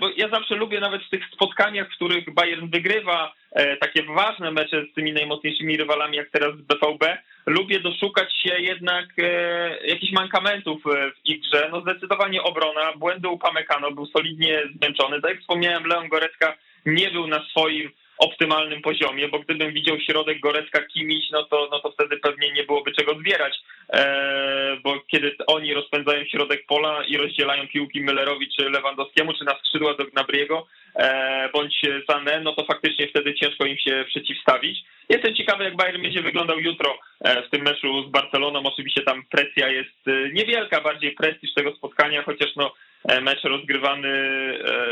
bo 0.00 0.10
ja 0.16 0.28
zawsze 0.28 0.54
lubię 0.54 0.80
nawet 0.80 1.02
w 1.02 1.10
tych 1.10 1.22
spotkaniach, 1.32 1.88
w 1.88 1.96
których 1.96 2.34
Bayern 2.34 2.70
wygrywa 2.70 3.34
takie 3.80 4.02
ważne 4.02 4.50
mecze 4.50 4.84
z 4.90 4.94
tymi 4.94 5.12
najmocniejszymi 5.12 5.76
rywalami, 5.76 6.16
jak 6.16 6.30
teraz 6.30 6.52
BVB, 6.56 7.18
lubię 7.46 7.80
doszukać 7.80 8.36
się 8.42 8.60
jednak 8.60 9.06
e, 9.18 9.86
jakichś 9.86 10.12
mankamentów 10.12 10.82
e, 10.86 11.10
w 11.10 11.14
ich 11.24 11.40
grze. 11.40 11.68
No 11.72 11.80
zdecydowanie 11.80 12.42
obrona, 12.42 12.92
błędy 12.96 13.28
u 13.28 13.38
Pamekano, 13.38 13.90
był 13.90 14.06
solidnie 14.06 14.62
zmęczony. 14.76 15.20
Tak 15.20 15.30
jak 15.30 15.40
wspomniałem, 15.40 15.86
Leon 15.86 16.08
Gorecka 16.08 16.56
nie 16.86 17.10
był 17.10 17.26
na 17.26 17.44
swoim 17.50 17.90
optymalnym 18.18 18.82
poziomie, 18.82 19.28
bo 19.28 19.38
gdybym 19.38 19.72
widział 19.72 20.00
środek 20.00 20.40
Gorecka 20.40 20.82
Kimiś, 20.82 21.30
no 21.30 21.44
to, 21.44 21.68
no 21.70 21.80
to 21.80 21.90
wtedy 21.90 22.16
pewnie 22.16 22.52
nie 22.52 22.64
byłoby 22.64 22.92
czego 22.92 23.14
zbierać, 23.14 23.54
e, 23.92 24.76
bo 24.84 25.00
kiedy 25.00 25.36
oni 25.46 25.74
rozpędzają 25.74 26.24
środek 26.24 26.66
pola 26.66 27.04
i 27.04 27.16
rozdzielają 27.16 27.68
piłki 27.68 28.04
Müllerowi 28.04 28.46
czy 28.56 28.70
Lewandowskiemu, 28.70 29.32
czy 29.32 29.44
na 29.44 29.58
skrzydła 29.58 29.94
do 29.94 30.04
Gnabriego, 30.04 30.66
e, 30.94 31.48
bądź 31.52 31.80
Sané, 32.10 32.42
no 32.42 32.52
to 32.52 32.64
faktycznie 32.64 33.08
wtedy 33.08 33.34
ciężko 33.34 33.66
im 33.66 33.78
się 33.78 34.04
przeciwstawić. 34.08 34.78
Jestem 35.08 35.34
ciekawy, 35.34 35.64
jak 35.64 35.76
Bayern 35.76 36.02
będzie 36.02 36.22
wyglądał 36.22 36.60
jutro 36.60 36.98
e, 37.20 37.42
w 37.42 37.50
tym 37.50 37.62
meczu 37.62 38.08
z 38.08 38.10
Barceloną. 38.10 38.62
Oczywiście 38.64 39.02
tam 39.02 39.24
presja 39.30 39.68
jest 39.68 40.06
niewielka, 40.32 40.80
bardziej 40.80 41.12
prestiż 41.12 41.54
tego 41.54 41.76
spotkania, 41.76 42.22
chociaż 42.22 42.56
no 42.56 42.74
mecz 43.22 43.44
rozgrywany 43.44 44.12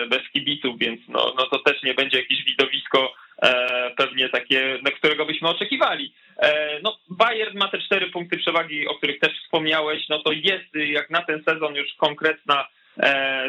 bez 0.09 0.31
kibiców, 0.33 0.79
więc 0.79 1.01
no, 1.09 1.35
no 1.39 1.47
to 1.47 1.59
też 1.59 1.83
nie 1.83 1.95
będzie 1.95 2.19
jakieś 2.19 2.45
widowisko 2.45 3.15
pewnie 3.97 4.29
takie, 4.29 4.79
na 4.83 4.91
którego 4.91 5.27
byśmy 5.27 5.49
oczekiwali. 5.49 6.13
No, 6.83 6.99
Bayern 7.09 7.59
ma 7.59 7.69
te 7.69 7.79
cztery 7.79 8.11
punkty 8.11 8.37
przewagi, 8.37 8.89
o 8.89 8.95
których 8.95 9.19
też 9.19 9.33
wspomniałeś, 9.43 10.09
no 10.09 10.19
to 10.19 10.33
jest 10.33 10.75
jak 10.75 11.11
na 11.11 11.23
ten 11.23 11.43
sezon 11.45 11.75
już 11.75 11.95
konkretna 11.95 12.67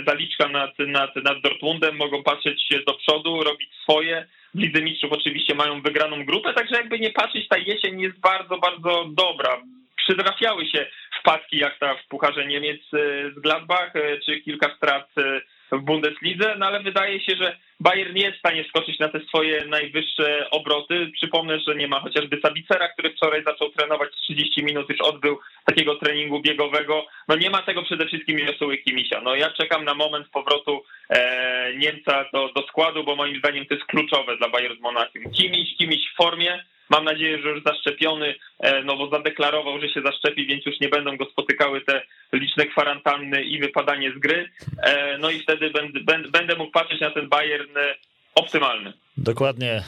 zaliczka 0.07 0.47
nad, 0.47 0.79
nad, 0.79 1.15
nad 1.15 1.41
Dortmundem, 1.41 1.95
mogą 1.95 2.23
patrzeć 2.23 2.69
do 2.87 2.93
przodu, 2.93 3.43
robić 3.43 3.69
swoje, 3.83 4.25
w 4.55 4.59
Lidze 4.59 4.81
Mistrzów 4.81 5.11
oczywiście 5.11 5.55
mają 5.55 5.81
wygraną 5.81 6.25
grupę, 6.25 6.53
także 6.53 6.75
jakby 6.75 6.99
nie 6.99 7.09
patrzeć, 7.09 7.47
ta 7.47 7.57
jesień 7.57 8.01
jest 8.01 8.19
bardzo, 8.19 8.57
bardzo 8.57 9.05
dobra. 9.09 9.61
Przytrafiały 9.97 10.65
się 10.65 10.85
wpadki 11.25 11.57
jak 11.57 11.79
ta 11.79 11.95
w 11.95 12.07
Pucharze 12.07 12.45
Niemiec 12.45 12.81
e, 12.93 13.31
z 13.31 13.39
Gladbach, 13.39 13.95
e, 13.95 14.19
czy 14.25 14.41
kilka 14.41 14.75
strat 14.77 15.09
e, 15.17 15.41
w 15.71 15.81
Bundeslidze, 15.81 16.55
no 16.57 16.65
ale 16.65 16.83
wydaje 16.83 17.19
się, 17.19 17.35
że 17.35 17.57
Bayern 17.79 18.13
nie 18.13 18.21
jest 18.21 18.35
w 18.35 18.39
stanie 18.39 18.65
skoczyć 18.69 18.99
na 18.99 19.09
te 19.09 19.19
swoje 19.19 19.65
najwyższe 19.65 20.49
obroty. 20.49 21.11
Przypomnę, 21.13 21.59
że 21.59 21.75
nie 21.75 21.87
ma 21.87 21.99
chociażby 21.99 22.39
Sabicera, 22.41 22.87
który 22.87 23.09
wczoraj 23.09 23.43
zaczął 23.43 23.69
trenować 23.69 24.09
30 24.11 24.63
minut, 24.63 24.89
już 24.89 25.01
odbył 25.01 25.39
takiego 25.65 25.95
treningu 25.95 26.41
biegowego. 26.41 27.05
No 27.27 27.35
nie 27.35 27.49
ma 27.49 27.61
tego 27.61 27.83
przede 27.83 28.05
wszystkim 28.05 28.39
Josuły 28.39 28.77
Kimisia. 28.77 29.21
No 29.21 29.35
ja 29.35 29.49
czekam 29.51 29.85
na 29.85 29.93
moment 29.93 30.29
powrotu 30.29 30.83
e, 31.09 31.73
Niemca 31.75 32.25
do, 32.33 32.49
do 32.55 32.67
składu, 32.67 33.03
bo 33.03 33.15
moim 33.15 33.39
zdaniem 33.39 33.65
to 33.65 33.73
jest 33.73 33.87
kluczowe 33.87 34.37
dla 34.37 34.49
Bayern 34.49 34.81
Monachium. 34.81 35.31
Kimiś, 35.31 35.77
Kimiś 35.77 36.11
w 36.13 36.15
formie, 36.15 36.63
Mam 36.89 37.03
nadzieję, 37.03 37.41
że 37.41 37.49
już 37.49 37.63
zaszczepiony, 37.63 38.35
e, 38.59 38.83
no 38.83 38.97
bo 38.97 39.09
zadeklarował, 39.09 39.81
że 39.81 39.89
się 39.89 40.01
zaszczepi, 40.01 40.45
więc 40.45 40.65
już 40.65 40.79
nie 40.79 40.89
będą 40.89 41.17
go 41.17 41.25
spotykały 41.25 41.81
te 41.81 42.01
liczne 42.33 42.65
kwarantanny 42.65 43.43
i 43.43 43.59
wypadanie 43.59 44.11
z 44.11 44.19
gry. 44.19 44.49
E, 44.83 45.17
no 45.17 45.29
i 45.29 45.39
wtedy 45.39 45.69
będę, 45.69 45.99
będę 46.29 46.55
mógł 46.55 46.71
patrzeć 46.71 47.01
na 47.01 47.11
ten 47.11 47.29
Bayern 47.29 47.77
e, 47.77 47.95
optymalny. 48.35 48.93
Dokładnie. 49.17 49.83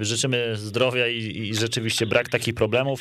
Życzymy 0.00 0.56
zdrowia 0.56 1.08
i, 1.08 1.18
i, 1.18 1.54
rzeczywiście 1.54 2.06
brak 2.06 2.28
takich 2.28 2.54
problemów. 2.54 3.00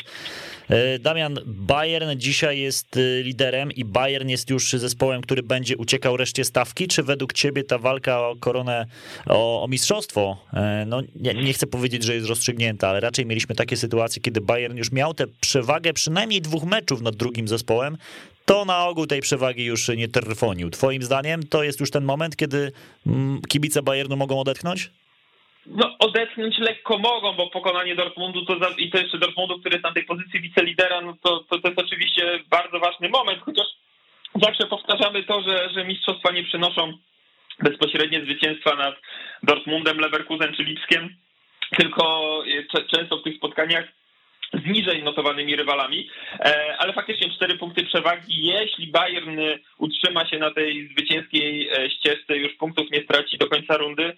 Damian, 0.99 1.39
Bayern 1.45 2.09
dzisiaj 2.15 2.59
jest 2.59 2.99
liderem 3.23 3.71
i 3.71 3.85
Bayern 3.85 4.29
jest 4.29 4.49
już 4.49 4.71
zespołem, 4.71 5.21
który 5.21 5.43
będzie 5.43 5.77
uciekał 5.77 6.17
reszcie 6.17 6.45
stawki. 6.45 6.87
Czy 6.87 7.03
według 7.03 7.33
ciebie 7.33 7.63
ta 7.63 7.77
walka 7.77 8.19
o 8.19 8.35
koronę, 8.35 8.85
o, 9.25 9.63
o 9.63 9.67
mistrzostwo, 9.67 10.37
no 10.87 11.01
nie, 11.15 11.33
nie, 11.33 11.53
chcę 11.53 11.67
powiedzieć, 11.67 12.03
że 12.03 12.15
jest 12.15 12.27
rozstrzygnięta, 12.27 12.89
ale 12.89 12.99
raczej 12.99 13.25
mieliśmy 13.25 13.55
takie 13.55 13.77
sytuacje, 13.77 14.21
kiedy 14.21 14.41
Bayern 14.41 14.77
już 14.77 14.91
miał 14.91 15.13
tę 15.13 15.25
przewagę 15.41 15.93
przynajmniej 15.93 16.41
dwóch 16.41 16.63
meczów 16.63 17.01
nad 17.01 17.15
drugim 17.15 17.47
zespołem, 17.47 17.97
to 18.47 18.65
na 18.65 18.85
ogół 18.85 19.07
tej 19.07 19.21
przewagi 19.21 19.65
już 19.65 19.87
nie 19.87 20.07
trwonił. 20.07 20.69
Twoim 20.69 21.03
zdaniem 21.03 21.43
to 21.43 21.63
jest 21.63 21.79
już 21.79 21.91
ten 21.91 22.03
moment, 22.03 22.35
kiedy 22.35 22.71
mm, 23.07 23.41
kibice 23.49 23.81
Bayernu 23.81 24.15
mogą 24.17 24.39
odetchnąć? 24.39 24.89
No, 25.65 25.95
odetchnąć 25.99 26.57
lekko 26.57 26.97
mogą, 26.97 27.33
bo 27.33 27.49
pokonanie 27.49 27.95
Dortmundu 27.95 28.45
to 28.45 28.59
za, 28.59 28.69
i 28.77 28.89
to 28.91 28.97
jeszcze 28.97 29.17
Dortmundu, 29.17 29.59
który 29.59 29.75
jest 29.75 29.83
na 29.83 29.93
tej 29.93 30.03
pozycji 30.03 30.41
wicelidera, 30.41 31.01
no 31.01 31.17
to, 31.21 31.39
to, 31.49 31.59
to 31.59 31.67
jest 31.67 31.79
oczywiście 31.79 32.39
bardzo 32.49 32.79
ważny 32.79 33.09
moment, 33.09 33.39
chociaż 33.41 33.67
zawsze 34.41 34.67
powtarzamy 34.67 35.23
to, 35.23 35.41
że, 35.41 35.69
że 35.69 35.85
mistrzostwa 35.85 36.31
nie 36.31 36.43
przynoszą 36.43 36.93
bezpośrednie 37.59 38.21
zwycięstwa 38.21 38.75
nad 38.75 38.95
Dortmundem, 39.43 39.99
Leverkusen 39.99 40.53
czy 40.55 40.63
Lipskiem, 40.63 41.15
tylko 41.77 42.43
często 42.91 43.17
w 43.17 43.23
tych 43.23 43.37
spotkaniach 43.37 43.87
z 44.53 44.65
niżej 44.65 45.03
notowanymi 45.03 45.55
rywalami, 45.55 46.09
e, 46.39 46.75
ale 46.77 46.93
faktycznie 46.93 47.29
cztery 47.29 47.57
punkty 47.57 47.83
przewagi. 47.83 48.45
Jeśli 48.45 48.87
Bayern 48.87 49.39
utrzyma 49.77 50.27
się 50.27 50.39
na 50.39 50.51
tej 50.51 50.89
zwycięskiej 50.91 51.69
e, 51.69 51.89
ścieżce, 51.89 52.37
już 52.37 52.53
punktów 52.53 52.91
nie 52.91 53.03
straci 53.03 53.37
do 53.37 53.47
końca 53.47 53.77
rundy, 53.77 54.13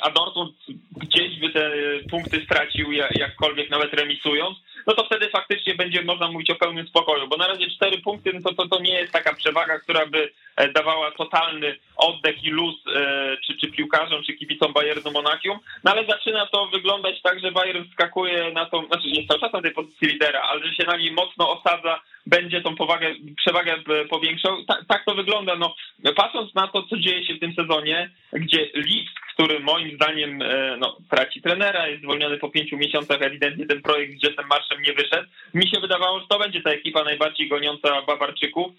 a 0.00 0.10
Dortmund 0.10 0.54
gdzieś 0.96 1.40
by 1.40 1.50
te 1.50 1.70
punkty 2.10 2.44
stracił, 2.44 2.92
jakkolwiek 2.92 3.70
nawet 3.70 3.94
remisując, 3.94 4.58
no 4.86 4.94
to 4.94 5.04
wtedy 5.04 5.28
faktycznie 5.28 5.74
będzie 5.74 6.02
można 6.02 6.28
mówić 6.28 6.50
o 6.50 6.54
pełnym 6.54 6.86
spokoju, 6.86 7.28
bo 7.28 7.36
na 7.36 7.46
razie 7.46 7.70
cztery 7.70 7.98
punkty 7.98 8.32
no 8.34 8.40
to, 8.40 8.54
to, 8.54 8.68
to 8.68 8.82
nie 8.82 8.92
jest 8.92 9.12
taka 9.12 9.34
przewaga, 9.34 9.78
która 9.78 10.06
by 10.06 10.30
e, 10.56 10.72
dawała 10.72 11.10
totalny 11.10 11.76
oddech 11.96 12.44
i 12.44 12.50
luz 12.50 12.74
e, 12.96 13.36
czy, 13.46 13.56
czy 13.56 13.70
piłkarzom, 13.70 14.22
czy 14.22 14.32
kibicom 14.32 14.72
Bayernu 14.72 15.10
Monachium, 15.10 15.58
no 15.84 15.90
ale 15.90 16.06
zaczyna 16.06 16.46
to 16.46 16.66
wyglądać 16.66 17.22
tak, 17.22 17.40
że 17.40 17.52
Bayern 17.52 17.84
skakuje 17.92 18.52
na 18.52 18.66
tą, 18.66 18.86
znaczy 18.86 19.08
jest 19.08 19.28
cały 19.28 19.40
czas 19.40 19.52
na 19.52 19.62
tej 19.62 19.72
pozycji 19.72 20.08
lidera, 20.08 20.42
ale 20.42 20.66
że 20.66 20.74
się 20.74 20.84
na 20.84 20.96
niej 20.96 21.12
mocno 21.12 21.60
osadza, 21.60 22.00
będzie 22.26 22.60
tą 22.62 22.76
powagę, 22.76 23.14
przewagę 23.36 23.76
powiększał. 24.10 24.64
Ta, 24.64 24.84
tak 24.88 25.04
to 25.04 25.14
wygląda. 25.14 25.56
No, 25.56 25.74
patrząc 26.16 26.54
na 26.54 26.68
to, 26.68 26.82
co 26.82 26.96
dzieje 26.96 27.26
się 27.26 27.34
w 27.34 27.40
tym 27.40 27.54
sezonie, 27.54 28.10
gdzie 28.32 28.70
Lipsk 28.74 29.33
który 29.34 29.60
moim 29.60 29.94
zdaniem 29.94 30.42
no, 30.78 30.96
traci 31.10 31.42
trenera, 31.42 31.88
jest 31.88 32.02
zwolniony 32.02 32.38
po 32.38 32.50
pięciu 32.50 32.76
miesiącach, 32.76 33.22
ewidentnie 33.22 33.66
ten 33.66 33.82
projekt 33.82 34.20
z 34.20 34.22
Jessem 34.22 34.46
Marszem 34.46 34.82
nie 34.82 34.92
wyszedł. 34.92 35.28
Mi 35.54 35.68
się 35.68 35.80
wydawało, 35.80 36.20
że 36.20 36.26
to 36.28 36.38
będzie 36.38 36.62
ta 36.62 36.70
ekipa 36.70 37.04
najbardziej 37.04 37.48
goniąca 37.48 38.02
Bawarczyków. 38.02 38.72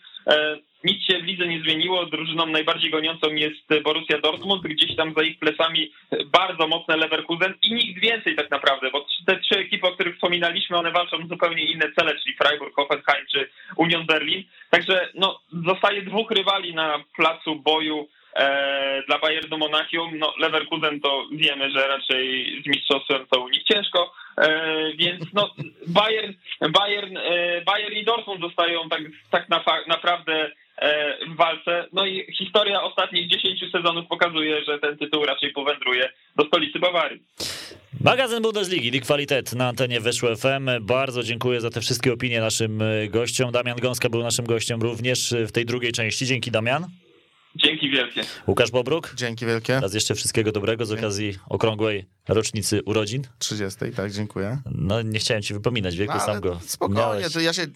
Nic 0.84 1.03
się 1.03 1.20
w 1.20 1.24
lidze 1.24 1.47
nie 1.47 1.60
zmieniło. 1.60 2.06
Drużyną 2.06 2.45
najbardziej 2.45 2.91
goniącą 2.91 3.28
jest 3.34 3.84
Borussia 3.84 4.18
Dortmund, 4.18 4.64
gdzieś 4.64 4.95
tam 4.95 5.14
za 5.14 5.24
ich 5.24 5.39
plecami 5.39 5.91
bardzo 6.26 6.68
mocne 6.68 6.97
Leverkusen 6.97 7.53
i 7.62 7.74
nikt 7.74 8.01
więcej 8.01 8.36
tak 8.36 8.51
naprawdę, 8.51 8.91
bo 8.91 9.06
te 9.26 9.39
trzy 9.39 9.60
ekipy, 9.60 9.88
o 9.88 9.91
których 9.91 10.16
wspominaliśmy, 10.16 10.78
one 10.78 10.91
walczą 10.91 11.28
zupełnie 11.28 11.64
inne 11.64 11.91
cele, 11.99 12.16
czyli 12.16 12.36
Freiburg, 12.36 12.76
Hoffenheim 12.76 13.26
czy 13.32 13.49
Union 13.76 14.06
Berlin. 14.06 14.43
Także 14.70 15.10
no, 15.16 15.39
zostaje 15.66 16.01
dwóch 16.01 16.32
rywali 16.32 16.76
na 16.76 17.03
placu 17.16 17.56
boju 17.56 17.99
e, 17.99 18.08
dla 19.08 19.20
Bayernu 19.20 19.58
Monachium. 19.58 20.18
No, 20.18 20.34
Leverkusen 20.40 21.00
to 21.00 21.26
wiemy, 21.32 21.72
że 21.72 21.88
raczej 21.88 22.46
z 22.66 22.68
mistrzostwem 22.68 23.26
to 23.30 23.40
u 23.40 23.50
nich 23.50 23.64
ciężko, 23.64 24.14
e, 24.38 24.94
więc 24.94 25.24
no, 25.34 25.56
Bayern, 25.88 26.34
Bayern, 26.70 27.18
e, 27.18 27.62
Bayern 27.62 27.94
i 27.94 28.06
Dortmund 28.06 28.42
zostają 28.42 28.90
tak, 28.90 29.02
tak 29.32 29.50
na, 29.50 29.64
naprawdę 29.88 30.52
E, 30.78 31.18
w 31.28 31.36
walce. 31.36 31.88
No 31.94 32.06
i 32.06 32.34
historia 32.34 32.84
ostatnich 32.84 33.30
10 33.30 33.72
sezonów 33.72 34.08
pokazuje, 34.08 34.64
że 34.64 34.80
ten 34.80 34.98
tytuł 34.98 35.26
raczej 35.26 35.52
powędruje 35.52 36.10
do 36.36 36.46
stolicy 36.46 36.80
Bawarii. 36.80 37.24
Magazyn 38.02 38.42
Bundesligi, 38.42 38.92
Lig 38.92 39.06
Qualitet 39.06 39.54
na 39.54 39.68
antenie 39.68 40.00
Weszło 40.00 40.36
FM. 40.36 40.70
Bardzo 40.82 41.24
dziękuję 41.24 41.62
za 41.62 41.70
te 41.70 41.82
wszystkie 41.82 42.14
opinie 42.14 42.40
naszym 42.40 42.82
e, 42.82 43.08
gościom. 43.08 43.52
Damian 43.52 43.78
Gąska 43.78 44.10
był 44.10 44.24
naszym 44.24 44.46
gościem 44.46 44.82
również 44.82 45.36
w 45.48 45.52
tej 45.52 45.66
drugiej 45.66 45.92
części. 45.92 46.26
Dzięki 46.26 46.52
Damian. 46.52 46.86
Dzięki 47.56 47.74
wielkie. 47.90 48.22
Łukasz 48.48 48.72
Bobruk. 48.72 49.14
Dzięki 49.16 49.46
wielkie. 49.46 49.80
Raz 49.80 49.94
jeszcze 49.94 50.16
wszystkiego 50.16 50.52
dobrego 50.52 50.86
z 50.86 50.92
okazji 50.92 51.38
okrągłej 51.50 52.06
rocznicy 52.28 52.84
urodzin. 52.84 53.24
30, 53.40 53.80
tak, 53.96 54.12
dziękuję. 54.12 54.58
No 54.72 55.02
nie 55.02 55.20
chciałem 55.20 55.44
ci 55.44 55.54
wypominać 55.54 55.96
wieku, 55.96 56.14
no, 56.14 56.20
sam 56.20 56.42
go 56.42 56.60
Spokojnie, 56.66 57.30
to 57.30 57.40
ja 57.40 57.54
się... 57.54 57.68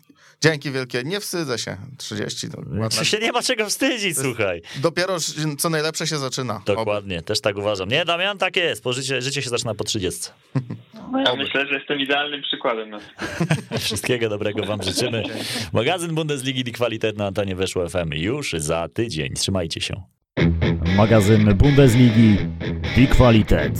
Dzięki 0.42 0.72
wielkie, 0.72 1.04
nie 1.04 1.20
wstydzę 1.20 1.58
się. 1.58 1.78
30 1.98 2.50
to 2.50 2.58
ładna... 2.58 3.04
się 3.04 3.18
nie 3.20 3.32
ma 3.32 3.42
czego 3.42 3.66
wstydzić, 3.66 4.18
słuchaj. 4.18 4.62
Dopiero 4.82 5.18
co 5.58 5.70
najlepsze 5.70 6.08
się 6.08 6.18
zaczyna. 6.18 6.62
Dokładnie, 6.66 7.16
Oby. 7.16 7.26
też 7.26 7.42
tak 7.42 7.58
uważam. 7.58 7.90
Nie, 7.90 8.06
Damian, 8.06 8.38
tak 8.38 8.56
jest, 8.56 8.84
bo 8.84 8.94
życie, 8.94 9.22
życie 9.22 9.42
się 9.42 9.50
zaczyna 9.50 9.76
po 9.76 9.84
30. 9.84 10.30
No 11.12 11.20
ja 11.20 11.36
myślę, 11.36 11.68
że 11.68 11.78
jestem 11.78 12.00
idealnym 12.00 12.42
przykładem. 12.42 12.92
Wszystkiego 13.80 14.30
dobrego 14.30 14.66
wam 14.66 14.84
życzymy. 14.84 15.24
Magazyn 15.74 16.16
Bundesligi 16.16 16.64
Die 16.64 16.74
Qualität 16.74 17.18
na 17.18 17.28
antenie 17.28 17.56
Weszło 17.56 17.90
FM 17.90 18.14
już 18.14 18.52
za 18.58 18.90
tydzień. 18.90 19.34
Trzymajcie 19.34 19.82
się. 19.82 19.99
Magazyn 21.00 21.58
Bundesligi 21.58 22.40
Die 22.96 23.08
Qualität. 23.08 23.72